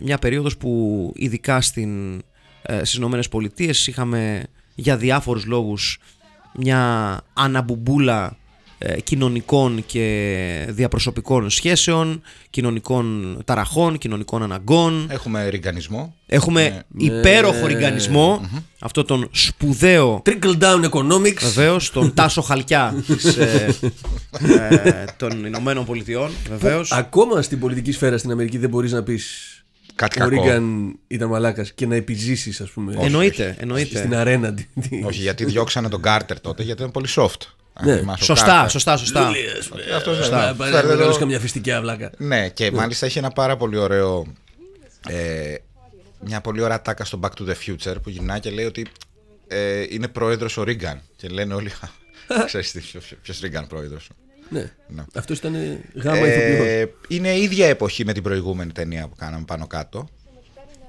μια 0.02 0.17
περίοδος 0.22 0.58
που 0.58 1.12
ειδικά 1.15 1.62
στην, 1.62 2.22
ε, 2.62 2.76
στις 2.76 2.94
Ηνωμένες 2.94 3.30
Πολιτείες 3.30 3.88
είχαμε 3.88 4.44
για 4.76 4.98
διάφορους 4.98 5.46
λόγους 5.46 6.00
μια 6.58 7.22
αναμπουμπούλα 7.34 8.26
ε, 8.26 8.40
κοινωνικών 9.04 9.84
και 9.86 10.65
διαπροσωπικών 10.70 11.50
σχέσεων, 11.50 12.22
κοινωνικών 12.50 13.38
ταραχών, 13.46 13.98
κοινωνικών 13.98 14.44
αναγκών. 14.44 15.08
Έχουμε 15.10 15.50
ριγκανισμό. 15.50 16.15
Έχουμε 16.26 16.84
υπέροχο 16.98 17.65
ριγκανισμό, 17.67 18.50
αυτό 18.80 19.04
τον 19.04 19.30
σπουδαίο 19.32 20.22
Trickle 20.26 20.60
down 20.62 20.89
economics. 20.89 21.39
Βεβαίως, 21.41 21.91
τον 21.91 22.13
Τάσο 22.15 22.41
Χαλκιά 22.41 23.04
της, 23.08 23.26
ε, 23.38 23.76
ε, 24.84 25.06
των 25.17 25.46
Ηνωμένων 25.46 25.86
Πολιτειών. 25.86 26.32
Βεβαίως. 26.50 26.91
Ακόμα 26.91 27.41
στην 27.41 27.60
πολιτική 27.60 27.91
σφαίρα 27.91 28.17
στην 28.17 28.32
Αμερική 28.32 28.58
δεν 28.58 28.70
μπορείς 28.70 28.91
να 28.91 29.04
πεις. 29.04 29.56
Κάτι 29.96 30.22
Ο 30.22 30.28
κακό. 30.28 30.41
Ρίγκαν 30.41 30.96
ήταν 31.08 31.30
μαλάκας 31.30 31.72
και 31.74 31.86
να 31.86 31.96
επιζήσεις, 31.96 32.62
ας 32.62 32.70
πούμε. 32.70 32.94
Εννοείται, 33.00 33.56
εννοείται. 33.60 33.98
Στην 33.98 34.15
αρένα. 34.15 34.54
τη- 34.54 34.65
τη- 34.89 35.04
Όχι, 35.06 35.22
γιατί 35.22 35.46
διώξανε 35.46 35.89
τον 35.89 36.02
Κάρτερ 36.02 36.39
τότε, 36.39 36.63
γιατί 36.63 36.80
ήταν 36.80 36.91
πολύ 36.94 37.08
soft. 37.15 37.38
Αν 37.73 37.88
Ναι. 37.88 37.97
θυμάσαι, 37.97 38.21
ο 38.23 38.25
Σωστά, 38.25 38.45
Κάρτερ. 38.45 38.69
σωστά, 38.69 38.97
σωστά. 38.97 39.27
Αυτός 39.95 40.13
δεν- 40.15 40.23
Σωστά. 40.23 40.55
φέρτε 40.57 40.81
Πάρε 40.88 41.05
το- 41.05 41.17
καμιά 41.17 41.39
φυστικιά 41.39 41.81
βλάκα. 41.81 42.12
Ναι, 42.17 42.49
και 42.49 42.71
μάλιστα 42.71 43.05
έχει 43.05 43.17
ένα 43.17 43.29
πάρα 43.29 43.57
πολύ 43.57 43.77
ωραίο. 43.77 44.25
Ε, 45.07 45.55
μια 46.25 46.41
πολύ 46.41 46.62
ωραία 46.62 46.81
τάκα 46.81 47.05
στο 47.05 47.19
Back 47.23 47.29
to 47.41 47.49
the 47.49 47.53
Future 47.65 47.95
που 48.03 48.10
γυρνάει 48.10 48.39
και 48.39 48.49
λέει 48.49 48.65
ότι 48.65 48.86
ε, 49.47 49.86
είναι 49.89 50.07
πρόεδρος 50.07 50.57
ο 50.57 50.63
Ρίγκαν. 50.63 51.01
Και 51.15 51.27
λένε 51.27 51.53
όλοι. 51.53 51.71
Ξέρεις 52.45 52.71
ποιο 53.21 53.36
Ρίγκαν 53.41 53.67
πρόεδρος. 53.67 54.10
Ναι. 54.49 54.71
Ναι. 54.88 55.03
Αυτός 55.13 55.38
ήταν 55.38 55.53
γάμα 55.95 56.27
ηθοποιός. 56.27 56.65
Ε, 56.67 56.91
είναι 57.07 57.29
η 57.34 57.41
ίδια 57.41 57.67
εποχή 57.67 58.05
με 58.05 58.13
την 58.13 58.23
προηγούμενη 58.23 58.71
ταινία 58.71 59.07
που 59.07 59.15
κάναμε 59.15 59.43
πάνω 59.47 59.67
κάτω. 59.67 60.07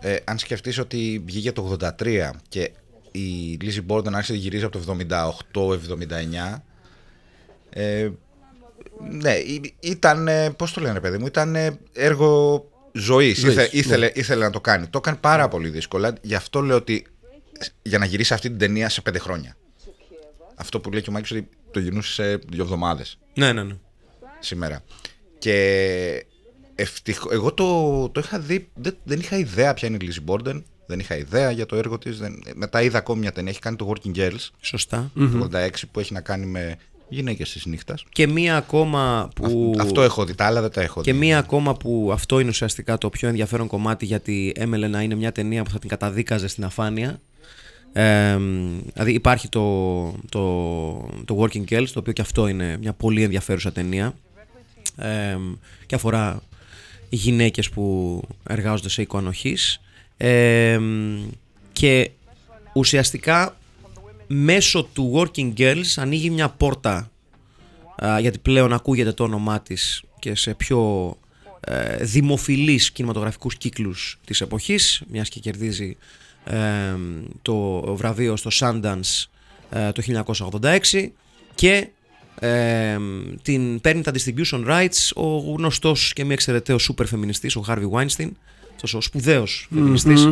Ε, 0.00 0.16
αν 0.24 0.38
σκεφτείς 0.38 0.78
ότι 0.78 1.22
βγήκε 1.26 1.52
το 1.52 1.62
83 1.62 2.30
και 2.48 2.70
η 3.10 3.58
Lizzie 3.60 3.86
Borden 3.92 4.12
άρχισε 4.12 4.32
να 4.32 4.38
γυρίζει 4.38 4.64
από 4.64 4.78
το 4.78 4.78
78-79 4.78 6.62
ε, 7.72 8.10
ναι, 9.10 9.32
ή- 9.32 9.74
ήταν, 9.80 10.28
ε, 10.28 10.50
πώς 10.50 10.72
το 10.72 10.80
λένε 10.80 11.00
παιδί 11.00 11.18
μου, 11.18 11.26
ήταν 11.26 11.56
ε, 11.56 11.78
έργο 11.92 12.64
ζωής, 12.92 13.38
Ζωής, 13.38 13.52
Ήθε- 13.54 13.72
ναι. 13.72 13.78
ήθελε, 13.78 14.10
ήθελε 14.14 14.44
να 14.44 14.50
το 14.50 14.60
κάνει. 14.60 14.86
Το 14.86 14.98
έκανε 14.98 15.16
πάρα 15.20 15.48
πολύ 15.48 15.68
δύσκολα, 15.68 16.12
γι' 16.20 16.34
αυτό 16.34 16.60
λέω 16.60 16.76
ότι 16.76 17.06
για 17.82 17.98
να 17.98 18.04
γυρίσει 18.04 18.34
αυτή 18.34 18.48
την 18.48 18.58
ταινία 18.58 18.88
σε 18.88 19.00
πέντε 19.00 19.18
χρόνια. 19.18 19.56
Αυτό 20.54 20.80
που 20.80 20.90
λέει 20.90 21.02
και 21.02 21.10
ο 21.10 21.12
Μάκης 21.12 21.30
ότι 21.30 21.48
το 21.70 21.78
γυρνούσε 21.80 22.12
σε 22.12 22.36
δύο 22.36 22.62
εβδομάδες 22.62 23.18
Ναι, 23.34 23.52
ναι, 23.52 23.62
ναι. 23.62 23.76
σήμερα. 24.38 24.82
Και 25.38 26.26
ευτυχώ. 26.74 27.28
Εγώ 27.32 27.52
το, 27.54 28.08
το 28.08 28.20
είχα 28.24 28.38
δει. 28.38 28.68
Δεν, 28.74 28.96
δεν 29.04 29.20
είχα 29.20 29.36
ιδέα 29.36 29.74
ποια 29.74 29.88
είναι 29.88 29.96
η 30.00 30.08
Lizzie 30.10 30.32
Borden. 30.34 30.62
Δεν 30.86 30.98
είχα 30.98 31.16
ιδέα 31.16 31.50
για 31.50 31.66
το 31.66 31.76
έργο 31.76 31.98
της. 31.98 32.20
Μετά 32.54 32.82
είδα 32.82 32.98
ακόμη 32.98 33.20
μια 33.20 33.32
ταινία. 33.32 33.50
Έχει 33.50 33.60
κάνει 33.60 33.76
το 33.76 33.92
Working 33.94 34.16
Girls 34.16 34.48
Σωστά. 34.60 35.10
το 35.14 35.48
86 35.52 35.68
που 35.92 36.00
έχει 36.00 36.12
να 36.12 36.20
κάνει 36.20 36.46
με 36.46 36.76
γυναίκες 37.12 37.52
της 37.52 37.66
νύχτας. 37.66 38.04
Και 38.12 38.26
μία 38.26 38.56
ακόμα 38.56 39.28
που. 39.34 39.74
Αυτό 39.80 40.02
έχω 40.02 40.24
δει. 40.24 40.34
Τα 40.34 40.44
άλλα 40.46 40.60
δεν 40.60 40.70
τα 40.70 40.80
έχω 40.80 41.00
Και 41.00 41.12
δει. 41.12 41.18
μία 41.18 41.38
ακόμα 41.38 41.74
που 41.74 42.10
αυτό 42.12 42.40
είναι 42.40 42.48
ουσιαστικά 42.48 42.98
το 42.98 43.10
πιο 43.10 43.28
ενδιαφέρον 43.28 43.66
κομμάτι 43.66 44.06
γιατί 44.06 44.52
έμελε 44.56 44.88
να 44.88 45.02
είναι 45.02 45.14
μια 45.14 45.32
ταινία 45.32 45.62
που 45.62 45.70
θα 45.70 45.78
την 45.78 45.88
καταδίκαζε 45.88 46.48
στην 46.48 46.64
αφάνεια. 46.64 47.20
Ε, 47.92 48.36
δηλαδή 48.92 49.12
υπάρχει 49.12 49.48
το, 49.48 50.04
το, 50.28 50.42
το 51.24 51.38
Working 51.40 51.64
Girls 51.70 51.88
το 51.92 51.98
οποίο 51.98 52.12
και 52.12 52.22
αυτό 52.22 52.46
είναι 52.46 52.76
μια 52.80 52.92
πολύ 52.92 53.22
ενδιαφέρουσα 53.22 53.72
ταινία 53.72 54.14
ε, 54.96 55.36
και 55.86 55.94
αφορά 55.94 56.42
γυναίκες 57.08 57.70
που 57.70 58.20
εργάζονται 58.48 58.88
σε 58.88 59.02
οικοανοχής 59.02 59.80
ε, 60.16 60.78
και 61.72 62.10
ουσιαστικά 62.72 63.56
μέσω 64.34 64.84
του 64.92 65.12
Working 65.14 65.52
Girls 65.58 65.94
ανοίγει 65.96 66.30
μια 66.30 66.48
πόρτα 66.48 67.10
α, 68.04 68.20
γιατί 68.20 68.38
πλέον 68.38 68.72
ακούγεται 68.72 69.12
το 69.12 69.24
όνομά 69.24 69.60
της 69.60 70.02
και 70.18 70.34
σε 70.34 70.54
πιο 70.54 71.12
ε, 71.60 71.96
δημοφιλείς 71.96 72.90
κινηματογραφικούς 72.90 73.56
κύκλους 73.56 74.18
της 74.24 74.40
εποχής 74.40 75.02
μιας 75.08 75.28
και 75.28 75.40
κερδίζει 75.40 75.96
ε, 76.44 76.94
το 77.42 77.80
βραβείο 77.96 78.36
στο 78.36 78.50
Sundance 78.52 79.24
ε, 79.70 79.92
το 79.92 80.24
1986 80.60 81.08
και 81.54 81.88
ε, 82.40 82.96
την 83.42 83.80
παίρνει 83.80 84.02
τα 84.02 84.12
distribution 84.14 84.66
rights 84.66 85.10
ο 85.14 85.38
γνωστός 85.38 86.12
και 86.12 86.24
μη 86.24 86.32
εξαιρεταίος 86.32 86.82
σούπερ 86.82 87.06
φεμινιστής 87.06 87.56
ο 87.56 87.64
Harvey 87.68 87.90
Weinstein 87.90 88.30
αυτός 88.84 88.94
ο 88.94 89.00
σπουδαίος 89.00 89.68
φεμινιστής. 89.74 90.28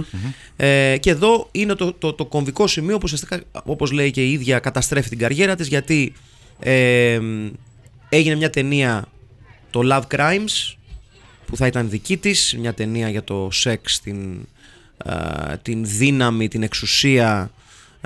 Ε, 0.56 0.96
και 1.00 1.10
εδώ 1.10 1.48
είναι 1.50 1.74
το, 1.74 1.92
το, 1.92 2.12
το 2.12 2.24
κομβικό 2.24 2.66
σημείο 2.66 2.94
που 2.94 3.02
ουσιαστικά 3.04 3.40
όπως 3.64 3.90
λέει 3.90 4.10
και 4.10 4.24
η 4.24 4.32
ίδια 4.32 4.58
καταστρέφει 4.58 5.08
την 5.08 5.18
καριέρα 5.18 5.54
της 5.54 5.68
γιατί 5.68 6.12
ε, 6.58 7.20
έγινε 8.08 8.34
μια 8.34 8.50
ταινία 8.50 9.04
το 9.70 9.80
Love 9.84 10.16
Crimes 10.16 10.74
που 11.46 11.56
θα 11.56 11.66
ήταν 11.66 11.90
δική 11.90 12.16
της 12.16 12.56
μια 12.58 12.74
ταινία 12.74 13.08
για 13.08 13.24
το 13.24 13.48
σεξ 13.52 14.00
την, 14.00 14.46
α, 14.96 15.58
την 15.62 15.84
δύναμη, 15.84 16.48
την 16.48 16.62
εξουσία 16.62 17.50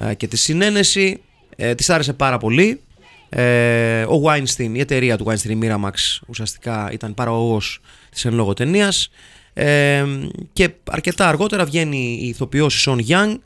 α, 0.04 0.14
και 0.14 0.26
τη 0.26 0.36
συνένεση. 0.36 1.20
Ε, 1.56 1.74
της 1.74 1.90
άρεσε 1.90 2.12
πάρα 2.12 2.38
πολύ. 2.38 2.80
Ε, 3.28 4.02
ο 4.02 4.22
Weinstein, 4.24 4.70
η 4.72 4.80
εταιρεία 4.80 5.16
του 5.16 5.26
Weinstein 5.28 5.48
η 5.48 5.58
Miramax 5.62 6.20
ουσιαστικά 6.26 6.88
ήταν 6.92 7.14
παραγωγός 7.14 7.80
της 8.10 8.24
εν 8.24 8.34
λόγω 8.34 8.54
ταινίας 8.54 9.10
ε, 9.54 10.04
και 10.52 10.70
αρκετά 10.90 11.28
αργότερα 11.28 11.64
βγαίνει 11.64 12.18
η 12.22 12.28
ηθοποιός 12.28 12.74
η 12.74 12.78
Σον 12.78 13.00
Young 13.08 13.36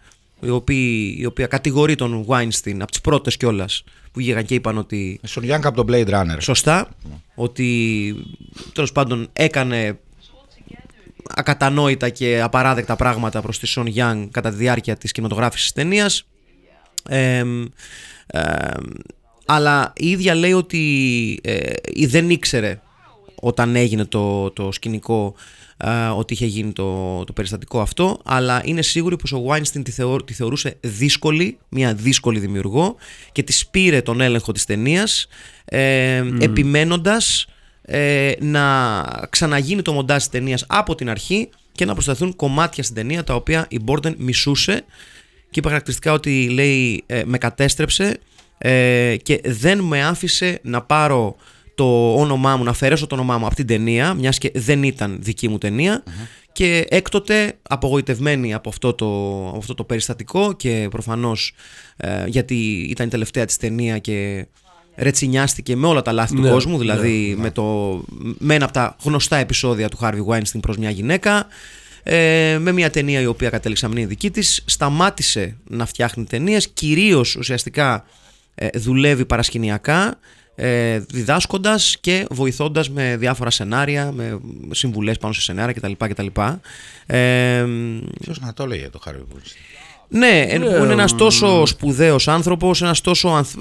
η 0.40 0.48
οποία, 0.48 1.14
η 1.16 1.26
οποία 1.26 1.46
κατηγορεί 1.46 1.94
τον 1.94 2.26
Weinstein 2.28 2.76
από 2.80 2.90
τις 2.90 3.00
πρώτες 3.00 3.36
κιόλας 3.36 3.84
που 4.12 4.20
βγήκαν 4.20 4.44
και 4.44 4.54
είπαν 4.54 4.78
ότι 4.78 5.20
Στον 5.22 5.44
Young 5.44 5.60
από 5.62 5.84
τον 5.84 5.86
Blade 5.88 6.08
Runner. 6.08 6.36
σωστά 6.40 6.88
ότι 7.34 8.14
τέλος 8.72 8.92
πάντων 8.92 9.28
έκανε 9.32 9.98
ακατανόητα 11.28 12.08
και 12.08 12.40
απαράδεκτα 12.42 12.96
πράγματα 12.96 13.42
προς 13.42 13.58
τη 13.58 13.66
Σον 13.66 13.86
Young 13.94 14.26
κατά 14.30 14.50
τη 14.50 14.56
διάρκεια 14.56 14.96
της 14.96 15.12
κινηματογράφησης 15.12 15.72
της 15.72 15.82
ταινίας 15.82 16.26
Εμ, 17.08 17.64
εμ, 18.26 18.84
αλλά 19.46 19.92
η 19.96 20.10
ίδια 20.10 20.34
λέει 20.34 20.52
ότι 20.52 21.40
ε, 21.42 21.70
η 21.92 22.06
δεν 22.06 22.30
ήξερε 22.30 22.80
όταν 23.34 23.76
έγινε 23.76 24.04
το, 24.04 24.50
το 24.50 24.72
σκηνικό 24.72 25.34
ε, 25.84 26.06
ότι 26.06 26.32
είχε 26.32 26.46
γίνει 26.46 26.72
το, 26.72 27.24
το 27.24 27.32
περιστατικό 27.32 27.80
αυτό 27.80 28.20
αλλά 28.24 28.62
είναι 28.64 28.82
σίγουρη 28.82 29.16
πως 29.16 29.32
ο 29.32 29.44
Weinstein 29.48 29.82
τη, 29.84 29.90
θεω- 29.90 30.24
τη 30.24 30.32
θεωρούσε 30.32 30.76
δύσκολη, 30.80 31.58
μια 31.68 31.94
δύσκολη 31.94 32.38
δημιουργό 32.38 32.96
και 33.32 33.42
της 33.42 33.66
πήρε 33.66 34.02
τον 34.02 34.20
έλεγχο 34.20 34.52
της 34.52 34.64
ταινίας 34.64 35.28
ε, 35.64 36.22
επιμένοντας 36.40 37.46
ε, 37.82 38.32
να 38.40 39.04
ξαναγίνει 39.30 39.82
το 39.82 39.92
μοντάζ 39.92 40.16
της 40.16 40.28
ταινίας 40.28 40.64
από 40.68 40.94
την 40.94 41.10
αρχή 41.10 41.48
και 41.72 41.84
να 41.84 41.92
προσταθούν 41.92 42.36
κομμάτια 42.36 42.82
στην 42.82 42.94
ταινία 42.94 43.24
τα 43.24 43.34
οποία 43.34 43.66
η 43.68 43.80
Borden 43.86 44.14
μισούσε 44.16 44.84
και 45.50 45.58
είπε 45.58 45.68
χαρακτηριστικά 45.68 46.12
ότι 46.12 46.48
λέει 46.48 47.04
ε, 47.06 47.22
με 47.24 47.38
κατέστρεψε 47.38 48.18
ε, 48.58 49.16
και 49.22 49.40
δεν 49.44 49.78
με 49.80 50.04
άφησε 50.04 50.60
να 50.62 50.82
πάρω 50.82 51.36
το 51.78 52.14
όνομά 52.14 52.56
μου, 52.56 52.64
να 52.64 52.70
αφαιρέσω 52.70 53.06
το 53.06 53.14
όνομά 53.14 53.38
μου 53.38 53.46
από 53.46 53.54
την 53.54 53.66
ταινία, 53.66 54.14
μιας 54.14 54.38
και 54.38 54.50
δεν 54.54 54.82
ήταν 54.82 55.18
δική 55.20 55.48
μου 55.48 55.58
ταινια 55.58 56.02
και 56.52 56.86
έκτοτε 56.88 57.58
απογοητευμένη 57.62 58.54
από 58.54 58.68
αυτό 58.68 58.94
το, 58.94 59.06
από 59.48 59.56
αυτό 59.56 59.74
το 59.74 59.84
περιστατικό 59.84 60.52
και 60.52 60.88
προφανώς 60.90 61.54
ε, 61.96 62.24
γιατί 62.26 62.86
ήταν 62.90 63.06
η 63.06 63.10
τελευταία 63.10 63.44
της 63.44 63.56
ταινία 63.56 63.98
και 63.98 64.46
ρετσινιάστηκε 64.96 65.76
με 65.76 65.86
όλα 65.86 66.02
τα 66.02 66.12
λάθη 66.12 66.34
του 66.34 66.40
Ναι, 66.40 66.50
κόσμου, 66.50 66.78
δηλαδή 66.78 67.34
Με, 67.38 67.50
το, 67.50 68.00
με 68.38 68.54
ένα 68.54 68.64
από 68.64 68.74
τα 68.74 68.96
γνωστά 69.02 69.36
επεισόδια 69.36 69.88
του 69.88 69.98
Harvey 70.00 70.26
Weinstein 70.28 70.60
προς 70.60 70.76
μια 70.76 70.90
γυναίκα 70.90 71.46
ε, 72.02 72.58
με 72.60 72.72
μια 72.72 72.90
ταινία 72.90 73.20
η 73.20 73.26
οποία 73.26 73.50
κατέληξε 73.50 73.84
να 73.84 73.90
μην 73.90 74.00
είναι 74.00 74.08
δική 74.08 74.30
της 74.30 74.62
σταμάτησε 74.64 75.56
να 75.68 75.86
φτιάχνει 75.86 76.24
ταινίες 76.24 76.68
κυρίως 76.68 77.36
ουσιαστικά 77.36 78.04
ε, 78.54 78.68
δουλεύει 78.74 79.24
παρασκηνιακά 79.24 80.18
ε, 80.60 80.98
διδάσκοντας 80.98 81.96
και 82.00 82.26
βοηθώντας 82.30 82.90
με 82.90 83.16
διάφορα 83.16 83.50
σενάρια 83.50 84.12
με 84.12 84.40
συμβουλές 84.70 85.16
πάνω 85.18 85.32
σε 85.32 85.40
σενάρια 85.40 85.72
κτλ. 85.72 85.92
κτλ. 86.08 86.26
Ε, 87.06 87.64
Ποιος 88.20 88.40
να 88.40 88.52
το 88.54 88.62
έλεγε 88.62 88.88
το 88.88 89.00
Harvey 89.06 89.12
Weinstein. 89.12 89.56
ναι, 90.08 90.40
εν- 90.48 90.60
που 90.60 90.66
είναι 90.84 90.92
ένας 90.92 91.14
τόσο 91.14 91.66
σπουδαίος 91.66 92.28
άνθρωπος, 92.28 92.82
ένας 92.82 93.00
τόσο 93.00 93.28
ανθ... 93.28 93.54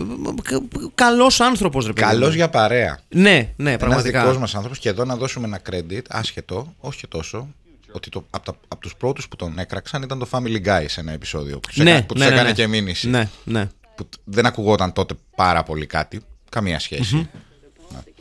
καλός 0.96 1.40
άνθρωπος 1.40 1.86
ρε 1.86 1.94
παιδί 1.94 2.06
μου. 2.06 2.12
Καλός 2.12 2.34
για 2.36 2.50
παρέα. 2.50 3.00
Ναι, 3.10 3.54
ναι, 3.56 3.70
Ένας 3.70 3.78
πραγματικά. 3.80 4.22
δικός 4.22 4.38
μας 4.38 4.56
άνθρωπος 4.56 4.80
και 4.80 4.90
εδώ 4.90 5.06
να 5.06 5.16
δώσουμε 5.16 5.48
ένα 5.48 5.62
credit, 5.70 6.02
άσχετο, 6.10 6.74
όχι 6.80 7.00
και 7.00 7.08
τόσο, 7.08 7.48
ότι 7.92 8.10
το, 8.10 8.26
από, 8.30 8.46
τα, 8.46 8.58
από 8.68 8.82
τους 8.82 8.96
πρώτους 8.96 9.28
που 9.28 9.36
τον 9.36 9.60
έκραξαν 9.60 10.02
ήταν 10.02 10.20
το 10.20 10.28
Family 10.32 10.66
Guy 10.68 10.86
σε 10.88 11.00
ένα 11.00 11.12
επεισόδιο. 11.12 11.60
Που 11.60 11.68
τους, 11.68 11.78
Ναι, 11.78 11.92
έκα- 11.92 12.04
που 12.06 12.14
τους 12.14 12.24
ναι, 12.24 12.28
ναι, 12.30 12.34
έκανε 12.36 12.50
ναι. 12.50 12.56
και 12.56 12.68
μήνυση. 12.68 13.10
Ναι, 13.10 13.30
ναι. 13.44 13.68
που 13.96 14.04
τ- 14.10 14.14
δεν 14.24 14.46
ακουγόταν 14.46 14.94
τότε 14.94 15.14
πάρα 15.36 15.64
πολύ 15.64 15.86
κάτι. 15.86 16.22
Καμία 16.50 16.80
σχέση. 16.80 17.30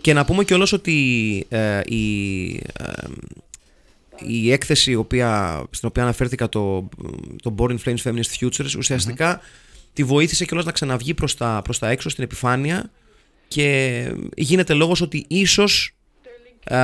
Και 0.00 0.12
να 0.12 0.24
πούμε 0.24 0.44
κιόλας 0.44 0.72
ότι 0.72 1.46
ε, 1.48 1.80
η, 1.84 2.46
ε, 2.54 2.60
η 4.26 4.52
έκθεση 4.52 4.90
η 4.90 4.94
οποία, 4.94 5.62
στην 5.70 5.88
οποία 5.88 6.02
αναφέρθηκα 6.02 6.48
το, 6.48 6.88
το 7.42 7.54
Born 7.58 7.70
in 7.70 7.76
Flames 7.84 8.02
Feminist 8.04 8.40
Futures 8.40 8.74
ουσιαστικά 8.78 9.40
τη 9.92 10.04
βοήθησε 10.04 10.44
κιόλας 10.44 10.64
να 10.64 10.72
ξαναβγεί 10.72 11.14
προς 11.14 11.36
τα, 11.36 11.60
προς 11.64 11.78
τα 11.78 11.88
έξω 11.88 12.08
στην 12.08 12.24
επιφάνεια 12.24 12.90
και 13.48 14.08
γίνεται 14.36 14.74
λόγος 14.74 15.00
ότι 15.00 15.24
ίσως 15.28 15.94
ε, 16.64 16.76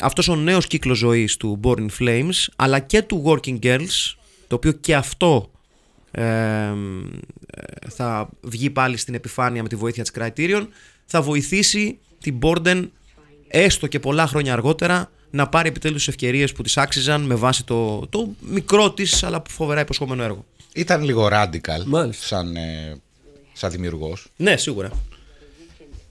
αυτός 0.00 0.28
ο 0.28 0.36
νέος 0.36 0.66
κύκλος 0.66 0.98
ζωής 0.98 1.36
του 1.36 1.60
Born 1.62 1.78
in 1.78 1.88
Flames 1.98 2.46
αλλά 2.56 2.78
και 2.78 3.02
του 3.02 3.22
Working 3.26 3.58
Girls 3.58 4.14
το 4.46 4.54
οποίο 4.54 4.72
και 4.72 4.96
αυτό 4.96 5.50
ε, 6.10 6.22
ε, 6.22 6.72
θα 7.88 8.28
βγει 8.40 8.70
πάλι 8.70 8.96
στην 8.96 9.14
επιφάνεια 9.14 9.62
με 9.62 9.68
τη 9.68 9.76
βοήθεια 9.76 10.02
της 10.02 10.12
Criterion 10.18 10.66
θα 11.06 11.22
βοηθήσει 11.22 11.98
την 12.20 12.38
Borden 12.42 12.88
έστω 13.48 13.86
και 13.86 13.98
πολλά 14.00 14.26
χρόνια 14.26 14.52
αργότερα 14.52 15.10
να 15.30 15.48
πάρει 15.48 15.68
επιτέλους 15.68 15.98
τις 15.98 16.08
ευκαιρίες 16.08 16.52
που 16.52 16.62
της 16.62 16.76
άξιζαν 16.76 17.20
με 17.22 17.34
βάση 17.34 17.64
το, 17.64 18.06
το 18.10 18.28
μικρό 18.40 18.92
της 18.92 19.22
αλλά 19.22 19.42
φοβερά 19.48 19.80
υποσχόμενο 19.80 20.22
έργο. 20.22 20.44
Ήταν 20.74 21.02
λίγο 21.02 21.28
radical 21.32 21.84
Μάλιστα. 21.86 22.26
σαν, 22.26 22.56
ε, 22.56 23.00
σαν 23.52 23.70
δημιουργός. 23.70 24.26
Ναι, 24.36 24.56
σίγουρα. 24.56 24.90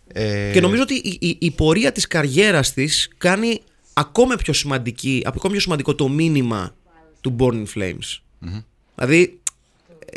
Ε, 0.08 0.52
Και 0.54 0.62
νομίζω 0.62 0.82
ότι 0.82 0.93
η, 0.93 1.18
η, 1.22 1.38
η 1.39 1.52
πορεία 1.52 1.91
της 1.91 2.08
καριέρας 2.08 2.74
της 2.74 3.10
κάνει 3.18 3.62
ακόμα 3.93 4.36
πιο 4.36 4.54
σημαντική, 4.54 5.22
ακόμα 5.26 5.52
πιο 5.52 5.62
σημαντικό 5.62 5.95
το 5.95 6.08
μήνυμα 6.08 6.76
του 7.22 7.36
Born 7.39 7.54
in 7.54 7.66
Flames. 7.76 8.20
Δηλαδή, 8.95 9.39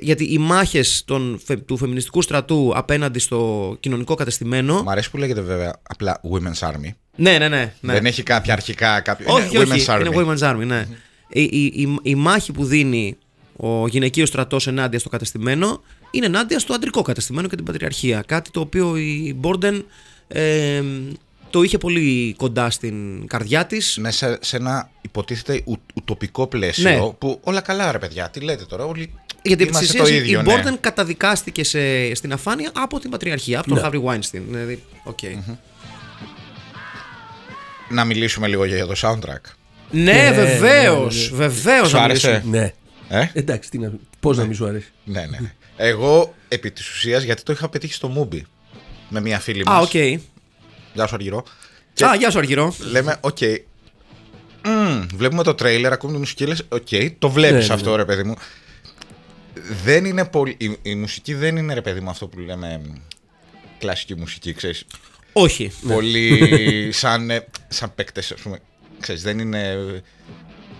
γιατί 0.01 0.24
οι 0.32 0.38
μάχες 0.38 1.03
των, 1.05 1.41
φε- 1.45 1.61
του 1.66 1.76
φεμινιστικού 1.76 2.22
στρατού 2.22 2.72
απέναντι 2.74 3.18
στο 3.18 3.76
κοινωνικό 3.80 4.14
κατεστημένο... 4.14 4.82
Μ' 4.82 4.88
αρέσει 4.91 5.11
που 5.11 5.16
λέγεται 5.16 5.41
βέβαια 5.41 5.76
απλά 5.82 6.20
Women's 6.32 6.68
Army. 6.68 6.88
Ναι, 7.16 7.38
ναι, 7.38 7.49
ναι. 7.49 7.72
ναι. 7.80 7.93
Δεν 7.93 8.07
έχει 8.07 8.22
κάποια 8.22 8.53
αρχικά 8.53 9.01
κάποιο. 9.01 9.26
Όχι, 9.28 9.57
είναι 9.57 9.74
όχι, 9.74 9.84
Women's 9.86 9.95
Army. 9.95 10.07
είναι 10.07 10.16
Women's 10.16 10.51
Army, 10.55 10.66
ναι. 10.66 10.86
Η, 11.28 11.43
η, 11.43 11.64
η, 11.64 11.99
η 12.03 12.14
μάχη 12.14 12.53
που 12.53 12.64
δίνει 12.64 13.16
ο 13.57 13.86
γυναικείος 13.88 14.28
στρατός 14.28 14.66
ενάντια 14.66 14.99
στο 14.99 15.09
κατεστημένο 15.09 15.82
είναι 16.11 16.26
ενάντια 16.26 16.59
στο 16.59 16.74
αντρικό 16.74 17.03
κατεστημένο 17.03 17.49
και 17.49 17.57
την 17.57 17.64
πατριαρχία. 17.64 18.22
Κάτι 18.26 18.51
το 18.51 18.61
οποίο 18.61 18.97
η 18.97 19.34
Μπόρντεν 19.36 19.84
ε, 20.28 20.82
το 21.51 21.62
είχε 21.62 21.78
πολύ 21.78 22.34
κοντά 22.38 22.70
στην 22.70 23.26
καρδιά 23.26 23.66
της. 23.66 23.99
Μέσα 24.01 24.38
σε 24.41 24.57
ένα 24.57 24.91
υποτίθεται 25.01 25.62
ου, 25.64 25.76
ουτοπικό 25.95 26.47
πλαίσιο 26.47 26.91
Ναι. 26.91 27.12
που 27.18 27.41
όλα 27.43 27.61
καλά 27.61 27.93
ρε 27.93 27.99
παιδιά, 27.99 28.30
τι 28.30 28.41
λέτε 28.41 28.64
τώρα, 28.64 28.84
όλοι 28.84 29.12
Γιατί 29.43 29.62
επί 29.62 29.72
της 29.72 29.80
είμαστε 29.80 29.99
το 29.99 30.03
ουσίας 30.05 30.18
ίδιο. 30.20 30.41
η 30.41 30.43
ναι. 30.43 30.53
Μπόρντεν 30.53 30.78
καταδικάστηκε 30.80 31.64
σε, 31.64 32.14
στην 32.14 32.32
αφάνεια 32.32 32.70
από 32.74 32.99
την 33.01 33.11
πατριαρχία, 33.11 33.59
από 33.59 33.68
τον 33.68 33.76
Ναι. 33.76 33.82
Χάβρι 33.82 34.03
Weinstein. 34.07 34.43
Δηλαδή, 34.49 34.82
οκ. 35.05 35.18
Να 37.88 38.05
μιλήσουμε 38.05 38.47
λίγο 38.49 38.64
για 38.64 38.86
το 38.86 38.95
soundtrack. 39.03 39.51
Ναι, 39.91 40.12
Ναι, 40.12 40.32
βεβαίως, 40.32 41.30
ναι, 41.30 41.36
βεβαίως. 41.36 41.88
Σου 41.88 41.97
να 41.97 42.03
άρεσε; 42.03 42.28
μιλήσουμε. 42.45 42.72
Ναι. 43.09 43.18
Ε; 43.20 43.30
Εντάξει, 43.32 43.70
τι 43.70 43.78
να, 43.78 43.93
πώς 44.20 44.36
να 44.36 44.45
μην 44.45 44.55
σου 44.55 44.66
αρέσει. 44.66 44.86
ναι, 45.05 45.20
ναι. 45.20 45.38
ναι. 45.41 45.53
Εγώ 45.76 46.34
επί 46.49 46.70
της 46.70 46.88
ουσίας 46.91 47.22
γιατί 47.22 47.43
το 47.43 47.53
είχα 47.53 47.68
πετύχει 47.68 47.93
στο 47.93 48.28
Mubi 48.32 48.41
με 49.09 49.20
μια 49.20 49.38
φίλη 49.38 49.64
μας. 49.64 49.74
Α, 49.76 49.80
οκ. 49.80 49.95
Γεια 50.95 51.07
σου 51.07 51.14
Αργυρώ. 51.14 51.45
Και 51.93 52.05
Α, 52.05 52.14
γεια 52.14 52.30
σου 52.30 52.38
Αργυρώ. 52.39 52.74
λέμε, 52.91 53.16
οκ. 53.20 53.38
μμμ, 54.64 55.07
βλέπουμε 55.14 55.43
το 55.43 55.55
τρέιλερ, 55.55 55.93
ακούμε 55.93 56.12
τη 56.12 56.18
μουσική, 56.18 56.47
λες, 56.47 56.62
οκ, 56.68 56.88
το 57.18 57.30
βλέπεις 57.30 57.61
Ναι, 57.61 57.66
ναι, 57.66 57.74
αυτό 57.74 57.97
ρε 57.97 58.05
παιδί 58.05 58.22
μου. 58.22 58.34
Δεν 59.85 60.05
είναι 60.05 60.25
πολύ, 60.25 60.55
η, 60.59 60.77
η 60.83 60.95
μουσική 60.95 61.35
δεν 61.35 61.57
είναι 61.57 61.75
ρε 61.75 61.81
παιδί 61.83 62.01
μου 62.01 62.11
αυτό 62.11 62.27
που 62.27 62.39
λέμε 62.39 62.81
μ, 62.85 62.93
κλασική 63.79 64.15
μουσική, 64.15 64.53
ξέρεις. 64.53 64.85
Όχι. 65.33 65.73
Πολύ 65.89 66.89
σαν, 66.93 67.31
ε, 67.31 67.47
σαν 67.69 67.95
παίκτες, 67.95 68.33
ας 68.33 68.41
πούμε. 68.41 68.59
Ξέρεις, 69.01 69.23
δεν 69.23 69.39
είναι, 69.39 69.77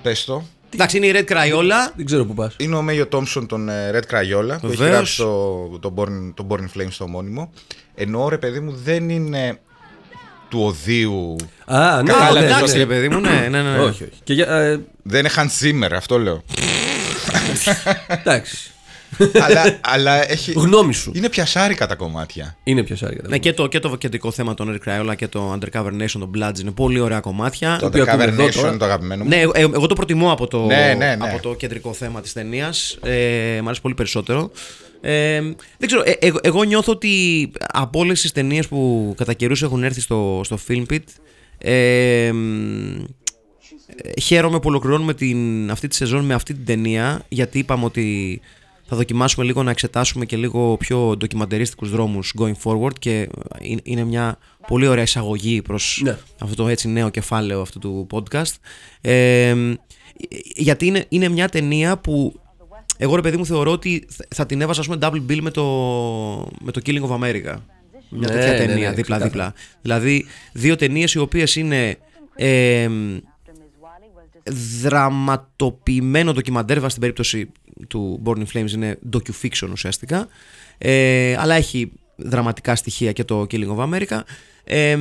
πες 0.03 0.25
το, 0.25 0.45
Εντάξει, 0.75 0.97
είναι 0.97 1.07
η 1.07 1.13
Red 1.15 1.33
Crayola. 1.33 1.93
Δεν 1.97 2.05
ξέρω 2.07 2.25
που 2.25 2.35
πας. 2.35 2.55
είναι 2.59 2.77
ο 2.77 2.83
Μέγιο 2.83 3.07
Τόμψον 3.07 3.47
τον 3.47 3.69
ε, 3.69 3.91
Red 3.95 4.15
Crayola 4.15 4.57
που 4.61 4.67
έχει 4.67 4.77
Βεβαίως. 4.77 4.91
γράψει 4.95 5.17
το, 5.17 5.79
το, 5.81 5.95
Born, 5.97 6.33
το 6.35 6.47
Born 6.51 6.59
in 6.59 6.81
Flames 6.81 6.91
στο 6.91 7.09
μόνιμο. 7.09 7.53
Ενώ 7.95 8.29
ρε 8.29 8.39
παιδί 8.39 8.61
μου 8.61 8.73
δεν 8.85 9.09
είναι 9.09 9.61
του 10.49 10.63
οδείου. 10.63 11.37
Α, 11.65 12.03
ναι, 12.03 12.13
Καλά, 12.13 12.27
Α, 12.27 12.33
ναι, 12.33 12.41
ναι, 12.41 12.47
εντάξει, 12.47 12.73
ναι. 12.73 12.79
ρε 12.79 12.87
παιδί 12.87 13.09
μου, 13.09 13.21
ναι, 13.21 13.47
ναι, 13.51 13.63
ναι. 13.63 13.79
Όχι, 13.79 14.03
όχι. 14.03 14.13
Και 14.25 14.33
για, 14.33 14.47
ε, 14.47 14.81
Δεν 15.03 15.19
είναι 15.21 15.31
Hans 15.37 15.65
Zimmer, 15.65 15.91
αυτό 15.93 16.19
λέω. 16.19 16.43
Εντάξει. 18.09 18.71
αλλά, 19.43 19.79
αλλά 19.81 20.31
έχει, 20.31 20.53
Γνώμη 20.53 20.95
σου. 20.95 21.13
είναι 21.15 21.29
πιασάρικα 21.29 21.87
τα 21.87 21.95
κομμάτια. 21.95 22.57
Είναι 22.65 22.83
πια 22.83 22.97
σάρκα. 22.97 23.29
Ναι, 23.29 23.39
και 23.39 23.53
το, 23.53 23.67
και 23.67 23.79
το 23.79 23.97
κεντρικό 23.97 24.31
θέμα 24.31 24.55
των 24.55 24.81
Eric 24.85 24.89
Crayola 24.89 25.17
και 25.17 25.29
το 25.29 25.53
Undercover 25.59 25.93
Nation 26.03 26.07
των 26.11 26.31
Bloods 26.37 26.61
είναι 26.61 26.71
πολύ 26.71 27.01
ωραία 27.01 27.21
κομμάτια. 27.21 27.77
Το 27.81 27.87
οποίο 27.87 28.05
The 28.05 28.09
ακούμε 28.09 28.25
Cover 28.25 28.29
εδώ 28.29 28.45
Nation 28.47 28.53
τώρα. 28.55 28.69
είναι 28.69 28.77
το 28.77 28.85
αγαπημένο 28.85 29.23
μου. 29.23 29.29
Ναι, 29.29 29.37
εγώ, 29.41 29.53
εγώ 29.57 29.87
το 29.87 29.95
προτιμώ 29.95 30.33
από 30.33 30.47
το, 30.47 30.67
Ναι, 30.67 30.95
ναι, 30.99 31.15
ναι. 31.15 31.17
από 31.29 31.43
το 31.43 31.55
κεντρικό 31.55 31.93
θέμα 31.93 32.21
της 32.21 32.33
ταινίας. 32.33 32.99
Ε, 33.03 33.59
μ' 33.63 33.67
αρέσει 33.67 33.81
πολύ 33.81 33.95
περισσότερο. 33.95 34.51
Ε, 35.01 35.41
δεν 35.79 35.87
ξέρω, 35.87 36.03
ε, 36.05 36.13
εγώ, 36.19 36.39
εγώ 36.43 36.63
νιώθω 36.63 36.93
ότι 36.93 37.51
από 37.73 37.99
όλες 37.99 38.21
τις 38.21 38.33
ταινίες 38.33 38.69
που 38.69 39.13
κατά 39.17 39.33
καιρούς 39.33 39.63
έχουν 39.63 39.83
έρθει 39.85 40.01
στο, 40.01 40.41
στο 40.45 40.59
Film 40.69 40.85
Pit, 40.93 40.99
ε, 41.59 42.31
μ, 42.33 42.95
ε, 42.97 43.05
χαίρομαι 44.23 44.57
που 44.59 44.69
ολοκληρώνουμε 44.69 45.15
την, 45.15 45.71
αυτή 45.71 45.89
τη 45.89 45.95
σεζόν 45.95 46.25
με 46.25 46.35
αυτή 46.35 46.55
την 46.55 46.65
ταινία, 46.65 47.23
γιατί 47.29 47.59
είπαμε 47.59 47.85
ότι 47.85 48.41
θα 48.89 48.97
δοκιμάσουμε 48.97 49.45
λίγο 49.45 49.63
να 49.63 49.71
εξετάσουμε 49.71 50.25
και 50.25 50.37
λίγο 50.37 50.77
πιο 50.77 51.17
ντοκιμαντερίστικους 51.17 51.91
δρόμους 51.91 52.35
going 52.39 52.53
forward 52.65 52.99
και 52.99 53.29
είναι- 53.61 53.81
είναι 53.85 54.05
μια 54.05 54.39
πολύ 54.67 54.87
ωραία 54.87 55.03
εισαγωγή 55.03 55.63
προς 55.63 56.01
Ναι. 56.05 56.17
αυτό 56.41 56.55
το 56.55 56.69
έτσι 56.69 56.89
νέο 56.89 57.09
κεφάλαιο 57.09 57.61
αυτού 57.61 57.79
του 57.79 58.07
podcast. 58.11 58.55
Ε, 59.01 59.55
γιατί 60.57 60.87
είναι, 60.87 61.05
είναι 61.09 61.29
μια 61.29 61.49
ταινία 61.49 61.99
που 61.99 62.41
εγώ 62.97 63.15
ρε 63.15 63.21
παιδί 63.21 63.37
μου 63.37 63.47
θεωρώ 63.47 63.71
ότι 63.73 64.07
θα- 64.09 64.25
θα 64.35 64.47
την 64.47 64.61
έβασα 64.61 64.81
ας 64.81 64.87
πούμε 64.87 64.99
double 65.03 65.31
bill 65.33 65.39
με 65.41 65.51
το, 65.51 65.65
με 66.61 66.71
το 66.73 66.81
Killing 66.87 67.03
of 67.03 67.11
America. 67.11 67.55
Μια 68.13 68.21
Ναι, 68.21 68.27
τέτοια 68.27 68.47
ναι, 68.53 68.59
ναι, 68.59 68.67
ταινία 68.67 68.67
ξεκάθαρα. 68.75 68.93
δίπλα-δίπλα. 68.95 69.55
Δηλαδή 69.83 70.27
δύο 70.53 70.77
ταινίες 70.77 71.13
οι 71.15 71.19
οποίες 71.19 71.57
είναι 71.57 71.97
ε, 72.35 72.89
δραματοποιημένο 74.81 76.33
ντοκιμαντέρ 76.33 76.77
βάσει 76.77 76.89
στην 76.89 77.01
περίπτωση 77.01 77.51
του 77.89 78.23
Born 78.25 78.37
in 78.37 78.45
Flames 78.53 78.71
είναι 78.71 78.99
docu-fiction 79.13 79.69
ουσιαστικά 79.73 80.29
ε, 80.79 81.37
αλλά 81.39 81.55
έχει 81.55 81.93
δραματικά 82.17 82.77
στοιχεία 82.77 83.13
και 83.13 83.25
το 83.25 83.47
Killing 83.51 83.77
of 83.77 83.89
America 83.89 84.21
ε, 84.65 84.97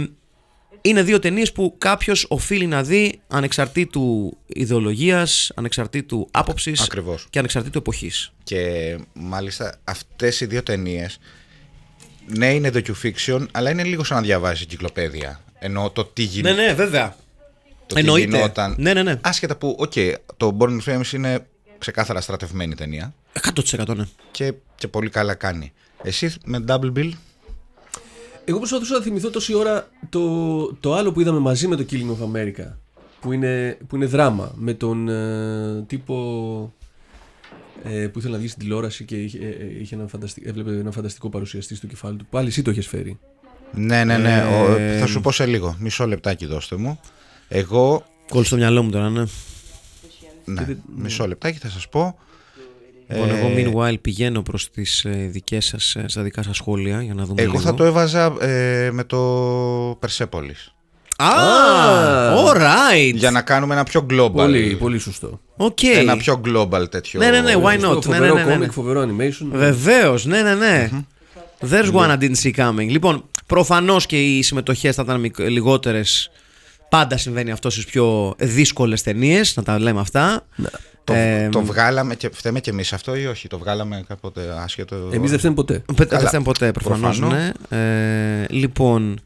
είναι 0.82 1.04
δύο 1.04 1.20
ταινίες 1.20 1.52
που 1.52 1.76
κάποιος 1.78 2.26
οφείλει 2.30 2.66
να 2.66 2.84
δει 2.84 3.20
ανεξαρτήτου 3.28 4.38
ιδεολογίας, 4.48 5.52
ανεξαρτήτου 5.56 6.28
άποψης 6.32 6.82
Ακριβώς. 6.82 7.28
και 7.30 7.40
ανεξαρτήτου 7.40 7.78
εποχής. 7.78 8.32
Και 8.44 8.98
μάλιστα 9.14 9.76
αυτές 9.84 10.42
οι 10.42 10.46
δύο 10.46 10.64
ταινίες. 10.64 11.20
Ναι, 12.26 12.54
είναι 12.54 12.72
docu-fiction, 12.74 13.46
αλλά 13.52 13.70
είναι 13.70 13.84
λίγο 13.84 14.04
σαν 14.04 14.18
να 14.18 14.24
διαβάζει 14.24 14.64
εγκυκλοπαίδεια. 14.64 15.40
Ενώ 15.60 15.90
το 15.90 16.06
τι, 16.06 16.24
γι... 16.24 16.42
Ναι, 16.42 16.52
ναι, 16.52 16.74
βέβαια. 16.74 17.16
Το 17.90 17.96
τι 17.96 18.02
εννοείται. 18.02 18.36
γινόταν. 18.38 18.76
Ναι, 18.78 18.94
ναι, 18.94 19.04
ναι. 19.04 19.20
Άσχετα 19.22 19.56
που, 19.58 19.76
οκ, 19.80 19.94
το 20.38 20.58
Born 20.60 20.70
in 20.70 20.80
Flames 20.86 21.14
είναι 21.14 21.48
ξεκάθαρα 21.78 22.22
στρατευμένη 22.22 22.76
ταινία 22.76 23.14
100% 23.78 23.96
ναι. 23.96 24.04
και, 24.32 24.54
και 24.76 24.88
πολύ 24.88 25.10
καλά 25.10 25.34
κάνει. 25.34 25.72
Εσύ 26.04 26.34
με 26.46 26.64
Double 26.68 26.92
Bill, 26.98 27.10
Εγώ 28.46 28.58
προσπαθούσα 28.58 28.94
να 28.98 29.02
θυμηθώ 29.02 29.30
τόση 29.30 29.54
ώρα 29.54 29.90
το, 30.10 30.74
το 30.74 30.94
άλλο 30.94 31.12
που 31.12 31.20
είδαμε 31.22 31.40
μαζί 31.40 31.68
με 31.68 31.76
το 31.76 31.86
Killing 31.92 32.10
of 32.20 32.36
America. 32.36 32.74
Που 33.22 33.32
είναι, 33.32 33.78
που 33.88 33.96
είναι 33.96 34.06
δράμα. 34.06 34.52
Με 34.56 34.74
τον 34.74 35.10
ε, 35.10 35.84
τύπο 35.88 36.74
ε, 37.84 38.08
που 38.08 38.20
ήθελε 38.20 38.34
να 38.34 38.40
βγει 38.40 38.48
στην 38.48 38.60
τηλεόραση 38.62 39.04
και 39.06 39.16
είχε, 39.16 39.38
ε, 39.38 39.48
ε, 39.50 39.80
είχε 39.80 39.96
ένα 39.96 40.08
φανταστι... 40.08 40.42
έβλεπε 40.46 40.72
ένα 40.72 40.92
φανταστικό 40.92 41.30
παρουσιαστή 41.30 41.76
στο 41.76 41.88
κεφάλι 41.88 42.18
του. 42.18 42.26
Πάλι 42.30 42.48
εσύ 42.48 42.62
το 42.62 42.70
έχει 42.70 42.82
φέρει. 42.82 43.20
Ναι, 43.74 44.04
ναι, 44.04 44.18
ναι. 44.18 44.44
ο- 44.44 44.76
Ε, 44.76 44.98
θα 45.00 45.06
σου 45.06 45.22
πω 45.22 45.32
σε 45.32 45.46
λίγο. 45.46 45.76
Μισό 45.80 46.08
λεπτάκι 46.08 46.46
δώστε 46.46 46.76
μου. 46.76 47.00
Εγώ. 47.50 48.04
Κόλλησε 48.30 48.48
στο 48.50 48.58
μυαλό 48.58 48.84
μου 48.84 48.90
τώρα, 48.90 49.10
ναι. 49.10 49.24
Ναι, 50.46 50.66
μισό 50.96 51.28
λεπτάκι 51.28 51.58
θα 51.58 51.70
σας 51.70 51.88
πω. 51.90 52.18
Λοιπόν, 53.08 53.30
Ε, 53.30 53.38
εγώ 53.40 53.50
meanwhile 53.88 54.02
πηγαίνω 54.02 54.42
προς 54.42 54.72
τις 54.72 55.06
ε, 55.06 55.28
δικές 55.32 55.66
σας, 55.66 55.96
ε, 55.96 56.04
στα 56.08 56.22
δικά 56.22 56.44
σας 56.44 56.56
σχόλια 56.56 57.02
για 57.02 57.14
να 57.14 57.24
δούμε 57.26 57.42
Εγώ 57.42 57.52
λίγο. 57.52 57.64
θα 57.64 57.74
το 57.74 57.84
έβαζα 57.84 58.36
ε, 58.42 58.90
με 58.92 59.04
το 59.04 59.92
Persepolis. 59.92 60.72
Α, 61.18 61.28
alright. 62.46 63.14
Για 63.16 63.32
να 63.32 63.42
κάνουμε 63.42 63.74
ένα 63.74 63.84
πιο 63.84 64.06
global. 64.10 64.32
Πολύ, 64.32 64.76
πολύ 64.80 65.00
σωστό. 65.00 65.40
Οκ. 65.58 65.84
Ένα 65.84 66.18
πιο 66.18 66.42
global 66.46 66.90
τέτοιο. 66.92 67.20
Ναι, 67.20 67.30
ναι, 67.30 67.42
ναι, 67.42 67.54
why 67.64 67.78
Σωστό, 67.80 67.92
not; 67.92 67.96
Ναι, 67.96 68.16
Φοβερό 68.16 68.34
ναι, 68.34 68.42
ναι, 68.42 68.48
ναι. 68.48 68.54
κόμικ, 68.54 68.72
φοβερό 68.72 69.02
animation. 69.04 69.48
Βεβαίως, 69.52 70.26
ναι, 70.26 70.42
ναι, 70.42 70.56
ναι. 70.56 70.90
There's 71.70 71.92
one 71.94 72.10
I 72.10 72.18
didn't 72.18 72.42
see 72.44 72.54
coming. 72.56 72.88
Λοιπόν, 72.90 73.24
προφανώς 73.46 74.06
και 74.06 74.22
οι 74.38 74.42
συμμετοχές 74.42 74.96
θα 74.96 75.02
ήταν 75.06 75.20
μικ- 75.20 75.40
λιγότερες. 75.40 76.32
Πάντα 76.90 77.18
συμβαίνει 77.18 77.52
αυτό 77.52 77.70
στις 77.70 77.86
πιο 77.86 78.36
δύσκολες 78.38 79.04
ταινίες, 79.04 79.56
να 79.56 79.64
τα 79.64 79.80
λέμε 79.80 80.00
αυτά. 80.00 80.46
Το, 81.04 81.14
Ε, 81.14 81.50
το 81.52 81.62
βγάλαμε 81.64 82.16
και 82.16 82.30
φταίμε 82.34 82.60
και 82.60 82.70
εμείς 82.70 82.94
αυτό 82.94 83.16
ή 83.16 83.26
όχι. 83.26 83.48
Το 83.48 83.58
βγάλαμε 83.58 84.04
κάποτε 84.08 84.42
άσχετο; 84.64 85.10
Εμείς 85.14 85.30
δεν 85.30 85.40
φταίμε 85.40 85.54
ποτέ. 85.56 85.84
Πε- 85.96 86.08
Καλά. 86.08 86.20
Δεν 86.20 86.28
φταίμε 86.28 86.44
ποτέ, 86.44 86.72
προφανώς. 86.72 87.20
Προφανώς. 87.20 87.52
Ναι. 87.70 88.42
Ε, 88.42 88.46
λοιπόν, 88.50 89.20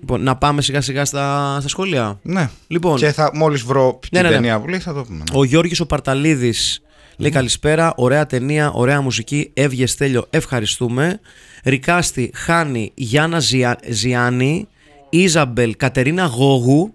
λοιπόν, 0.00 0.22
να 0.22 0.36
πάμε 0.36 0.62
σιγά 0.62 0.80
σιγά 0.80 1.04
στα, 1.04 1.56
στα 1.60 1.68
σχόλια. 1.68 2.18
Ναι. 2.22 2.50
Λοιπόν. 2.66 2.96
Και 2.96 3.12
θα, 3.12 3.30
μόλις 3.34 3.62
βρω 3.62 3.98
την 4.00 4.08
Ναι, 4.12 4.20
ναι, 4.22 4.28
ναι. 4.28 4.34
ταινία 4.34 4.60
που 4.60 4.68
λέει 4.68 4.78
θα 4.80 4.92
το 4.92 5.02
πούμε. 5.02 5.16
ναι. 5.18 5.38
Ο 5.38 5.44
Γιώργης 5.44 5.80
ο 5.80 5.86
Παρταλίδης 5.86 6.82
λέει 7.16 7.30
καλησπέρα, 7.30 7.92
ωραία 7.96 8.26
ταινία, 8.26 8.70
ωραία 8.70 9.00
μουσική, 9.00 9.50
έβγες 9.54 9.90
Στέλιο, 9.90 10.26
ευχαριστούμε. 10.30 11.20
Ρικάστη, 11.64 12.30
Χάνη, 12.34 12.92
Γιάννα 12.94 13.38
Ζια... 13.38 13.78
Ζιάννη, 13.88 14.68
Ιζαμπελ, 15.14 15.76
Κατερίνα 15.76 16.24
Γόγου, 16.24 16.94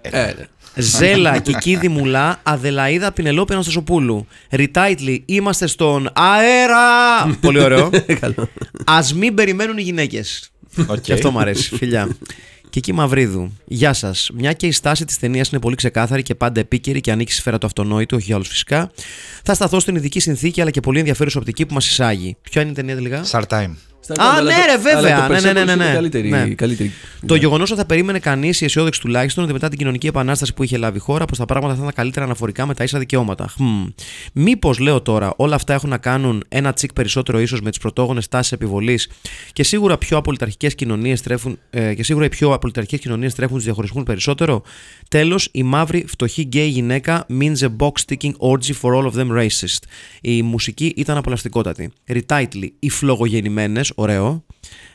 Ε, 0.00 0.10
ναι. 0.10 0.34
Ζέλα, 0.78 1.38
Κικίδη 1.38 1.88
Μουλά, 1.88 2.40
Αδελαίδα 2.42 3.12
Πινελόπη 3.12 3.52
Αναστασοπούλου. 3.52 4.26
Ριτάιτλι, 4.50 5.22
είμαστε 5.26 5.66
στον 5.66 6.10
αέρα! 6.12 7.36
Πολύ 7.40 7.60
ωραίο. 7.60 7.90
Καλό. 8.20 8.48
Α 8.84 9.00
μην 9.14 9.34
περιμένουν 9.34 9.78
οι 9.78 9.82
γυναίκες. 9.82 10.50
Οκ. 10.86 11.00
Και 11.00 11.12
αυτό 11.12 11.30
μου 11.30 11.38
αρέσει, 11.38 11.76
φιλιά. 11.76 12.08
Και 12.70 12.78
εκεί 12.78 12.92
Μαυρίδου. 12.92 13.52
Γεια 13.64 13.92
σας. 13.92 14.30
Μια 14.34 14.52
και 14.52 14.66
η 14.66 14.72
στάση 14.72 15.04
της 15.04 15.18
ταινίας 15.18 15.48
είναι 15.48 15.60
πολύ 15.60 15.74
ξεκάθαρη 15.74 16.22
και 16.22 16.34
πάντα 16.34 16.60
επίκαιρη 16.60 17.00
και 17.00 17.10
ανήκει 17.12 17.30
στη 17.32 17.40
σφαίρα 17.40 17.58
του 17.58 17.66
αυτονόητου, 17.66 18.16
όχι 18.16 18.26
για 18.26 18.34
όλους 18.34 18.48
φυσικά. 18.48 18.90
Θα 19.44 19.54
σταθώ 19.54 19.80
στην 19.80 19.96
ειδική 19.96 20.20
συνθήκη 20.20 20.60
αλλά 20.60 20.70
και 20.70 20.80
πολύ 20.80 20.98
ενδιαφέρουσα 20.98 21.38
οπτική 21.38 21.66
που 21.66 21.74
μας 21.74 21.88
εισάγει. 21.88 22.36
Ποια 22.42 22.62
είναι 22.62 22.70
η 22.70 22.74
ταινία 22.74 22.94
τελικά; 22.94 23.24
Start 23.30 23.46
time. 23.48 23.70
Στα 24.14 24.22
Α, 24.24 24.36
αλλά 24.36 24.42
ναι, 24.42 24.54
το- 24.56 24.66
ρε, 24.70 24.78
βέβαια. 24.78 25.16
αλλά 25.16 25.26
το 25.26 25.32
Ναι, 25.32 25.40
ναι, 25.40 25.52
ναι, 25.52 25.60
Persepolis 25.62 25.66
ναι, 25.66 25.72
είναι 25.72 25.84
ναι. 25.84 25.92
Καλύτερη, 25.92 26.28
Ναι. 26.28 26.48
καλύτερη. 26.48 26.92
Το 27.26 27.34
γεγονός 27.34 27.70
ότι 27.70 27.80
θα 27.80 27.86
περίμενε 27.86 28.18
κανείς, 28.18 28.60
οι 28.60 28.64
αισιόδοξοι 28.64 29.00
τουλάχιστον, 29.00 29.44
ότι 29.44 29.52
μετά 29.52 29.68
την 29.68 29.78
κοινωνική 29.78 30.06
επανάσταση 30.06 30.54
που 30.54 30.62
είχε 30.62 30.76
λάβει 30.76 31.00
χώρα, 31.00 31.24
πως 31.24 31.38
τα 31.38 31.44
πράγματα 31.44 31.74
θα 31.74 31.80
ήταν 31.80 31.92
καλύτερα 31.94 32.24
αναφορικά 32.24 32.66
με 32.66 32.74
τα 32.74 32.84
ίσα 32.84 32.98
δικαιώματα. 32.98 33.48
Χμ. 33.56 33.84
Μήπως, 34.32 34.78
λέω 34.78 35.00
τώρα, 35.02 35.32
όλα 35.36 35.54
αυτά 35.54 35.74
έχουν 35.74 35.88
να 35.90 35.98
κάνουν 35.98 36.44
ένα 36.48 36.72
τσικ 36.72 36.92
περισσότερο 36.92 37.40
ίσως 37.40 37.60
με 37.60 37.70
τις 37.70 37.78
πρωτόγονες 37.78 38.28
τάσεις 38.28 38.52
επιβολής 38.52 39.08
και 39.52 39.62
σίγουρα 39.62 39.98
πιο 39.98 40.16
απολυταρχικές 40.16 40.74
κοινωνίες 40.74 41.22
τρέφουν, 41.22 41.58
ε, 41.70 41.94
και 41.94 42.02
σίγουρα 42.02 42.24
οι 42.24 42.28
πιο 42.28 42.52
απολυταρχικές 42.52 43.00
κοινωνίες 43.00 43.34
τρέφουν 43.34 43.54
τους 43.56 43.64
διαχωρισμούς 43.64 44.02
περισσότερο. 44.02 44.62
Τέλος, 45.08 45.48
η 45.52 45.62
μαύρη 45.62 46.04
φτωχή 46.08 46.42
γκέι 46.42 46.68
γυναίκα 46.68 47.26
means 47.40 47.58
a 47.58 47.68
box 47.78 47.90
ticking 48.06 48.32
orgy 48.50 48.72
for 48.82 48.94
all 48.94 49.10
of 49.12 49.20
them 49.20 49.30
racists. 49.38 49.82
Η 50.20 50.42
μουσική 50.42 50.92
ήταν 50.96 51.16
απολαυστικότατη. 51.16 51.90
Retitle, 52.12 52.68
οι 52.78 52.90
φλογογεννημένες, 52.90 53.92
ωραίο. 53.96 54.44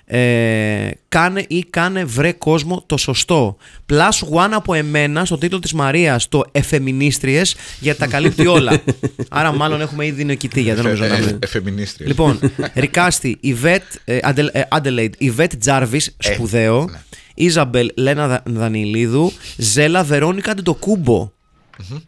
Ε, 0.06 0.90
κάνε 1.10 1.46
ή 1.48 1.64
κάνε 1.70 2.04
βρε 2.06 2.32
κόσμο 2.32 2.84
το 2.86 2.98
σωστό. 2.98 3.58
Plus 3.90 4.36
one 4.46 4.50
από 4.52 4.74
εμένα 4.74 5.26
στο 5.26 5.38
τίτλο 5.38 5.60
της 5.60 5.74
Μαρίας 5.74 6.30
το 6.30 6.44
FM 6.52 6.71
ινίστριες 6.71 7.56
γιατί 7.80 8.00
τα 8.00 8.08
καλύπτει 8.08 8.48
όλα. 8.48 8.82
Άρα 9.30 9.52
μάλλον 9.54 9.82
έχουμε 9.82 10.06
ήδη 10.06 10.24
νικητή 10.24 10.62
γιατί 10.62 10.82
δεν 10.82 10.86
νομίζω 10.92 11.06
να 11.10 11.16
Ε, 11.16 11.22
είναι. 11.22 11.38
FM 11.44 11.55
ινίστρια. 11.55 12.08
Λοιπόν, 12.08 12.40
Recasting, 12.76 13.38
Ιβέτ, 13.40 13.84
ε, 14.06 14.18
Αντελ- 14.22 14.56
ε, 14.56 14.62
Adelaide, 14.70 15.12
Ιβέτ 15.18 15.54
Τζάρβις, 15.56 16.16
σπουδαίο. 16.18 16.86
ναι. 16.92 16.98
Ιζαμπέλ, 17.36 17.92
Λένα 17.96 18.28
Δα- 18.28 18.44
Δανιλίδου, 18.46 19.32
Ζέλα, 19.58 20.04
Βερόνικα 20.04 20.54
Αντετοκούνμπο. 20.54 21.32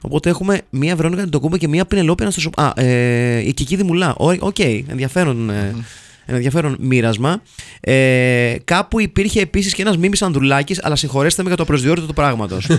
Οπότε 0.01 0.29
έχουμε 0.29 0.61
μία 0.69 0.95
Βερόνικα 0.95 1.21
Αντετοκούνμπο 1.23 1.57
και 1.57 1.67
μία 1.67 1.85
Πινελόπη 1.85 2.21
Αναστασοπούλου. 2.21 2.67
Α, 2.67 2.73
ε, 2.75 3.47
η 3.47 3.53
Κική 3.53 3.83
Δημουλά. 3.83 4.15
Ω, 4.17 4.29
Οκ, 4.39 4.59
ενδιαφέρον. 4.59 5.51
Ε, 6.25 6.33
Ενδιαφέρον 6.33 6.75
μοίρασμα. 6.79 7.41
Ε, 7.79 8.55
κάπου 8.63 8.99
υπήρχε 8.99 9.41
επίσης 9.41 9.73
και 9.73 9.81
ένας 9.81 9.97
Μίμης 9.97 10.21
Ανδρουλάκης, 10.21 10.79
αλλά 10.83 10.95
συγχωρέστε 10.95 11.41
με 11.41 11.47
για 11.47 11.57
το 11.57 11.65
προσδιορίτο 11.65 12.07
του 12.07 12.13
πράγματος. 12.13 12.69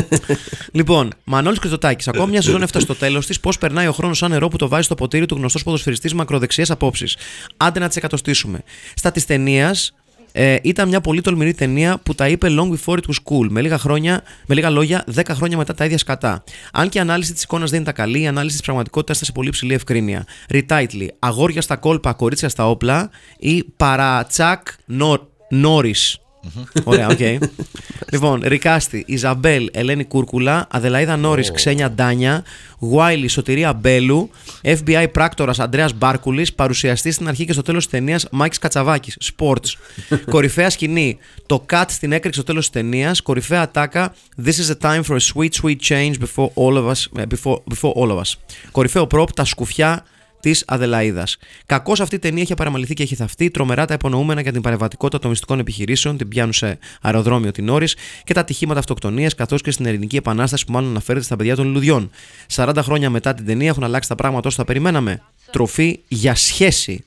λοιπόν, 0.78 1.12
Μανώλης 1.24 1.58
Κρυτοτάκη. 1.58 2.08
Ακόμα 2.08 2.26
μια 2.26 2.42
σεζόν 2.42 2.62
έφτασε 2.62 2.84
στο 2.84 2.94
τέλος 2.94 3.26
της. 3.26 3.40
Πώς 3.40 3.58
περνάει 3.58 3.86
ο 3.86 3.92
χρόνος 3.92 4.18
σαν 4.18 4.30
νερό 4.30 4.48
που 4.48 4.56
το 4.56 4.68
βάζει 4.68 4.82
στο 4.82 4.94
ποτήρι 4.94 5.26
του 5.26 5.34
γνωστός 5.34 5.62
ποδοσφαιριστής 5.62 6.14
μακροδεξιές 6.14 6.70
απόψεις. 6.70 7.16
Άντε 7.56 7.78
να 7.78 7.88
τις 7.88 7.96
εκατοστήσουμε. 7.96 8.62
Στα 8.94 9.10
της 9.10 9.26
ταινίας 9.26 9.94
ε, 10.38 10.56
ήταν 10.62 10.88
μια 10.88 11.00
πολύ 11.00 11.20
τολμηρή 11.20 11.54
ταινία 11.54 11.98
που 12.02 12.14
τα 12.14 12.28
είπε 12.28 12.48
long 12.50 12.70
before 12.70 12.96
it 12.96 13.06
was 13.06 13.16
cool. 13.30 13.46
Με 13.48 13.60
λίγα, 13.60 13.78
χρόνια, 13.78 14.22
με 14.46 14.54
λίγα 14.54 14.70
λόγια, 14.70 15.04
10 15.14 15.22
χρόνια 15.30 15.56
μετά 15.56 15.74
τα 15.74 15.84
ίδια 15.84 15.98
σκατά. 15.98 16.44
Αν 16.72 16.88
και 16.88 16.98
η 16.98 17.00
ανάλυση 17.00 17.32
της 17.32 17.42
εικόνας 17.42 17.70
δεν 17.70 17.80
ήταν 17.80 17.94
καλή, 17.94 18.20
η 18.20 18.26
ανάλυση 18.26 18.56
της 18.56 18.64
πραγματικότητας 18.64 19.16
ήταν 19.16 19.28
σε 19.28 19.32
πολύ 19.34 19.50
ψηλή 19.50 19.74
ευκρίνεια. 19.74 20.26
Retitle. 20.52 21.06
Αγόρια 21.18 21.60
στα 21.60 21.76
κόλπα, 21.76 22.12
κορίτσια 22.12 22.48
στα 22.48 22.68
όπλα 22.70 23.10
ή 23.38 23.64
παρά 23.76 24.21
Τσακ 24.21 24.66
Νόρις. 25.48 25.94
Ωραία, 26.84 27.08
οκ. 27.08 27.18
λοιπόν, 28.12 28.40
Recasting, 28.44 29.04
Ιζαμπέλ, 29.06 29.68
Ελένη 29.72 30.04
Κούρκουλα, 30.04 30.66
Αδελαίδα 30.70 31.16
Νόρις, 31.16 31.50
Ξένια 31.50 31.90
Ντάνια, 31.90 32.44
Γουάιλι, 32.78 33.28
Σωτηρία 33.28 33.72
Μπέλου, 33.72 34.30
FBI 34.62 35.06
πράκτορας 35.12 35.58
Αντρέα 35.60 35.88
Μπάρκουλης, 35.96 36.52
παρουσιαστή 36.52 37.10
στην 37.10 37.28
αρχή 37.28 37.44
και 37.44 37.52
στο 37.52 37.62
τέλος 37.62 37.82
της 37.84 37.92
ταινίας 37.92 38.26
Μάικς 38.30 38.58
Κατσαβάκης, 38.58 39.18
Sports. 39.36 39.72
Κορυφαία 40.30 40.70
σκηνή, 40.70 41.18
το 41.46 41.66
cut 41.72 41.84
στην 41.88 42.12
έκρηξη 42.12 42.38
στο 42.40 42.48
τέλος 42.48 42.70
της 42.70 42.82
ταινίας, 42.82 43.20
κορυφαία 43.22 43.60
ατάκα, 43.62 44.14
This 44.44 44.48
is 44.48 44.74
a 44.80 44.90
time 44.90 45.02
for 45.02 45.16
a 45.16 45.20
sweet, 45.34 45.50
sweet 45.62 45.76
change 45.88 46.12
before 46.12 46.48
all 46.54 46.74
of 46.76 46.86
us. 46.90 47.04
ε, 47.18 47.22
Before, 47.34 47.56
before 47.74 47.92
all 47.94 48.08
of 48.10 48.16
us. 48.18 48.34
Κορυφαίο 48.70 49.06
πρόπ, 49.06 49.32
τα 49.32 49.44
σκουφιά 49.44 50.04
της 50.50 50.64
Αδελαίδας. 50.66 51.36
Κακώς 51.66 52.00
αυτή 52.00 52.14
η 52.14 52.18
ταινία 52.18 52.42
έχει 52.42 52.54
παραμαληθεί 52.54 52.94
και 52.94 53.02
έχει 53.02 53.14
θαυτεί. 53.14 53.50
Τρομερά 53.50 53.84
τα 53.84 53.94
υπονοούμενα 53.94 54.40
για 54.40 54.52
την 54.52 54.60
παρεμβατικότητα 54.60 55.18
των 55.18 55.30
μυστικών 55.30 55.58
επιχειρήσεων, 55.58 56.16
την 56.16 56.28
πιάνουν 56.28 56.52
σε 56.52 56.78
αεροδρόμιο 57.00 57.50
την 57.50 57.68
όρης 57.68 57.96
και 58.24 58.34
τα 58.34 58.40
ατυχήματα 58.40 58.78
αυτοκτονίας, 58.78 59.34
καθώς 59.34 59.62
και 59.62 59.70
στην 59.70 59.86
Ελληνική 59.86 60.16
Επανάσταση 60.16 60.64
που 60.64 60.72
μάλλον 60.72 60.90
αναφέρεται 60.90 61.24
στα 61.24 61.36
παιδιά 61.36 61.56
των 61.56 61.72
λουδιών. 61.72 62.10
40 62.54 62.72
χρόνια 62.82 63.10
μετά 63.10 63.34
την 63.34 63.46
ταινία 63.46 63.68
έχουν 63.68 63.84
αλλάξει 63.84 64.08
τα 64.08 64.14
πράγματα 64.14 64.48
όσο 64.48 64.56
τα 64.56 64.64
περιμέναμε. 64.64 65.22
Τροφή 65.50 66.00
για 66.08 66.34
σχέση. 66.34 67.04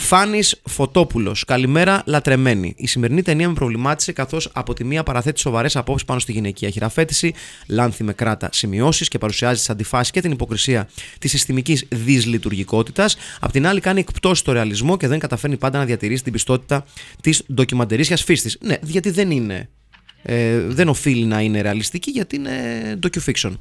Φάνης 0.00 0.60
Φωτόπουλος. 0.64 1.44
Καλημέρα, 1.44 2.02
λατρεμένη. 2.06 2.74
Η 2.76 2.86
σημερινή 2.86 3.22
ταινία 3.22 3.48
με 3.48 3.54
προβλημάτισε 3.54 4.12
καθώς 4.12 4.50
από 4.52 4.74
τη 4.74 4.84
μία 4.84 5.02
παραθέτει 5.02 5.40
σοβαρές 5.40 5.76
απόψεις 5.76 6.06
πάνω 6.06 6.20
στη 6.20 6.32
γυναικεία 6.32 6.70
χειραφέτηση, 6.70 7.34
λάνθη 7.68 8.04
με 8.04 8.12
κράτα 8.12 8.48
σημειώσεις 8.52 9.08
και 9.08 9.18
παρουσιάζει 9.18 9.58
τις 9.58 9.70
αντιφάσεις 9.70 10.10
και 10.10 10.20
την 10.20 10.30
υποκρισία 10.30 10.88
της 11.18 11.30
συστημικής 11.30 11.84
δυσλειτουργικότητας. 11.88 13.16
Απ' 13.40 13.50
την 13.50 13.66
άλλη, 13.66 13.80
κάνει 13.80 14.00
εκπτώσεις 14.00 14.38
στο 14.38 14.52
ρεαλισμό 14.52 14.96
και 14.96 15.08
δεν 15.08 15.18
καταφέρνει 15.18 15.56
πάντα 15.56 15.78
να 15.78 15.84
διατηρήσει 15.84 16.22
την 16.22 16.32
πιστότητα 16.32 16.84
της 17.20 17.44
ντοκιμαντερήσια 17.52 18.16
φύσης. 18.16 18.58
Ναι, 18.60 18.76
γιατί 18.82 19.10
δεν 19.10 19.30
είναι 19.30 19.68
ε, 20.22 20.58
δεν 20.58 20.88
οφείλει 20.88 21.24
να 21.24 21.40
είναι 21.40 21.60
ρεαλιστική 21.60 22.10
γιατί 22.10 22.36
είναι 22.36 22.52
docu-fiction. 23.02 23.52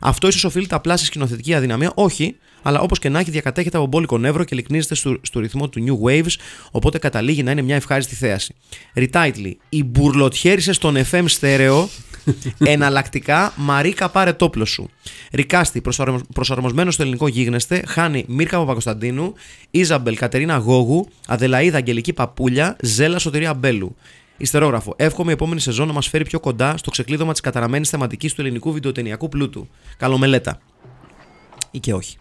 Αυτό 0.00 0.28
ίσως 0.28 0.44
οφείλεται 0.44 0.74
απλά 0.74 0.96
στη 0.96 1.06
σκηνοθετική 1.06 1.54
αδυναμία, 1.54 1.92
όχι, 1.94 2.36
αλλά 2.62 2.80
όπως 2.80 2.98
και 2.98 3.08
να 3.08 3.18
έχει 3.18 3.30
διακατέχεται 3.30 3.76
από 3.76 3.86
μπόλικο 3.86 4.18
νεύρο 4.18 4.44
και 4.44 4.54
λυκνίζεται 4.54 4.94
στο, 4.94 5.18
στο 5.22 5.40
ρυθμό 5.40 5.68
του 5.68 5.84
New 5.86 6.08
Waves, 6.10 6.34
οπότε 6.70 6.98
καταλήγει 6.98 7.42
να 7.42 7.50
είναι 7.50 7.62
μια 7.62 7.74
ευχάριστη 7.76 8.14
θέαση. 8.14 8.54
Retitle. 8.94 9.52
Οι 9.68 9.84
μπουρλοτιέρισε 9.84 10.72
στον 10.72 10.96
FM 11.10 11.24
στέρεο 11.26 11.88
εναλλακτικά 12.58 13.52
Μαρίκα 13.56 14.08
πάρε 14.08 14.32
τόπλο 14.32 14.64
σου. 14.64 14.90
Ρικάστη, 15.32 15.80
προσαρμο- 15.80 16.22
προσαρμοσμένο 16.34 16.90
στο 16.90 17.02
ελληνικό 17.02 17.28
γίγνεσθε, 17.28 17.82
χάνει 17.86 18.24
Μίρκα 18.28 18.58
Παπακοσταντίνου, 18.58 19.34
Ιζαμπελ 19.70 20.16
Κατερίνα 20.16 20.56
Γόγου, 20.56 21.08
Αδελαίδα 21.26 21.76
Αγγελική 21.76 22.12
Παπούλια, 22.12 22.76
Ζέλα 22.82 23.18
Σωτηρία 23.18 23.54
Μπέλου. 23.54 23.96
Ιστερόγραφο. 24.36 24.94
Εύχομαι 24.96 25.30
η 25.30 25.34
επόμενη 25.34 25.60
σεζόν 25.60 25.86
να 25.86 25.92
μας 25.92 26.08
φέρει 26.08 26.24
πιο 26.24 26.40
κοντά 26.40 26.76
στο 26.76 26.90
ξεκλείδωμα 26.90 27.32
της 27.32 27.40
καταραμένης 27.40 27.88
θεματικής 27.88 28.34
του 28.34 28.40
ελληνικού 28.40 28.72
βιντεοτενιακού 28.72 29.28
πλούτου. 29.28 29.68
Καλομελέτα. 29.96 30.60
Ή 31.74 31.78
και 31.80 31.94
όχι. 31.94 32.16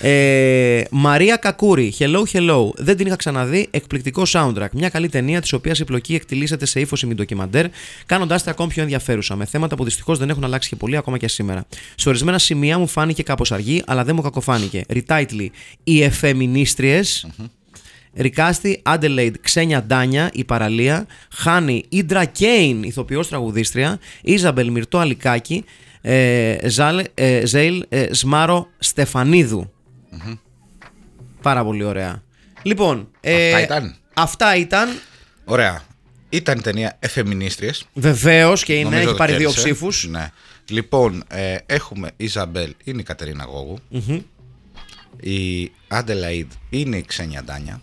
ε, 0.08 0.82
Μαρία 0.90 1.36
Κακούρη, 1.36 1.94
Hello 1.98 2.22
Hello. 2.32 2.74
Δεν 2.74 2.96
την 2.96 3.06
είχα 3.06 3.16
ξαναδεί. 3.16 3.68
Εκπληκτικό 3.70 4.22
soundtrack. 4.26 4.68
Μια 4.72 4.88
καλή 4.88 5.08
ταινία 5.08 5.40
της 5.40 5.52
οποίας 5.52 5.78
η 5.78 5.84
πλοκή 5.84 6.14
εκτιλήσεται 6.14 6.66
σε 6.66 6.80
ύφος 6.80 7.02
ημιντοκιμαντέρ, 7.02 7.66
κάνοντάς 8.06 8.42
την 8.42 8.50
ακόμη 8.50 8.70
πιο 8.70 8.82
ενδιαφέρουσα. 8.82 9.36
Με 9.36 9.44
θέματα 9.44 9.76
που 9.76 9.84
δυστυχώς 9.84 10.18
δεν 10.18 10.30
έχουν 10.30 10.44
αλλάξει 10.44 10.68
και 10.68 10.76
πολύ 10.76 10.96
ακόμα 10.96 11.18
και 11.18 11.28
σήμερα. 11.28 11.64
Σε 11.94 12.08
ορισμένα 12.08 12.38
σημεία 12.38 12.78
μου 12.78 12.86
φάνηκε 12.86 13.22
κάπως 13.22 13.52
αργή, 13.52 13.82
αλλά 13.86 14.04
δεν 14.04 14.14
μου 14.14 14.22
κακοφάνηκε. 14.22 14.84
Retitle 14.88 15.48
Οι 15.84 16.02
FM 16.02 16.23
ινίστριες. 16.23 17.26
Recasting, 18.16 18.82
Adelaide, 18.86 19.34
Ξένια 19.40 19.82
Ντάνια, 19.82 20.30
η 20.32 20.44
παραλία. 20.44 21.06
Χάνη, 21.32 21.84
Ίντρα 21.88 22.24
Κέιν, 22.24 22.82
ηθοποιός 22.82 23.28
τραγουδίστρια. 23.28 23.98
Ιζαμπελ 24.22 24.70
Μυρτό 24.70 24.98
Αλικάκη. 24.98 25.64
Ε, 26.00 26.56
Ζάλε- 26.68 27.10
ε, 27.14 27.46
Ζέιλ 27.46 27.84
ε, 27.88 28.06
Σμάρο 28.12 28.66
Στεφανίδου. 28.78 29.72
Πάρα 31.42 31.64
πολύ 31.64 31.84
ωραία. 31.84 32.22
Λοιπόν, 32.62 33.08
ε, 33.20 33.46
Αυτά 33.52 33.62
ήταν; 33.62 33.96
Αυτά 34.14 34.56
ήταν. 34.56 34.88
Ωραία. 35.44 35.82
Ήταν 36.28 36.58
η 36.58 36.60
ταινία 36.60 36.96
Εφεμινίστριες. 36.98 37.86
Βεβαίως 37.94 38.64
και 38.64 38.72
είναι, 38.74 38.82
Νομίζω 38.84 39.00
έχει 39.02 39.10
το 39.10 39.16
πάρει 39.16 39.32
δύο 39.32 39.40
κέρδισε. 39.50 39.66
ψήφους. 39.66 40.06
Ναι. 40.10 40.30
Λοιπόν, 40.68 41.24
ε, 41.28 41.56
έχουμε 41.66 42.10
Ιζαμπέλ, 42.16 42.74
είναι 42.84 43.00
η 43.00 43.04
Κατερίνα 43.04 43.44
Γόγου. 43.44 43.78
Η 45.20 45.70
Άντελαΐντ 45.88 46.46
είναι 46.70 46.96
η 46.96 47.02
Ξένια 47.06 47.42
Ντάνια. 47.44 47.80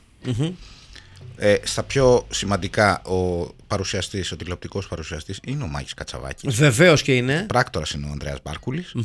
Ε, 1.38 1.56
στα 1.64 1.84
πιο 1.84 2.28
σημαντικά, 2.30 3.02
ο 3.02 3.50
παρουσιαστής, 3.68 4.32
ο 4.32 4.36
τηλεοπτικός 4.36 4.88
παρουσιαστής 4.88 5.40
είναι 5.46 5.64
ο 5.64 5.68
Μάκης 5.68 5.94
Κατσαβάκης. 5.94 6.56
Βεβαίως 6.56 7.02
και 7.02 7.16
είναι. 7.16 7.46
Πράκτορας 7.48 7.92
είναι 7.92 8.08
ο 8.08 8.10
Ανδρέας 8.12 8.38
Μπάρκουλης. 8.44 8.96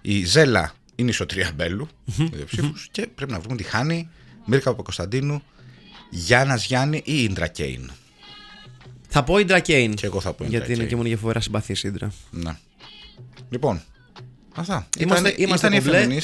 Η 0.00 0.24
Ζέλα 0.24 0.72
είναι 0.94 1.10
η 1.10 1.12
Σωτρία 1.12 1.50
Μπέλου, 1.54 1.88
δύο 2.04 2.44
ψήφους, 2.44 2.88
και 2.90 3.06
πρέπει 3.14 3.32
να 3.32 3.40
βρούμε 3.40 3.56
τη 3.56 3.62
Χάνη, 3.62 4.08
Μίρκα 4.46 4.70
Παπακοσταντίνου, 4.70 5.42
Γιάννα 6.10 6.56
Γιάννη 6.56 7.02
ή 7.04 7.22
Ίντρα 7.22 7.46
Κέιν. 7.46 7.90
Θα 9.08 9.24
πω 9.24 9.38
Ιντρα 9.38 9.60
Κέιν. 9.60 9.94
Και 9.94 10.06
εγώ 10.06 10.20
θα 10.20 10.32
πω 10.32 10.44
Indra 10.44 10.48
Γιατί 10.48 10.72
είναι 10.72 10.84
Kane. 10.84 10.88
και 10.88 10.96
μόνο 10.96 11.08
για 11.08 11.16
φοβερά 11.16 11.40
συμπαθή 11.40 11.76
Ιντρα. 11.86 12.12
Ναι. 12.30 12.56
Λοιπόν, 13.50 13.82
αυτά. 14.54 14.88
Είμαστε- 14.98 15.28
ήταν, 15.28 15.42
είμαστε 15.46 15.66
ήταν 15.66 15.78
οι 15.78 15.82
κομπλέ. 15.84 16.20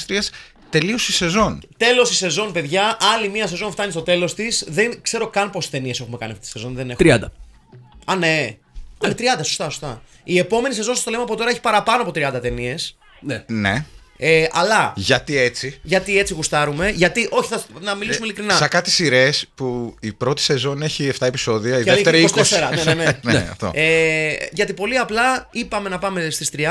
Φεμινίστριες. 0.70 0.70
Τελείωσε 0.70 1.10
η 1.10 1.14
σεζόν. 1.14 1.62
Τέλος 1.76 2.10
η 2.10 2.14
σεζόν, 2.14 2.52
παιδιά. 2.52 2.96
Άλλη 3.14 3.28
μία 3.28 3.46
σεζόν 3.46 3.70
φτάνει 3.70 3.90
στο 3.90 4.02
τέλος 4.02 4.34
της. 4.34 4.64
Δεν 4.68 5.02
ξέρω 5.02 5.28
καν 5.28 5.50
πόσες 5.50 5.70
ταινίες 5.70 6.00
έχουμε 6.00 6.16
κάνει 6.16 6.32
αυτή 6.32 6.44
τη 6.44 6.50
σεζόν. 6.50 6.74
Δεν 6.74 6.90
έχω. 6.90 6.98
30. 7.02 7.18
Α, 8.04 8.16
ναι. 8.16 8.56
Α, 8.98 9.08
30, 9.10 9.44
σωστά, 9.44 9.64
σωστά. 9.70 10.02
Η 10.24 10.38
επόμενη 10.38 10.74
σεζόν, 10.74 10.96
σα 10.96 11.02
το 11.02 11.10
λέμε 11.10 11.22
από 11.22 11.36
τώρα, 11.36 11.50
έχει 11.50 11.60
παραπάνω 11.60 12.02
από 12.02 12.12
30 12.14 12.40
ταινίες. 12.40 12.96
Ναι. 13.20 13.44
Ναι. 13.46 13.84
Ε, 14.18 14.46
αλλά 14.52 14.92
Γιατί 14.96 15.38
έτσι; 15.38 15.80
γιατί 15.82 16.18
έτσι 16.18 16.34
γουστάρουμε. 16.34 16.90
Γιατί, 16.90 17.28
όχι, 17.30 17.48
θα, 17.48 17.62
να 17.80 17.94
μιλήσουμε 17.94 18.26
ειλικρινά. 18.26 18.54
Σαν 18.54 18.68
κάτι 18.68 18.90
σειρές 18.90 19.46
που 19.54 19.94
η 20.00 20.12
πρώτη 20.12 20.42
σεζόν 20.42 20.82
έχει 20.82 21.10
7 21.18 21.26
επεισόδια, 21.26 21.78
η 21.78 21.84
Και 21.84 21.90
άλλη 21.90 22.02
δεύτερη 22.02 22.28
20. 22.34 22.40
24, 22.40 22.84
ναι, 22.84 22.94
ναι, 22.94 23.04
ναι. 23.22 23.32
ναι, 23.32 23.48
αυτό. 23.50 23.70
Ε, 23.74 24.34
γιατί 24.52 24.72
πολύ 24.72 24.98
απλά 24.98 25.48
είπαμε 25.50 25.88
να 25.88 25.98
πάμε 25.98 26.30
στις 26.30 26.50
30. 26.56 26.62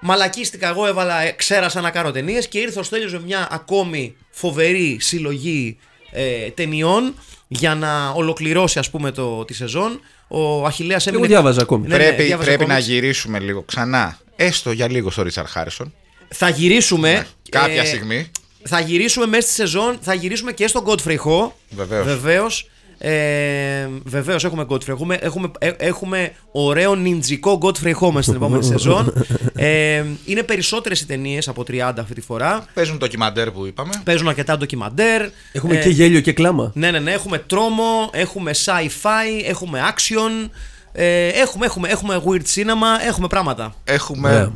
Μαλακίστηκα 0.00 0.68
εγώ, 0.68 0.86
έβαλα, 0.86 1.20
ε, 1.20 1.30
ξέρασα 1.30 1.80
να 1.80 1.90
κάνω 1.90 2.10
ταινίες 2.10 2.48
και 2.48 2.58
ήρθε 2.58 2.78
ο 2.78 2.82
Στέλιος 2.82 3.12
με 3.12 3.20
μια 3.20 3.48
ακόμη 3.50 4.16
φοβερή 4.30 4.96
συλλογή 5.00 5.78
ε, 6.10 6.50
ταινιών 6.50 7.14
για 7.48 7.74
να 7.74 8.08
ολοκληρώσει 8.08 8.78
ας 8.78 8.90
πούμε 8.90 9.10
το, 9.10 9.44
τη 9.44 9.54
σεζόν. 9.54 10.00
Ο 10.28 10.64
Αχιλέας 10.66 11.06
έμεινε... 11.06 11.26
διάβαζα 11.26 11.62
ακόμη. 11.62 11.86
Ναι, 11.86 11.96
ναι, 11.96 12.04
πρέπει 12.04 12.22
διάβαζα 12.22 12.48
πρέπει 12.48 12.64
να 12.64 12.74
κόμιξ. 12.74 12.88
γυρίσουμε 12.88 13.38
λίγο 13.38 13.62
ξανά, 13.62 14.18
έστω 14.36 14.72
για 14.72 14.90
λίγο 14.90 15.10
στο 15.10 15.22
Ρίτσαρ 15.22 15.46
Χάρισον. 15.46 15.94
Θα 16.28 16.48
γυρίσουμε... 16.48 17.26
Κάποια 17.50 17.82
ε, 17.82 17.84
στιγμή. 17.84 18.30
Θα 18.62 18.80
γυρίσουμε 18.80 19.26
μέσα 19.26 19.46
στη 19.46 19.52
σεζόν, 19.52 19.98
θα 20.00 20.14
γυρίσουμε 20.14 20.52
και 20.52 20.66
στον 20.66 20.84
Godfrey 20.86 21.16
Ho. 21.16 21.50
Βεβαίως. 21.70 22.06
Βεβαίως. 22.06 22.68
Ε, 23.00 23.88
βεβαίως 24.04 24.44
έχουμε 24.44 24.66
Godfrey. 24.68 24.88
Έχουμε, 24.88 25.14
έχουμε, 25.20 25.50
ε, 25.58 25.68
έχουμε 25.76 26.32
ωραίο 26.52 26.94
νιντζικό 26.94 27.58
Godfrey 27.62 27.94
Ho 27.94 28.10
μέσα 28.10 28.22
στην 28.22 28.34
επόμενη 28.34 28.64
σεζόν. 28.74 29.12
Ε, 29.54 30.04
είναι 30.24 30.42
περισσότερες 30.42 31.00
οι 31.00 31.06
ταινίες 31.06 31.48
από 31.48 31.62
30 31.68 31.74
αυτή 31.98 32.14
τη 32.14 32.20
φορά. 32.20 32.64
Παίζουν 32.74 32.98
το 32.98 33.04
ντοκιμαντέρ 33.06 33.50
που 33.50 33.66
είπαμε. 33.66 33.90
Παίζουν 34.04 34.28
αρκετά 34.28 34.56
ντοκιμαντέρ. 34.56 35.28
Έχουμε 35.52 35.74
Ε, 35.76 35.82
και 35.82 35.88
γέλιο 35.88 36.20
και 36.20 36.32
κλάμα. 36.32 36.70
Ναι, 36.74 36.90
ναι, 36.90 36.98
ναι. 36.98 37.12
Έχουμε 37.12 37.38
τρόμο, 37.38 38.10
έχουμε 38.12 38.50
sci-fi, 38.64 39.44
έχουμε 39.48 39.80
action. 39.94 40.48
Ε, 40.92 41.28
έχουμε, 41.28 41.66
έχουμε, 41.66 41.88
έχουμε 41.88 42.22
weird 42.26 42.42
cinema, 42.54 43.06
έχουμε 43.06 43.26
πράγματα. 43.26 43.74
Έχουμε 43.84 44.52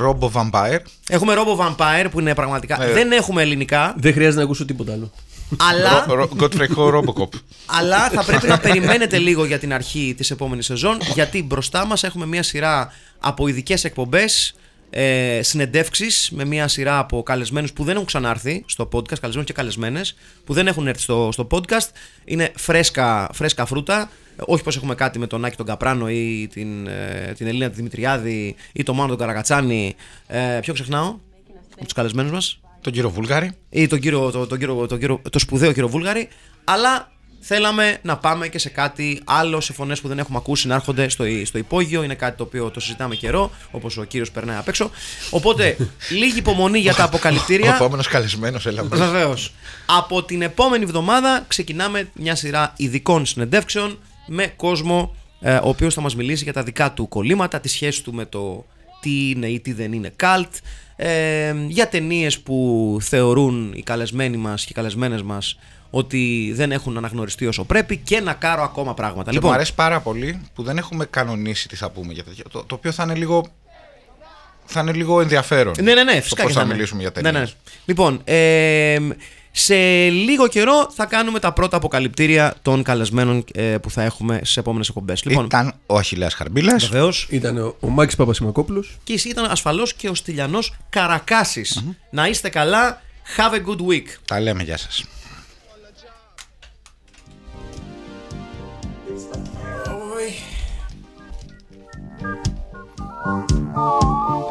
Robo 0.00 0.30
Vampire. 0.32 0.78
Έχουμε 1.08 1.34
Robo 1.36 1.66
Vampire 1.66 2.06
που 2.10 2.20
είναι 2.20 2.34
πραγματικά. 2.34 2.82
Ε. 2.82 2.92
Δεν 2.92 3.12
έχουμε 3.12 3.42
ελληνικά, 3.42 3.94
Δεν 3.98 4.12
χρειάζεται 4.12 4.38
να 4.38 4.44
ακούσω 4.44 4.64
τίποτα 4.64 4.92
άλλο. 4.92 5.10
Αλλά. 5.58 6.04
Ρο- 6.08 6.14
Ρο- 6.14 6.28
Godfrey 6.40 6.68
Ho 6.76 6.94
Robocop. 6.94 7.28
Αλλά 7.66 8.08
θα 8.10 8.24
πρέπει 8.24 8.46
να 8.46 8.58
περιμένετε 8.58 9.18
λίγο 9.18 9.44
για 9.44 9.58
την 9.58 9.72
αρχή 9.72 10.14
της 10.16 10.30
επόμενης 10.30 10.66
σεζόν 10.66 10.98
γιατί 11.14 11.42
μπροστά 11.42 11.86
μας 11.86 12.02
έχουμε 12.04 12.26
μια 12.26 12.42
σειρά 12.42 12.92
από 13.18 13.48
ειδικές 13.48 13.84
εκπομπές 13.84 14.54
ε, 14.90 15.40
συνεντεύξεις 15.42 16.30
με 16.32 16.44
μια 16.44 16.68
σειρά 16.68 16.98
από 16.98 17.22
καλεσμένους 17.22 17.72
που 17.72 17.84
δεν 17.84 17.94
έχουν 17.94 18.06
ξανάρθει 18.06 18.64
στο 18.66 18.88
podcast, 18.92 19.18
καλεσμένους 19.18 19.44
και 19.46 19.52
καλεσμένες 19.52 20.16
που 20.44 20.52
δεν 20.52 20.66
έχουν 20.66 20.86
έρθει 20.86 21.02
στο, 21.02 21.28
στο 21.32 21.46
podcast 21.50 21.88
είναι 22.24 22.52
φρέσκα, 22.56 23.28
φρέσκα 23.32 23.66
φρούτα 23.66 24.10
όχι 24.38 24.62
πως 24.62 24.76
έχουμε 24.76 24.94
κάτι 24.94 25.18
με 25.18 25.26
τον 25.26 25.44
Άκη 25.44 25.56
τον 25.56 25.66
Καπράνο 25.66 26.08
ή 26.10 26.48
την, 26.52 26.86
ε, 26.86 27.32
την 27.36 27.46
Ελίνα 27.46 27.68
τη 27.68 27.74
Δημητριάδη 27.76 28.54
ή 28.72 28.82
τον 28.82 28.94
Μάνο 28.96 29.08
τον 29.08 29.18
Καρακατσάνη 29.18 29.94
ε, 30.26 30.58
ποιο 30.60 30.72
ξεχνάω; 30.72 31.16
Από 31.74 31.84
τους 31.84 31.92
καλεσμένους 31.92 32.32
μας 32.32 32.60
Τον 32.82 32.92
κύριο 32.92 33.10
Βούλγαρη. 33.10 33.50
ή 33.70 33.86
τον, 33.86 34.00
κύριο, 34.00 34.30
το, 34.30 34.46
τον 34.46 34.58
κύριο, 34.58 34.86
τον 34.86 34.98
κύριο, 34.98 35.20
το 35.30 35.38
σπουδαίο 35.38 35.72
κύριο 35.72 35.88
Βούλγαρη, 35.88 36.28
αλλά 36.64 37.10
θέλαμε 37.40 37.98
να 38.02 38.16
πάμε 38.16 38.48
και 38.48 38.58
σε 38.58 38.68
κάτι 38.68 39.20
άλλο, 39.24 39.60
σε 39.60 39.72
φωνές 39.72 40.00
που 40.00 40.08
δεν 40.08 40.18
έχουμε 40.18 40.38
ακούσει 40.38 40.66
να 40.66 40.74
έρχονται 40.74 41.08
στο, 41.08 41.24
στο 41.44 41.58
υπόγειο. 41.58 42.02
Είναι 42.02 42.14
κάτι 42.14 42.36
το 42.36 42.42
οποίο 42.42 42.70
το 42.70 42.80
συζητάμε 42.80 43.14
καιρό, 43.14 43.50
όπως 43.70 43.96
ο 43.96 44.04
κύριος 44.04 44.30
περνάει 44.30 44.56
απ' 44.56 44.68
έξω. 44.68 44.90
Οπότε, 45.30 45.76
λίγη 46.20 46.38
υπομονή 46.38 46.78
για 46.78 46.94
τα 46.94 47.02
Ο 47.02 47.06
αποκαλυπτήρια. 47.06 47.74
επόμενος 47.74 48.08
καλεσμένος, 48.08 48.66
έλα 48.66 48.84
μέσα. 48.84 49.04
Βεβαίως. 49.06 49.52
Από 49.86 50.22
την 50.22 50.42
επόμενη 50.42 50.84
εβδομάδα 50.84 51.44
ξεκινάμε 51.48 52.10
μια 52.14 52.34
σειρά 52.34 52.72
ειδικών 52.76 53.26
συνεντεύξεων 53.26 53.98
με 54.26 54.46
κόσμο 54.46 55.14
ε, 55.40 55.54
ο 55.54 55.68
οποίος 55.68 55.94
θα 55.94 56.00
μας 56.00 56.16
μιλήσει 56.16 56.44
για 56.44 56.52
τα 56.52 56.62
δικά 56.62 56.92
του 56.92 57.08
κολλήματα, 57.08 57.60
τη 57.60 57.68
σχέση 57.68 58.02
του 58.02 58.14
με 58.14 58.24
το 58.24 58.66
τι 59.00 59.30
είναι 59.30 59.46
ή 59.46 59.60
τι 59.60 59.72
δεν 59.72 59.92
είναι 59.92 60.12
cult, 60.20 60.48
ε, 61.04 61.54
για 61.68 61.88
ταινίες 61.88 62.40
που 62.40 62.96
θεωρούν 63.00 63.72
οι 63.76 63.82
καλεσμένοι 63.82 64.36
μας 64.36 64.62
και 64.64 64.68
οι 64.70 64.74
καλεσμένες 64.74 65.22
μας 65.22 65.58
ότι 65.90 66.52
δεν 66.54 66.72
έχουν 66.72 66.96
αναγνωριστεί 66.96 67.46
όσο 67.46 67.64
πρέπει 67.64 67.96
και 67.96 68.20
να 68.20 68.32
κάρω 68.32 68.62
ακόμα 68.62 68.94
πράγματα. 68.94 69.30
Και 69.30 69.38
μου 69.42 69.52
αρέσει 69.52 69.74
πάρα 69.74 70.00
πολύ 70.00 70.40
που 70.54 70.62
δεν 70.62 70.78
έχουμε 70.78 71.04
κανονίσει 71.04 71.68
τι 71.68 71.76
θα 71.76 71.90
πούμε 71.90 72.12
για 72.12 72.24
τέτοια. 72.24 72.44
Το, 72.50 72.64
το 72.64 72.74
οποίο 72.74 72.92
θα 72.92 73.02
είναι 73.02 73.14
λίγο. 73.14 73.44
Θα 74.64 74.80
είναι 74.80 74.92
λίγο 74.92 75.20
ενδιαφέρον. 75.20 75.74
Ναι, 75.82 75.94
ναι, 75.94 76.04
ναι, 76.04 76.14
Το 76.14 76.20
φυσικά. 76.20 76.42
πώς 76.42 76.52
και 76.52 76.58
θα 76.58 76.64
είναι. 76.64 76.72
μιλήσουμε 76.74 77.00
για 77.02 77.10
Ναι, 77.14 77.22
ταινίες. 77.22 77.48
ναι. 77.50 77.72
Λοιπόν, 77.84 78.20
ε, 78.24 78.98
σε 79.54 80.08
λίγο 80.08 80.48
καιρό 80.48 80.90
θα 80.94 81.04
κάνουμε 81.06 81.38
τα 81.38 81.52
πρώτα 81.52 81.76
αποκαλυπτήρια 81.76 82.54
των 82.62 82.82
καλεσμένων 82.82 83.44
ε, 83.54 83.76
που 83.78 83.90
θα 83.90 84.02
έχουμε 84.02 84.40
στι 84.44 84.60
επόμενες 84.60 84.88
εκπομπές. 84.88 85.24
Λοιπόν, 85.24 85.44
Ήταν 85.44 85.72
ο 85.86 85.96
Αχιλέας 85.96 86.34
Χαρμπίλας. 86.34 86.88
βεβαίως. 86.88 87.26
Ήταν 87.30 87.58
ο, 87.58 87.76
ο 87.80 87.88
Μάκης 87.88 88.16
Παπασημακόπουλος. 88.16 88.96
Και 89.04 89.12
εσύ 89.12 89.28
ήταν 89.28 89.44
ασφαλώς 89.44 89.94
και 89.94 90.08
ο 90.08 90.14
Στυλιανός 90.14 90.74
Καρακάσης. 90.90 91.84
Να 92.10 92.26
είστε 92.28 92.48
καλά. 92.48 93.00
Have 93.36 93.52
a 93.54 93.58
good 93.58 93.86
week. 93.90 94.06
Τα 94.24 94.40
λέμε, 94.40 94.62
γεια 94.62 94.76
σας. 94.76 95.04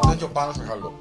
Ήταν 0.04 0.16
και 0.18 0.24
ο 0.24 0.28
Πάνος 0.28 0.56
Μιχαλόπουλος. 0.56 1.00